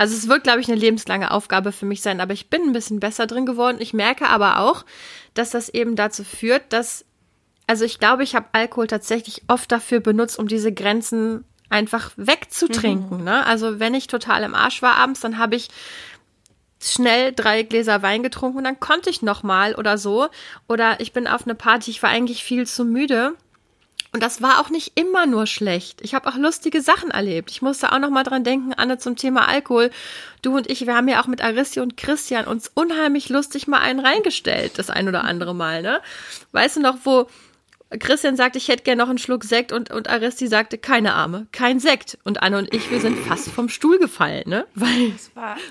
Also 0.00 0.16
es 0.16 0.28
wird, 0.28 0.44
glaube 0.44 0.60
ich, 0.62 0.68
eine 0.70 0.80
lebenslange 0.80 1.30
Aufgabe 1.30 1.72
für 1.72 1.84
mich 1.84 2.00
sein, 2.00 2.22
aber 2.22 2.32
ich 2.32 2.48
bin 2.48 2.62
ein 2.62 2.72
bisschen 2.72 3.00
besser 3.00 3.26
drin 3.26 3.44
geworden. 3.44 3.76
Ich 3.80 3.92
merke 3.92 4.28
aber 4.28 4.60
auch, 4.60 4.86
dass 5.34 5.50
das 5.50 5.68
eben 5.68 5.94
dazu 5.94 6.24
führt, 6.24 6.62
dass, 6.72 7.04
also 7.66 7.84
ich 7.84 7.98
glaube, 7.98 8.22
ich 8.22 8.34
habe 8.34 8.46
Alkohol 8.52 8.86
tatsächlich 8.86 9.42
oft 9.46 9.70
dafür 9.70 10.00
benutzt, 10.00 10.38
um 10.38 10.48
diese 10.48 10.72
Grenzen 10.72 11.44
einfach 11.68 12.12
wegzutrinken. 12.16 13.18
Mhm. 13.18 13.24
Ne? 13.24 13.44
Also 13.44 13.78
wenn 13.78 13.92
ich 13.92 14.06
total 14.06 14.42
im 14.42 14.54
Arsch 14.54 14.80
war 14.80 14.96
abends, 14.96 15.20
dann 15.20 15.36
habe 15.36 15.56
ich 15.56 15.68
schnell 16.82 17.34
drei 17.34 17.62
Gläser 17.62 18.00
Wein 18.00 18.22
getrunken 18.22 18.56
und 18.56 18.64
dann 18.64 18.80
konnte 18.80 19.10
ich 19.10 19.20
noch 19.20 19.42
mal 19.42 19.74
oder 19.74 19.98
so. 19.98 20.28
Oder 20.66 20.98
ich 21.00 21.12
bin 21.12 21.26
auf 21.26 21.42
eine 21.44 21.54
Party, 21.54 21.90
ich 21.90 22.02
war 22.02 22.08
eigentlich 22.08 22.42
viel 22.42 22.66
zu 22.66 22.86
müde 22.86 23.34
und 24.12 24.22
das 24.22 24.42
war 24.42 24.60
auch 24.60 24.70
nicht 24.70 24.98
immer 24.98 25.26
nur 25.26 25.46
schlecht. 25.46 26.00
Ich 26.02 26.14
habe 26.14 26.28
auch 26.28 26.36
lustige 26.36 26.82
Sachen 26.82 27.10
erlebt. 27.10 27.50
Ich 27.50 27.62
musste 27.62 27.92
auch 27.92 27.98
noch 28.00 28.10
mal 28.10 28.24
dran 28.24 28.42
denken, 28.42 28.72
Anne, 28.74 28.98
zum 28.98 29.14
Thema 29.14 29.46
Alkohol. 29.46 29.90
Du 30.42 30.56
und 30.56 30.68
ich, 30.68 30.86
wir 30.86 30.96
haben 30.96 31.06
ja 31.06 31.22
auch 31.22 31.28
mit 31.28 31.42
Arissi 31.42 31.80
und 31.80 31.96
Christian 31.96 32.46
uns 32.46 32.70
unheimlich 32.74 33.28
lustig 33.28 33.68
mal 33.68 33.80
einen 33.80 34.00
reingestellt, 34.00 34.78
das 34.78 34.90
ein 34.90 35.08
oder 35.08 35.22
andere 35.22 35.54
Mal, 35.54 35.82
ne? 35.82 36.00
Weißt 36.50 36.76
du 36.76 36.80
noch, 36.80 36.98
wo 37.04 37.28
Christian 37.98 38.36
sagte, 38.36 38.58
ich 38.58 38.68
hätte 38.68 38.84
gerne 38.84 39.02
noch 39.02 39.08
einen 39.08 39.18
Schluck 39.18 39.42
Sekt 39.44 39.72
und, 39.72 39.90
und 39.90 40.08
Aristi 40.08 40.46
sagte, 40.46 40.78
keine 40.78 41.14
Arme, 41.14 41.46
kein 41.50 41.80
Sekt. 41.80 42.18
Und 42.24 42.42
Anne 42.42 42.58
und 42.58 42.74
ich, 42.74 42.90
wir 42.90 43.00
sind 43.00 43.18
fast 43.18 43.48
vom 43.48 43.68
Stuhl 43.68 43.98
gefallen, 43.98 44.44
ne? 44.48 44.66
Weil 44.74 45.12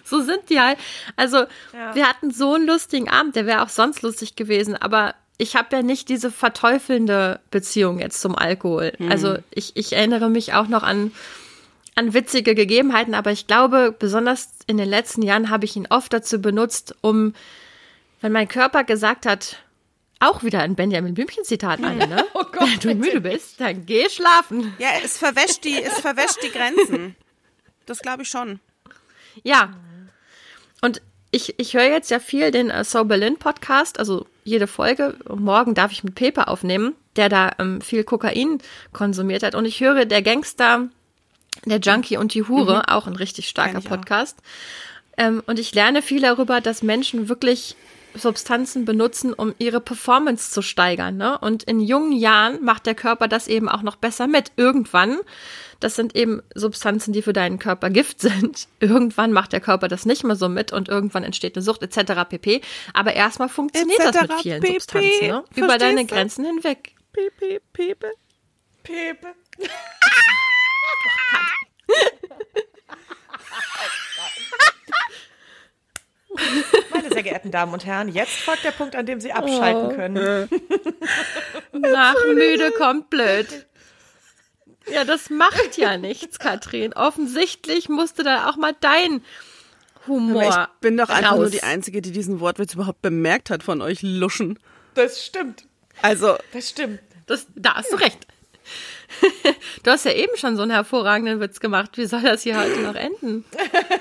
so 0.03 0.21
sind 0.21 0.49
die 0.49 0.59
halt. 0.59 0.77
Also, 1.15 1.37
ja. 1.73 1.93
wir 1.93 2.07
hatten 2.07 2.31
so 2.31 2.53
einen 2.53 2.67
lustigen 2.67 3.09
Abend, 3.09 3.35
der 3.35 3.45
wäre 3.45 3.63
auch 3.63 3.69
sonst 3.69 4.01
lustig 4.01 4.35
gewesen, 4.35 4.75
aber 4.75 5.15
ich 5.39 5.55
habe 5.55 5.77
ja 5.77 5.81
nicht 5.81 6.09
diese 6.09 6.31
verteufelnde 6.31 7.39
Beziehung 7.49 7.99
jetzt 7.99 8.19
zum 8.21 8.35
Alkohol. 8.35 8.93
Mhm. 8.99 9.09
Also 9.09 9.37
ich, 9.49 9.75
ich 9.75 9.93
erinnere 9.93 10.29
mich 10.29 10.53
auch 10.53 10.67
noch 10.67 10.83
an, 10.83 11.13
an 11.95 12.13
witzige 12.13 12.53
Gegebenheiten, 12.55 13.15
aber 13.15 13.31
ich 13.31 13.47
glaube, 13.47 13.95
besonders 13.97 14.49
in 14.67 14.77
den 14.77 14.89
letzten 14.89 15.21
Jahren 15.21 15.49
habe 15.49 15.63
ich 15.63 15.77
ihn 15.77 15.87
oft 15.89 16.11
dazu 16.11 16.41
benutzt, 16.41 16.93
um, 16.99 17.33
wenn 18.19 18.33
mein 18.33 18.49
Körper 18.49 18.83
gesagt 18.83 19.25
hat, 19.25 19.63
auch 20.19 20.43
wieder 20.43 20.59
ein 20.59 20.75
Benjamin 20.75 21.13
Blümchen-Zitat 21.13 21.81
an, 21.81 21.97
ne? 21.97 22.25
oh 22.33 22.43
Gott, 22.51 22.69
wenn 22.69 22.79
du 22.79 22.95
müde 22.95 23.21
bist, 23.21 23.61
dann 23.61 23.85
geh 23.85 24.09
schlafen. 24.09 24.73
Ja, 24.77 24.89
es 25.05 25.17
verwäscht 25.17 25.63
die, 25.63 25.81
es 25.81 26.01
verwäscht 26.01 26.43
die 26.43 26.51
Grenzen. 26.51 27.15
Das 27.85 27.99
glaube 27.99 28.23
ich 28.23 28.27
schon. 28.27 28.59
Ja. 29.43 29.73
Und 30.81 31.01
ich, 31.31 31.57
ich 31.57 31.75
höre 31.75 31.89
jetzt 31.89 32.11
ja 32.11 32.19
viel 32.19 32.51
den 32.51 32.69
äh, 32.69 32.83
So 32.83 33.05
Berlin 33.05 33.37
Podcast, 33.37 33.99
also 33.99 34.27
jede 34.43 34.67
Folge. 34.67 35.15
Morgen 35.27 35.73
darf 35.73 35.91
ich 35.91 36.03
mit 36.03 36.15
Pepe 36.15 36.47
aufnehmen, 36.47 36.95
der 37.15 37.29
da 37.29 37.51
ähm, 37.59 37.81
viel 37.81 38.03
Kokain 38.03 38.59
konsumiert 38.93 39.43
hat. 39.43 39.55
Und 39.55 39.65
ich 39.65 39.79
höre 39.79 40.05
der 40.05 40.21
Gangster, 40.21 40.87
der 41.65 41.79
Junkie 41.79 42.17
und 42.17 42.33
die 42.33 42.43
Hure, 42.43 42.77
mhm. 42.77 42.81
auch 42.87 43.07
ein 43.07 43.15
richtig 43.15 43.49
starker 43.49 43.81
Podcast. 43.81 44.37
Ähm, 45.17 45.43
und 45.45 45.59
ich 45.59 45.73
lerne 45.75 46.01
viel 46.01 46.21
darüber, 46.21 46.61
dass 46.61 46.83
Menschen 46.83 47.29
wirklich 47.29 47.75
Substanzen 48.13 48.85
benutzen, 48.85 49.33
um 49.33 49.53
ihre 49.57 49.81
Performance 49.81 50.51
zu 50.51 50.61
steigern. 50.61 51.17
Ne? 51.17 51.37
Und 51.37 51.63
in 51.63 51.79
jungen 51.79 52.11
Jahren 52.11 52.63
macht 52.63 52.85
der 52.85 52.95
Körper 52.95 53.27
das 53.27 53.47
eben 53.47 53.69
auch 53.69 53.81
noch 53.81 53.95
besser 53.95 54.27
mit. 54.27 54.51
Irgendwann 54.55 55.19
das 55.79 55.95
sind 55.95 56.15
eben 56.15 56.41
Substanzen, 56.53 57.13
die 57.13 57.21
für 57.21 57.33
deinen 57.33 57.59
Körper 57.59 57.89
Gift 57.89 58.21
sind. 58.21 58.67
Irgendwann 58.79 59.31
macht 59.31 59.53
der 59.53 59.61
Körper 59.61 59.87
das 59.87 60.05
nicht 60.05 60.23
mehr 60.23 60.35
so 60.35 60.49
mit 60.49 60.71
und 60.71 60.89
irgendwann 60.89 61.23
entsteht 61.23 61.55
eine 61.55 61.63
Sucht 61.63 61.83
etc. 61.83 62.29
pp. 62.29 62.61
Aber 62.93 63.13
erstmal 63.13 63.49
funktioniert 63.49 63.99
das 63.99 64.21
mit 64.21 64.33
vielen 64.41 64.61
pp. 64.61 64.73
Substanzen, 64.73 65.27
ne? 65.27 65.43
über 65.55 65.77
deine 65.77 66.05
Grenzen 66.05 66.45
hinweg. 66.45 66.95
Pepe, 67.13 67.61
Pepe, 67.73 68.11
Pepe. 68.83 69.27
Meine 76.91 77.09
sehr 77.09 77.23
geehrten 77.23 77.51
Damen 77.51 77.73
und 77.73 77.85
Herren, 77.85 78.09
jetzt 78.09 78.35
folgt 78.41 78.63
der 78.63 78.71
Punkt, 78.71 78.95
an 78.95 79.05
dem 79.05 79.19
Sie 79.19 79.31
abschalten 79.31 79.95
können. 79.95 80.49
Nach 81.71 82.15
müde 82.33 82.71
kommt 82.71 83.09
blöd. 83.09 83.67
Ja, 84.91 85.03
das 85.03 85.29
macht 85.29 85.77
ja 85.77 85.97
nichts, 85.97 86.39
Katrin. 86.39 86.93
Offensichtlich 86.93 87.89
musste 87.89 88.23
da 88.23 88.49
auch 88.49 88.57
mal 88.57 88.73
dein 88.79 89.23
Humor. 90.07 90.43
Aber 90.43 90.69
ich 90.73 90.79
bin 90.81 90.97
doch 90.97 91.09
einfach 91.09 91.31
raus. 91.31 91.37
nur 91.37 91.49
die 91.49 91.63
Einzige, 91.63 92.01
die 92.01 92.11
diesen 92.11 92.39
Wortwitz 92.39 92.73
überhaupt 92.73 93.01
bemerkt 93.01 93.49
hat 93.49 93.63
von 93.63 93.81
euch 93.81 94.01
Luschen. 94.01 94.57
Das 94.95 95.23
stimmt. 95.23 95.65
Also. 96.01 96.37
Das 96.53 96.69
stimmt. 96.69 96.99
Das, 97.27 97.47
da 97.55 97.75
hast 97.75 97.91
du 97.91 97.97
recht. 97.97 98.27
Du 99.83 99.91
hast 99.91 100.05
ja 100.05 100.11
eben 100.11 100.35
schon 100.35 100.55
so 100.57 100.61
einen 100.61 100.71
hervorragenden 100.71 101.39
Witz 101.39 101.59
gemacht. 101.59 101.97
Wie 101.97 102.05
soll 102.05 102.21
das 102.21 102.43
hier 102.43 102.59
heute 102.59 102.79
noch 102.81 102.95
enden? 102.95 103.45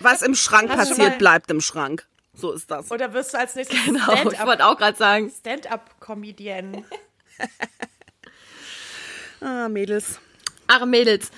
Was 0.00 0.22
im 0.22 0.34
Schrank 0.34 0.70
hast 0.70 0.90
passiert, 0.90 1.18
bleibt 1.18 1.50
im 1.50 1.60
Schrank. 1.60 2.06
So 2.34 2.52
ist 2.52 2.70
das. 2.70 2.90
Oder 2.90 3.12
wirst 3.12 3.34
du 3.34 3.38
als 3.38 3.56
nächstes 3.56 3.84
genau, 3.84 4.12
ich 4.12 4.44
wollte 4.44 4.64
auch 4.64 4.76
gerade 4.76 4.96
sagen. 4.96 5.30
Stand-up-Comedian. 5.30 6.84
ah, 9.40 9.68
Mädels. 9.68 10.20
Ach, 10.68 10.86
Mädels. 10.86 11.30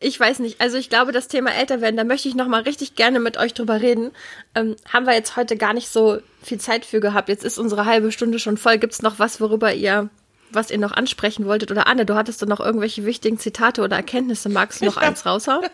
Ich 0.00 0.18
weiß 0.18 0.38
nicht. 0.38 0.60
Also 0.60 0.76
ich 0.76 0.88
glaube, 0.88 1.12
das 1.12 1.28
Thema 1.28 1.54
älter 1.54 1.80
werden, 1.80 1.96
da 1.96 2.04
möchte 2.04 2.28
ich 2.28 2.34
noch 2.34 2.48
mal 2.48 2.62
richtig 2.62 2.94
gerne 2.94 3.20
mit 3.20 3.36
euch 3.36 3.54
drüber 3.54 3.80
reden. 3.80 4.12
Ähm, 4.54 4.76
haben 4.90 5.06
wir 5.06 5.14
jetzt 5.14 5.36
heute 5.36 5.56
gar 5.56 5.74
nicht 5.74 5.88
so 5.88 6.20
viel 6.42 6.58
Zeit 6.58 6.84
für 6.84 7.00
gehabt. 7.00 7.28
Jetzt 7.28 7.44
ist 7.44 7.58
unsere 7.58 7.84
halbe 7.84 8.12
Stunde 8.12 8.38
schon 8.38 8.56
voll. 8.56 8.78
Gibt 8.78 8.94
es 8.94 9.02
noch 9.02 9.18
was, 9.18 9.40
worüber 9.40 9.74
ihr 9.74 10.10
was 10.54 10.70
ihr 10.70 10.78
noch 10.78 10.92
ansprechen 10.92 11.46
wolltet. 11.46 11.70
Oder 11.70 11.86
Anne, 11.86 12.06
du 12.06 12.14
hattest 12.14 12.40
doch 12.40 12.46
noch 12.46 12.60
irgendwelche 12.60 13.04
wichtigen 13.04 13.38
Zitate 13.38 13.82
oder 13.82 13.96
Erkenntnisse. 13.96 14.48
Magst 14.48 14.80
du 14.80 14.86
noch 14.86 14.96
eins 14.96 15.26
raushauen? 15.26 15.64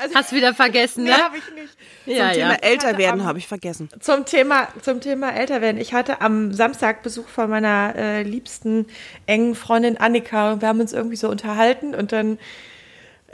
also, 0.00 0.14
Hast 0.14 0.32
wieder 0.32 0.54
vergessen, 0.54 1.04
ne? 1.04 1.10
Nee, 1.10 1.22
habe 1.22 1.36
ich 1.38 1.54
nicht. 1.54 1.76
Ja, 2.06 2.14
zum 2.14 2.24
ja. 2.26 2.32
Thema 2.32 2.54
älter 2.62 2.98
werden 2.98 3.24
habe 3.24 3.38
ich 3.38 3.46
vergessen. 3.46 3.88
Zum 4.00 4.24
Thema, 4.24 4.68
zum 4.82 5.00
Thema 5.00 5.34
älter 5.34 5.60
werden. 5.60 5.78
Ich 5.78 5.94
hatte 5.94 6.20
am 6.20 6.52
Samstag 6.52 7.02
Besuch 7.02 7.28
von 7.28 7.50
meiner 7.50 7.94
äh, 7.96 8.22
liebsten 8.22 8.86
engen 9.26 9.54
Freundin 9.54 9.96
Annika 9.96 10.52
und 10.52 10.62
wir 10.62 10.68
haben 10.68 10.80
uns 10.80 10.92
irgendwie 10.92 11.16
so 11.16 11.28
unterhalten 11.28 11.94
und 11.94 12.12
dann 12.12 12.38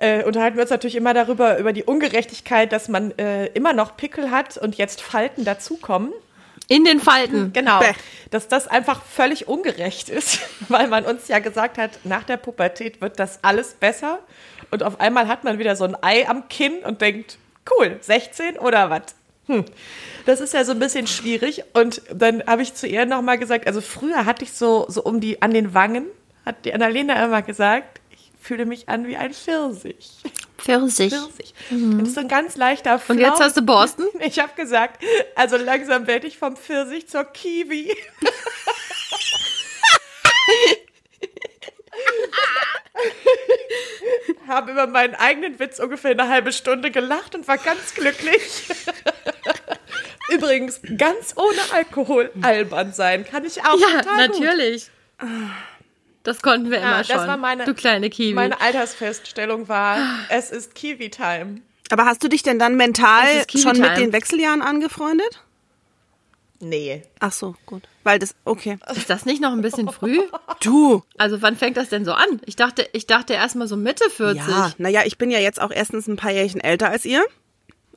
äh, 0.01 0.25
unterhalten 0.25 0.57
wir 0.57 0.63
uns 0.63 0.71
natürlich 0.71 0.97
immer 0.97 1.15
darüber, 1.15 1.59
über 1.59 1.73
die 1.73 1.85
Ungerechtigkeit, 1.85 2.73
dass 2.73 2.89
man 2.89 3.17
äh, 3.19 3.47
immer 3.49 3.73
noch 3.73 3.97
Pickel 3.97 4.31
hat 4.31 4.57
und 4.57 4.77
jetzt 4.77 5.03
Falten 5.03 5.45
dazukommen. 5.45 6.13
In 6.71 6.85
den 6.85 7.01
Falten. 7.01 7.53
Genau. 7.53 7.81
Bäh. 7.81 7.95
Dass 8.31 8.47
das 8.47 8.69
einfach 8.69 9.03
völlig 9.05 9.49
ungerecht 9.49 10.09
ist, 10.09 10.39
weil 10.69 10.87
man 10.87 11.05
uns 11.05 11.27
ja 11.27 11.41
gesagt 11.41 11.79
hat, 11.79 11.99
nach 12.05 12.23
der 12.23 12.37
Pubertät 12.37 13.01
wird 13.01 13.19
das 13.19 13.43
alles 13.43 13.75
besser. 13.75 14.21
Und 14.71 14.85
auf 14.85 15.01
einmal 15.01 15.27
hat 15.27 15.43
man 15.43 15.59
wieder 15.59 15.75
so 15.75 15.83
ein 15.85 16.01
Ei 16.01 16.29
am 16.29 16.49
Kinn 16.49 16.79
und 16.85 17.01
denkt, 17.01 17.39
cool, 17.77 17.99
16 18.01 18.57
oder 18.57 18.89
was? 18.89 19.17
Hm. 19.47 19.65
Das 20.27 20.41
ist 20.41 20.55
ja 20.55 20.65
so 20.65 20.71
ein 20.71 20.79
bisschen 20.79 21.09
schwierig. 21.09 21.65
Und 21.73 22.03
dann 22.15 22.41
habe 22.47 22.63
ich 22.63 22.75
zu 22.75 22.87
ihr 22.87 23.05
nochmal 23.05 23.37
gesagt, 23.37 23.67
also 23.67 23.81
früher 23.81 24.25
hatte 24.25 24.45
ich 24.45 24.53
so, 24.53 24.87
so 24.89 25.03
um 25.03 25.19
die, 25.21 25.43
an 25.43 25.53
den 25.53 25.75
Wangen, 25.75 26.07
hat 26.47 26.65
die 26.65 26.73
Annalena 26.73 27.25
immer 27.25 27.43
gesagt, 27.43 28.01
ich 28.11 28.31
fühle 28.41 28.65
mich 28.65 28.89
an 28.89 29.09
wie 29.09 29.17
ein 29.17 29.35
Pfirsich. 29.35 30.23
Pfirsich. 30.63 31.13
Pfirsich. 31.13 31.55
Mhm. 31.71 31.99
Das 31.99 32.09
ist 32.09 32.15
so 32.15 32.21
ein 32.21 32.29
ganz 32.29 32.57
leichter 32.57 32.99
Flau. 32.99 33.15
Und 33.15 33.21
jetzt 33.21 33.41
hast 33.41 33.57
du 33.57 33.63
Borsten? 33.63 34.07
Ich 34.21 34.39
habe 34.39 34.53
gesagt, 34.55 35.03
also 35.35 35.57
langsam 35.57 36.07
werde 36.07 36.27
ich 36.27 36.39
vom 36.39 36.57
Pfirsich 36.57 37.09
zur 37.09 37.25
Kiwi. 37.25 37.97
habe 44.51 44.73
über 44.73 44.87
meinen 44.87 45.15
eigenen 45.15 45.59
Witz 45.59 45.79
ungefähr 45.79 46.11
eine 46.11 46.29
halbe 46.29 46.53
Stunde 46.53 46.91
gelacht 46.91 47.35
und 47.35 47.49
war 47.49 47.57
ganz 47.57 47.95
glücklich. 47.95 48.43
Übrigens, 50.31 50.81
ganz 50.97 51.35
ohne 51.37 51.59
Alkohol 51.73 52.31
albern 52.43 52.93
sein 52.93 53.25
kann 53.25 53.45
ich 53.45 53.65
auch. 53.65 53.79
Ja, 53.79 54.03
natürlich. 54.17 54.91
Gut. 55.19 55.31
Das 56.23 56.43
konnten 56.43 56.71
wir 56.71 56.81
ja, 56.81 56.89
immer 56.89 57.05
schon. 57.05 57.17
Das 57.17 57.27
war 57.27 57.37
meine, 57.37 57.65
du 57.65 57.75
kleine 57.75 58.11
Kiwi. 58.11 58.35
Meine 58.35 58.61
Altersfeststellung 58.61 59.69
war, 59.69 59.99
es 60.29 60.51
ist 60.51 60.75
Kiwi-Time. 60.75 61.63
Aber 61.91 62.05
hast 62.05 62.23
du 62.23 62.29
dich 62.29 62.43
denn 62.43 62.59
dann 62.59 62.77
mental 62.77 63.27
schon 63.49 63.79
mit 63.79 63.97
den 63.97 64.13
Wechseljahren 64.13 64.63
angefreundet? 64.63 65.43
Nee. 66.61 67.03
Ach 67.21 67.33
so, 67.33 67.57
gut. 67.65 67.89
Weil 68.05 68.19
das, 68.19 68.35
okay. 68.45 68.79
Ist 68.95 69.09
das 69.09 69.25
nicht 69.25 69.41
noch 69.41 69.53
ein 69.53 69.63
bisschen 69.63 69.89
früh? 69.89 70.21
Du. 70.63 71.03
Also 71.17 71.41
wann 71.41 71.57
fängt 71.57 71.79
das 71.79 71.89
denn 71.89 72.05
so 72.05 72.13
an? 72.13 72.41
Ich 72.45 72.55
dachte, 72.55 72.87
ich 72.93 73.07
dachte 73.07 73.33
erst 73.33 73.57
mal 73.57 73.67
so 73.67 73.79
Mitte 73.79 74.11
40. 74.11 74.47
Ja, 74.47 74.73
naja, 74.77 75.03
ich 75.07 75.17
bin 75.17 75.31
ja 75.31 75.39
jetzt 75.39 75.59
auch 75.59 75.71
erstens 75.71 76.07
ein 76.07 76.17
paar 76.17 76.33
Jährchen 76.33 76.61
älter 76.61 76.91
als 76.91 77.07
ihr. 77.07 77.25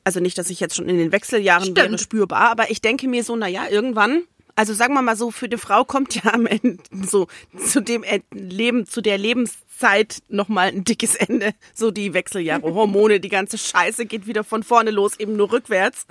Also 0.02 0.20
nicht, 0.20 0.38
dass 0.38 0.48
ich 0.48 0.60
jetzt 0.60 0.76
schon 0.76 0.88
in 0.88 0.96
den 0.96 1.12
Wechseljahren 1.12 1.64
Stimmt. 1.64 1.76
wäre 1.76 1.98
spürbar, 1.98 2.50
aber 2.50 2.70
ich 2.70 2.80
denke 2.80 3.06
mir 3.06 3.22
so, 3.22 3.36
naja, 3.36 3.66
irgendwann 3.68 4.22
also 4.56 4.72
sagen 4.72 4.94
wir 4.94 5.02
mal 5.02 5.16
so, 5.16 5.30
für 5.30 5.48
die 5.48 5.56
Frau 5.56 5.84
kommt 5.84 6.14
ja 6.14 6.32
am 6.32 6.46
Ende 6.46 6.78
so 7.06 7.26
zu 7.58 7.80
dem 7.80 8.04
Leben, 8.30 8.86
zu 8.86 9.00
der 9.00 9.18
Lebenszeit 9.18 10.22
nochmal 10.28 10.68
ein 10.68 10.84
dickes 10.84 11.14
Ende. 11.14 11.54
So 11.74 11.90
die 11.90 12.14
Wechseljahre, 12.14 12.74
Hormone, 12.74 13.20
die 13.20 13.28
ganze 13.28 13.58
Scheiße 13.58 14.06
geht 14.06 14.26
wieder 14.26 14.44
von 14.44 14.62
vorne 14.62 14.90
los, 14.90 15.18
eben 15.18 15.36
nur 15.36 15.52
rückwärts. 15.52 16.06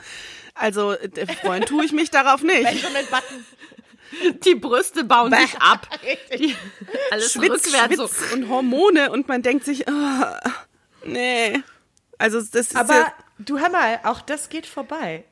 Also 0.54 0.92
äh, 0.92 1.28
freuen 1.42 1.66
tue 1.66 1.86
ich 1.86 1.92
mich 1.94 2.10
darauf 2.12 2.44
nicht. 2.44 2.64
Benjamin 2.64 3.06
Button. 3.10 3.46
Die 4.46 4.56
Brüste 4.56 5.06
bauen 5.06 5.32
Bäh. 5.32 5.42
sich 5.42 5.58
ab. 5.60 5.88
Die, 6.38 6.56
alles 7.10 7.34
Schwitz, 7.34 7.66
rückwärts. 7.66 7.96
Schwitz 7.96 8.34
und 8.34 8.50
Hormone 8.50 9.12
und 9.12 9.28
man 9.28 9.42
denkt 9.42 9.66
sich, 9.66 9.86
oh, 9.88 10.50
nee. 11.06 11.64
Also 12.20 12.40
das 12.40 12.54
ist 12.54 12.76
Aber 12.76 12.94
ja, 12.94 13.14
du 13.40 13.60
hör 13.60 13.70
mal, 13.70 14.02
auch 14.04 14.22
das 14.22 14.50
geht 14.50 14.68
vorbei. 14.68 15.26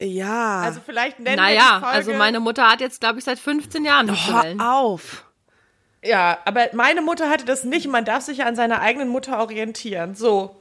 Ja. 0.00 0.60
Also 0.60 0.80
vielleicht 0.84 1.18
nennen 1.18 1.36
wir 1.36 1.42
Naja, 1.42 1.76
die 1.76 1.80
Folge, 1.80 1.86
also 1.86 2.14
meine 2.14 2.40
Mutter 2.40 2.68
hat 2.68 2.80
jetzt, 2.80 3.00
glaube 3.00 3.18
ich, 3.18 3.24
seit 3.24 3.38
15 3.38 3.84
Jahren 3.84 4.06
nicht 4.06 4.30
hör 4.30 4.54
auf. 4.60 5.24
Ja, 6.02 6.38
aber 6.44 6.68
meine 6.74 7.02
Mutter 7.02 7.28
hatte 7.28 7.44
das 7.44 7.64
nicht. 7.64 7.88
Man 7.88 8.04
darf 8.04 8.22
sich 8.22 8.38
ja 8.38 8.46
an 8.46 8.54
seiner 8.56 8.80
eigenen 8.80 9.08
Mutter 9.08 9.40
orientieren. 9.40 10.14
So, 10.14 10.60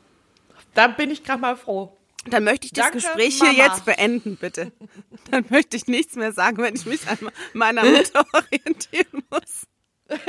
da 0.73 0.87
bin 0.87 1.11
ich 1.11 1.23
gerade 1.23 1.41
mal 1.41 1.55
froh. 1.55 1.95
Dann 2.25 2.43
möchte 2.43 2.65
ich 2.65 2.73
das 2.73 2.85
Danke, 2.85 2.97
Gespräch 2.97 3.35
hier 3.35 3.53
Mama. 3.53 3.63
jetzt 3.63 3.85
beenden, 3.85 4.37
bitte. 4.37 4.71
Dann 5.31 5.45
möchte 5.49 5.77
ich 5.77 5.87
nichts 5.87 6.15
mehr 6.15 6.31
sagen, 6.31 6.57
wenn 6.57 6.75
ich 6.75 6.85
mich 6.85 7.07
an 7.07 7.17
meiner 7.53 7.83
Mutter 7.83 8.25
orientieren 8.33 9.23
muss. 9.29 9.67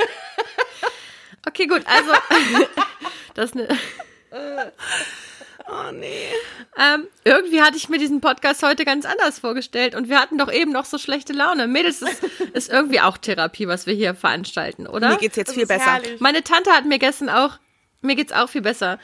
Okay, 1.47 1.67
gut, 1.67 1.83
also 1.87 2.11
das 3.33 3.55
ne, 3.55 3.65
Oh 5.71 5.91
nee. 5.93 6.27
ähm, 6.77 7.07
irgendwie 7.49 7.61
hatte 7.61 7.77
ich 7.77 7.89
mir 7.89 7.97
diesen 7.97 8.21
Podcast 8.21 8.61
heute 8.63 8.85
ganz 8.85 9.05
anders 9.05 9.39
vorgestellt 9.39 9.95
und 9.95 10.07
wir 10.09 10.19
hatten 10.19 10.37
doch 10.37 10.51
eben 10.51 10.71
noch 10.71 10.85
so 10.85 10.97
schlechte 10.97 11.33
Laune. 11.33 11.67
Mädels, 11.67 11.99
das 11.99 12.09
ist 12.53 12.69
irgendwie 12.69 13.01
auch 13.01 13.17
Therapie, 13.17 13.67
was 13.67 13.85
wir 13.87 13.93
hier 13.93 14.13
veranstalten, 14.15 14.85
oder? 14.87 15.09
Mir 15.09 15.17
geht's 15.17 15.35
jetzt 15.35 15.47
Das 15.49 15.53
viel 15.55 15.63
ist 15.63 15.69
besser. 15.69 15.85
herrlich. 15.93 16.19
Meine 16.19 16.43
Tante 16.43 16.71
hat 16.71 16.85
mir 16.85 16.99
gestern 16.99 17.29
auch, 17.29 17.57
mir 18.01 18.15
geht's 18.15 18.31
auch 18.31 18.49
viel 18.49 18.61
besser. 18.61 18.99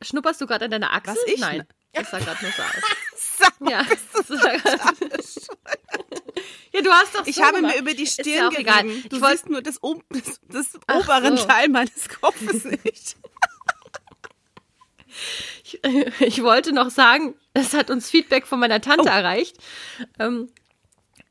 Schnupperst 0.00 0.40
du 0.40 0.46
gerade 0.46 0.66
an 0.66 0.70
deiner 0.70 0.92
Achsel? 0.92 1.16
Was, 1.16 1.32
ich? 1.32 1.40
Nein, 1.40 1.66
das 1.92 2.10
sah 2.10 2.18
gerade 2.18 2.38
nur 2.42 2.52
so 2.52 2.62
aus. 2.62 2.82
Sag 3.38 3.60
mal, 3.60 3.70
Ja, 3.70 3.82
das 3.84 4.26
sah 4.28 4.56
grad- 4.56 4.96
ja, 6.72 6.82
du 6.82 6.90
hast 6.92 7.14
doch 7.14 7.24
so 7.24 7.30
Ich 7.30 7.42
habe 7.42 7.56
gemacht. 7.56 7.74
mir 7.74 7.80
über 7.80 7.94
die 7.94 8.04
Ist 8.04 8.18
ja 8.18 8.24
Stirn 8.24 8.54
egal. 8.56 8.82
gerieben. 8.84 9.08
Du 9.08 9.16
Ich 9.16 9.24
siehst 9.24 9.48
nur 9.50 9.62
das, 9.62 9.82
ob 9.82 10.04
das, 10.10 10.40
das 10.48 10.66
oberen 10.92 11.36
so. 11.36 11.44
Teil 11.46 11.68
meines 11.68 12.08
Kopfes 12.08 12.64
nicht. 12.64 13.16
Ich, 15.64 15.80
ich 16.20 16.42
wollte 16.42 16.72
noch 16.72 16.90
sagen, 16.90 17.34
es 17.58 17.74
hat 17.74 17.90
uns 17.90 18.10
Feedback 18.10 18.46
von 18.46 18.60
meiner 18.60 18.80
Tante 18.80 19.08
erreicht. 19.08 19.56
Ähm, 20.18 20.50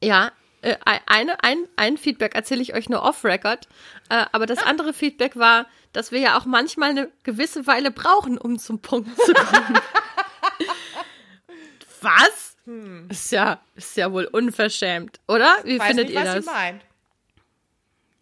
ja, 0.02 0.32
äh, 0.62 0.76
eine, 1.06 1.44
ein, 1.44 1.68
ein 1.76 1.98
Feedback 1.98 2.36
erzähle 2.36 2.62
ich 2.62 2.74
euch 2.74 2.90
nur 2.90 3.04
off-Record. 3.04 3.68
Äh, 4.10 4.26
aber 4.32 4.46
das 4.46 4.60
andere 4.64 4.94
Feedback 4.94 5.36
war, 5.36 5.68
dass 5.94 6.12
wir 6.12 6.20
ja 6.20 6.38
auch 6.38 6.46
manchmal 6.46 6.92
eine 6.92 7.12
gewisse 7.24 7.68
Weile 7.68 7.92
brauchen, 7.92 8.38
um 8.38 8.60
zum 8.60 8.82
Punkt 8.82 9.10
zu 9.22 9.34
kommen. 9.34 9.80
Was? 12.02 12.56
Ist 13.10 13.32
ja, 13.32 13.62
ist 13.76 13.96
ja 13.96 14.12
wohl 14.12 14.26
unverschämt, 14.26 15.20
oder? 15.28 15.56
Wie 15.64 15.80
Weiß 15.80 15.88
findet 15.88 16.08
nicht, 16.08 16.16
ihr 16.16 16.22
was 16.26 16.36
das? 16.36 16.46
sie 16.46 16.52
meint. 16.52 16.82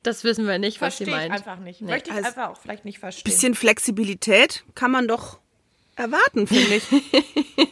Das 0.04 0.24
wissen 0.24 0.48
wir 0.48 0.60
nicht, 0.60 0.82
was 0.82 0.98
sie 1.00 1.06
Verstehe 1.06 1.26
ich 1.26 1.30
meint. 1.32 1.48
einfach 1.48 1.64
nicht. 1.64 1.82
Nee. 1.82 1.92
Möchte 1.94 2.12
ich 2.12 2.16
Also- 2.16 2.28
einfach 2.28 2.50
auch 2.50 2.58
vielleicht 2.62 2.86
nicht 2.86 3.00
verstehen. 3.00 3.24
Bisschen 3.24 3.56
Flexibilität 3.56 4.64
kann 4.76 4.92
man 4.92 5.08
doch 5.08 5.40
erwarten, 5.96 6.48
finde 6.48 6.76
ich. 6.76 6.84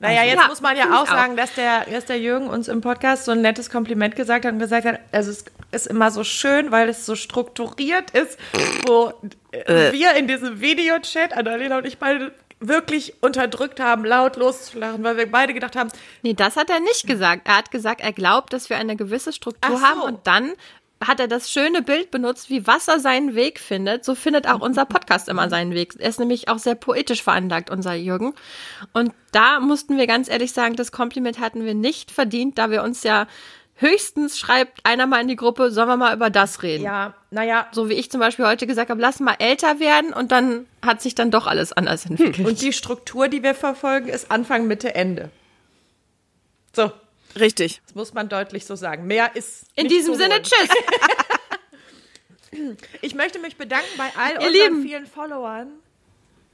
Naja, 0.00 0.24
jetzt 0.24 0.40
Ja, 0.40 0.48
muss 0.48 0.60
man 0.60 0.76
ja 0.76 0.86
auch 0.86 1.04
ich 1.04 1.10
auch. 1.10 1.14
sagen, 1.14 1.36
dass 1.36 1.54
der, 1.54 1.84
dass 1.84 2.04
der 2.04 2.18
Jürgen 2.18 2.48
uns 2.48 2.66
im 2.68 2.80
Podcast 2.80 3.26
so 3.26 3.32
ein 3.32 3.42
nettes 3.42 3.70
Kompliment 3.70 4.16
gesagt 4.16 4.44
hat 4.44 4.52
und 4.52 4.58
gesagt 4.58 4.86
hat, 4.86 4.98
also 5.12 5.30
es 5.30 5.44
ist 5.70 5.86
immer 5.86 6.10
so 6.10 6.24
schön, 6.24 6.72
weil 6.72 6.88
es 6.88 7.06
so 7.06 7.14
strukturiert 7.14 8.10
ist, 8.10 8.38
wo 8.86 9.12
äh. 9.52 9.92
wir 9.92 10.14
in 10.14 10.26
diesem 10.26 10.60
Videochat, 10.60 11.32
Annalena 11.32 11.78
und 11.78 11.86
ich 11.86 11.98
beide, 11.98 12.32
wirklich 12.58 13.14
unterdrückt 13.22 13.80
haben, 13.80 14.04
laut 14.04 14.36
loszulachen, 14.36 15.04
weil 15.04 15.16
wir 15.16 15.30
beide 15.30 15.52
gedacht 15.54 15.76
haben, 15.76 15.90
Nee, 16.22 16.34
das 16.34 16.56
hat 16.56 16.70
er 16.70 16.80
nicht 16.80 17.06
gesagt. 17.06 17.46
Er 17.46 17.58
hat 17.58 17.70
gesagt, 17.70 18.00
er 18.00 18.12
glaubt, 18.12 18.52
dass 18.52 18.70
wir 18.70 18.78
eine 18.78 18.96
gewisse 18.96 19.32
Struktur 19.32 19.78
so. 19.78 19.84
haben 19.84 20.00
und 20.00 20.26
dann 20.26 20.52
hat 21.04 21.20
er 21.20 21.28
das 21.28 21.50
schöne 21.50 21.82
Bild 21.82 22.10
benutzt, 22.10 22.48
wie 22.48 22.66
Wasser 22.66 22.98
seinen 23.00 23.34
Weg 23.34 23.60
findet. 23.60 24.04
So 24.04 24.14
findet 24.14 24.48
auch 24.48 24.60
unser 24.60 24.84
Podcast 24.86 25.28
immer 25.28 25.48
seinen 25.50 25.72
Weg. 25.74 25.94
Er 25.98 26.08
ist 26.08 26.18
nämlich 26.18 26.48
auch 26.48 26.58
sehr 26.58 26.74
poetisch 26.74 27.22
veranlagt, 27.22 27.70
unser 27.70 27.94
Jürgen. 27.94 28.34
Und 28.92 29.12
da 29.32 29.60
mussten 29.60 29.98
wir 29.98 30.06
ganz 30.06 30.28
ehrlich 30.28 30.52
sagen, 30.52 30.74
das 30.76 30.92
Kompliment 30.92 31.38
hatten 31.38 31.64
wir 31.64 31.74
nicht 31.74 32.10
verdient, 32.10 32.58
da 32.58 32.70
wir 32.70 32.82
uns 32.82 33.02
ja 33.02 33.26
höchstens 33.78 34.38
schreibt 34.38 34.80
einer 34.86 35.06
mal 35.06 35.20
in 35.20 35.28
die 35.28 35.36
Gruppe, 35.36 35.70
sollen 35.70 35.88
wir 35.88 35.98
mal 35.98 36.14
über 36.14 36.30
das 36.30 36.62
reden. 36.62 36.82
ja, 36.82 37.12
naja, 37.30 37.66
So 37.72 37.90
wie 37.90 37.94
ich 37.94 38.10
zum 38.10 38.20
Beispiel 38.20 38.46
heute 38.46 38.66
gesagt 38.66 38.88
habe, 38.88 39.02
lass 39.02 39.20
mal 39.20 39.36
älter 39.38 39.78
werden 39.80 40.14
und 40.14 40.32
dann 40.32 40.64
hat 40.80 41.02
sich 41.02 41.14
dann 41.14 41.30
doch 41.30 41.46
alles 41.46 41.74
anders 41.74 42.06
entwickelt. 42.06 42.48
und 42.48 42.62
die 42.62 42.72
Struktur, 42.72 43.28
die 43.28 43.42
wir 43.42 43.54
verfolgen, 43.54 44.08
ist 44.08 44.30
Anfang, 44.30 44.66
Mitte, 44.66 44.94
Ende. 44.94 45.28
So, 46.74 46.90
Richtig. 47.38 47.80
das 47.84 47.94
muss 47.94 48.14
man 48.14 48.28
deutlich 48.28 48.64
so 48.64 48.76
sagen. 48.76 49.06
Mehr 49.06 49.34
ist 49.36 49.66
In 49.74 49.88
diesem 49.88 50.14
Sinne, 50.14 50.42
tschüss. 50.42 50.68
Ich 53.02 53.14
möchte 53.14 53.38
mich 53.38 53.56
bedanken 53.56 53.88
bei 53.98 54.08
all 54.18 54.32
Ihr 54.32 54.48
unseren 54.48 54.52
Lieben. 54.52 54.82
vielen 54.82 55.06
Followern 55.06 55.68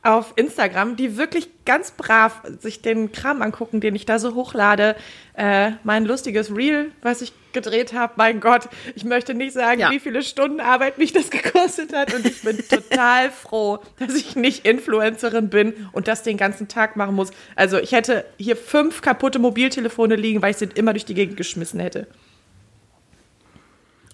auf 0.03 0.33
Instagram, 0.35 0.97
die 0.97 1.17
wirklich 1.17 1.49
ganz 1.65 1.93
brav 1.93 2.43
sich 2.61 2.83
den 2.83 3.13
Kram 3.13 3.41
angucken, 3.41 3.81
den 3.81 3.95
ich 3.95 4.05
da 4.05 4.19
so 4.19 4.35
hochlade. 4.35 4.97
Äh, 5.35 5.73
mein 5.85 6.05
lustiges 6.05 6.55
Reel, 6.55 6.91
was 7.03 7.23
ich 7.23 7.33
gedreht 7.53 7.93
habe. 7.93 8.15
Mein 8.17 8.41
Gott, 8.41 8.69
ich 8.95 9.05
möchte 9.05 9.35
nicht 9.35 9.53
sagen, 9.53 9.81
Ja. 9.81 9.91
wie 9.91 10.01
viele 10.01 10.23
Stunden 10.23 10.61
Arbeit 10.61 10.99
mich 10.99 11.13
das 11.13 11.31
gekostet 11.31 11.93
hat. 11.95 12.13
Und 12.15 12.27
ich 12.27 12.43
bin 12.43 12.59
total 12.69 13.31
froh, 13.43 13.79
dass 13.99 14.15
ich 14.15 14.37
nicht 14.37 14.65
Influencerin 14.67 15.49
bin 15.51 15.89
und 15.93 16.09
das 16.09 16.23
den 16.23 16.37
ganzen 16.37 16.69
Tag 16.69 16.97
machen 16.97 17.15
muss. 17.15 17.31
Also 17.57 17.79
ich 17.79 17.93
hätte 17.93 18.25
hier 18.39 18.57
fünf 18.57 19.03
kaputte 19.03 19.39
Mobiltelefone 19.39 20.17
liegen, 20.17 20.43
weil 20.43 20.53
ich 20.53 20.57
sie 20.59 20.69
immer 20.75 20.93
durch 20.93 21.05
die 21.05 21.15
Gegend 21.15 21.37
geschmissen 21.37 21.81
hätte. 21.81 22.07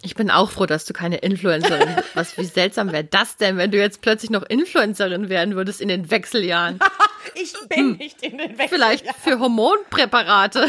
Ich 0.01 0.15
bin 0.15 0.31
auch 0.31 0.53
froh, 0.53 0.67
dass 0.67 0.85
du 0.85 0.93
keine 0.93 1.17
Influencerin 1.17 1.97
bist. 1.97 2.09
Was, 2.15 2.39
wie 2.39 2.45
seltsam 2.45 2.93
wäre 2.93 3.03
das 3.03 3.37
denn, 3.37 3.57
wenn 3.57 3.73
du 3.73 3.79
jetzt 3.79 4.01
plötzlich 4.01 4.31
noch 4.31 4.45
Influencerin 4.45 5.29
werden 5.29 5.57
würdest 5.57 5.81
in 5.81 5.89
den 5.89 6.11
Wechseljahren? 6.11 6.79
Ich 7.35 7.53
bin 7.69 7.93
nicht 7.99 8.23
in 8.23 8.39
den 8.39 8.53
Wechsel. 8.59 8.69
Vielleicht 8.79 9.05
für 9.23 9.39
Hormonpräparate. 9.39 10.67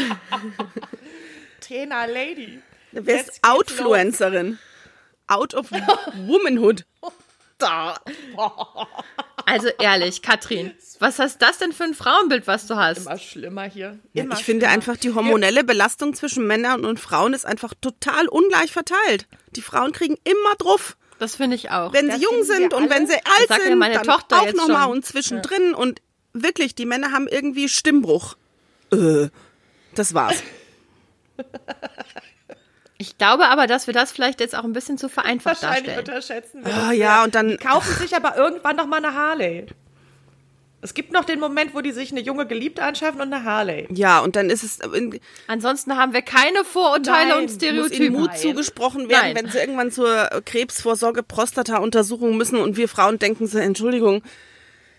Trainer 1.70 2.08
Lady. 2.08 2.60
Du 2.90 3.00
geht's 3.02 3.38
Outfluencerin. 3.42 4.58
Out 5.28 5.54
of 5.54 5.70
Womanhood. 6.26 6.84
Also 9.46 9.68
ehrlich, 9.80 10.20
Katrin, 10.22 10.72
was 10.98 11.20
hast 11.20 11.40
das 11.42 11.58
denn 11.58 11.72
für 11.72 11.84
ein 11.84 11.94
Frauenbild, 11.94 12.48
was 12.48 12.66
du 12.66 12.74
hast? 12.74 13.06
Immer 13.06 13.18
schlimmer 13.18 13.62
hier. 13.64 14.00
Ja, 14.14 14.24
Immer 14.24 14.34
ich 14.34 14.44
finde 14.44 14.66
schlimmer. 14.66 14.74
einfach, 14.74 14.96
die 14.96 15.14
hormonelle 15.14 15.62
Belastung 15.62 16.14
zwischen 16.14 16.44
Männern 16.44 16.84
und 16.84 16.98
Frauen 16.98 17.34
ist 17.34 17.46
einfach 17.46 17.74
total 17.80 18.26
ungleich 18.26 18.72
verteilt. 18.72 19.28
Die 19.54 19.62
Frauen 19.62 19.92
kriegen 19.92 20.16
immer 20.24 20.56
drauf, 20.58 20.96
Das 21.20 21.36
finde 21.36 21.54
ich 21.54 21.70
auch. 21.70 21.92
wenn 21.92 22.08
Das 22.08 22.16
sie 22.18 22.24
jung 22.24 22.42
sind 22.42 22.74
und 22.74 22.90
wenn 22.90 23.06
sie 23.06 23.14
alt 23.14 23.50
ja 23.50 23.60
sind, 23.60 23.78
meine 23.78 23.94
dann 23.94 24.04
Tochter 24.06 24.40
auch 24.40 24.52
nochmal 24.54 24.88
und 24.90 25.04
zwischendrin. 25.06 25.74
Und 25.74 26.02
wirklich, 26.32 26.74
die 26.74 26.86
Männer 26.86 27.12
haben 27.12 27.28
irgendwie 27.28 27.68
Stimmbruch. 27.68 28.36
Äh, 28.92 29.28
das 29.94 30.14
war's. 30.14 30.42
Ich 32.98 33.16
glaube 33.16 33.48
aber, 33.48 33.66
dass 33.66 33.86
wir 33.86 33.94
das 33.94 34.12
vielleicht 34.12 34.40
jetzt 34.40 34.54
auch 34.54 34.64
ein 34.64 34.74
bisschen 34.74 34.98
zu 34.98 35.08
vereinfacht 35.08 35.62
Wahrscheinlich 35.62 35.94
darstellen. 35.94 35.98
unterschätzen 36.08 36.64
wir 36.66 36.72
das 36.72 36.96
ja, 36.96 37.24
und 37.24 37.34
dann- 37.34 37.48
Die 37.48 37.56
kaufen 37.56 37.94
sich 37.94 38.14
aber 38.14 38.36
irgendwann 38.36 38.76
noch 38.76 38.86
mal 38.86 38.98
eine 39.02 39.14
Harley. 39.14 39.66
Es 40.82 40.94
gibt 40.94 41.12
noch 41.12 41.24
den 41.24 41.40
Moment, 41.40 41.74
wo 41.74 41.80
die 41.82 41.92
sich 41.92 42.10
eine 42.10 42.20
junge 42.20 42.46
Geliebte 42.46 42.82
anschaffen 42.82 43.20
und 43.20 43.32
eine 43.32 43.44
Harley. 43.44 43.86
Ja, 43.90 44.20
und 44.20 44.36
dann 44.36 44.48
ist 44.48 44.62
es 44.62 44.78
in, 44.80 45.18
Ansonsten 45.46 45.96
haben 45.96 46.12
wir 46.14 46.22
keine 46.22 46.64
Vorurteile 46.64 47.30
Nein, 47.30 47.38
und 47.38 47.44
muss 47.44 47.52
muss 47.54 47.62
ihnen 47.62 47.86
Stereotypen. 47.88 48.12
Mut 48.20 48.36
zugesprochen 48.38 49.08
werden, 49.10 49.32
Nein. 49.34 49.36
wenn 49.44 49.50
sie 49.50 49.58
irgendwann 49.58 49.90
zur 49.90 50.28
Krebsvorsorge 50.44 51.22
Prostata-Untersuchung 51.22 52.36
müssen 52.38 52.56
und 52.58 52.76
wir 52.78 52.88
Frauen 52.88 53.18
denken 53.18 53.46
so, 53.46 53.58
Entschuldigung, 53.58 54.22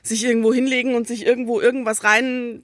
sich 0.04 0.24
irgendwo 0.24 0.54
hinlegen 0.54 0.94
und 0.96 1.08
sich 1.08 1.26
irgendwo 1.26 1.60
irgendwas 1.62 2.04
rein 2.04 2.64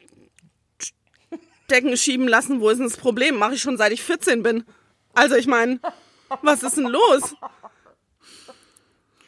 stecken, 1.69 1.97
schieben 1.97 2.27
lassen, 2.29 2.61
wo 2.61 2.69
ist 2.69 2.77
denn 2.77 2.87
das 2.87 2.95
Problem? 2.97 3.35
Mache 3.37 3.55
ich 3.55 3.61
schon 3.61 3.77
seit 3.77 3.91
ich 3.91 4.01
14 4.01 4.41
bin. 4.41 4.63
Also 5.13 5.35
ich 5.35 5.47
meine, 5.47 5.79
was 6.41 6.63
ist 6.63 6.77
denn 6.77 6.85
los? 6.85 7.35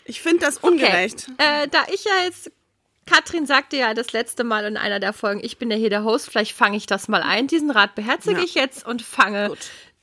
Ich 0.05 0.21
finde 0.21 0.45
das 0.45 0.57
ungerecht. 0.57 1.27
Okay. 1.33 1.63
Äh, 1.63 1.67
da 1.67 1.79
ich 1.93 2.05
ja 2.05 2.23
jetzt, 2.23 2.49
Katrin 3.05 3.45
sagte 3.45 3.75
ja 3.75 3.93
das 3.93 4.13
letzte 4.13 4.45
Mal 4.45 4.65
in 4.65 4.77
einer 4.77 5.01
der 5.01 5.11
Folgen, 5.11 5.41
ich 5.43 5.57
bin 5.57 5.69
ja 5.69 5.75
hier 5.75 5.89
der 5.89 6.03
Host, 6.05 6.29
vielleicht 6.29 6.55
fange 6.55 6.77
ich 6.77 6.85
das 6.85 7.09
mal 7.09 7.21
ein. 7.21 7.47
Diesen 7.47 7.71
Rat 7.71 7.93
beherzige 7.95 8.39
Ja. 8.39 8.45
ich 8.45 8.55
jetzt 8.55 8.85
und 8.87 9.01
fange 9.01 9.49
Gut. 9.49 9.57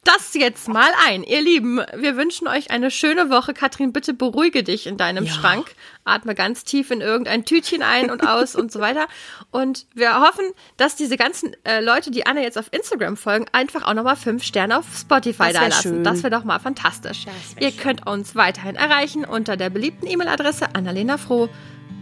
Das 0.07 0.35
jetzt 0.35 0.69
mal 0.69 0.91
ein. 1.07 1.23
Ihr 1.23 1.41
Lieben, 1.43 1.81
wir 1.95 2.17
wünschen 2.17 2.49
euch 2.49 2.71
eine 2.71 2.91
schöne 2.91 3.31
Woche. 3.31 3.55
Katrin, 3.55 3.93
bitte 3.93 4.15
beruhige 4.15 4.63
dich 4.63 4.87
in 4.87 4.97
deinem 4.97 5.27
Schrank. 5.27 5.75
Atme 6.05 6.35
ganz 6.35 6.65
tief 6.65 6.91
in 6.91 7.01
irgendein 7.01 7.45
Tütchen 7.45 7.83
ein 7.83 8.11
und 8.11 8.27
aus 8.27 8.55
und 8.55 8.71
so 8.71 8.81
weiter. 8.81 9.07
Und 9.51 9.87
wir 9.95 10.21
hoffen, 10.21 10.45
dass 10.77 10.97
diese 10.97 11.17
ganzen 11.17 11.57
äh, 11.65 11.81
Leute, 11.81 12.11
die 12.11 12.27
Anne 12.27 12.43
jetzt 12.43 12.59
auf 12.59 12.73
Instagram 12.73 13.17
folgen, 13.17 13.47
einfach 13.53 13.85
auch 13.85 13.95
nochmal 13.95 14.17
fünf 14.17 14.45
Sterne 14.45 14.79
auf 14.79 14.85
Spotify 14.97 15.53
da 15.53 15.67
lassen. 15.67 15.83
schön. 15.83 16.05
Das 16.05 16.23
wäre 16.23 16.31
doch 16.31 16.45
mal 16.45 16.61
fantastisch. 16.61 17.27
Ihr 17.59 17.73
könnt 17.73 18.07
uns 18.07 18.37
weiterhin 18.37 18.77
erreichen 18.77 19.25
unter 19.25 19.57
der 19.57 19.71
beliebten 19.71 20.07
E-Mail-Adresse 20.07 20.75
Annalena 20.75 21.19
Froh, 21.19 21.49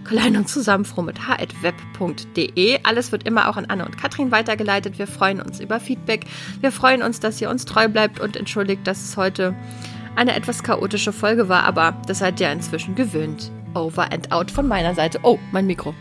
klein 0.05 0.37
und 0.37 0.49
zusammen 0.49 0.85
froh 0.85 1.03
mit 1.03 1.27
h.web.de. 1.27 2.79
Alles 2.83 3.13
wird 3.13 3.27
immer 3.27 3.49
auch 3.49 3.57
an 3.57 3.67
Anne 3.67 3.85
und 3.85 3.99
Katrin 3.99 4.31
weitergeleitet. 4.31 4.99
Wir 4.99 5.07
freuen 5.07 5.41
uns 5.41 5.61
über 5.61 5.81
Feedback. 5.81 6.27
Wir 6.61 6.73
freuen 6.73 7.03
uns, 7.03 7.21
dass 7.21 7.41
ihr 7.41 7.51
uns 7.51 7.65
treu 7.65 7.89
bleibt 7.89 8.21
und 8.21 8.37
entschuldigt, 8.37 8.87
dass 8.87 9.05
es 9.05 9.17
heute 9.17 9.55
eine 10.17 10.35
etwas 10.37 10.63
chaotische 10.63 11.13
Folge 11.13 11.49
war, 11.49 11.65
aber 11.65 12.01
das 12.07 12.21
seid 12.21 12.41
ihr 12.41 12.51
inzwischen 12.53 12.95
gewöhnt. 12.95 13.51
Over 13.75 14.13
and 14.13 14.31
out 14.31 14.51
von 14.51 14.69
meiner 14.69 14.95
Seite. 14.95 15.19
Oh, 15.23 15.39
mein 15.51 15.67
Mikro. 15.67 15.95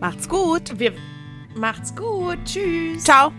Macht's 0.00 0.28
gut. 0.28 0.78
Wir 0.78 0.92
macht's 1.56 1.94
gut. 1.96 2.38
Tschüss. 2.44 3.02
Ciao. 3.02 3.32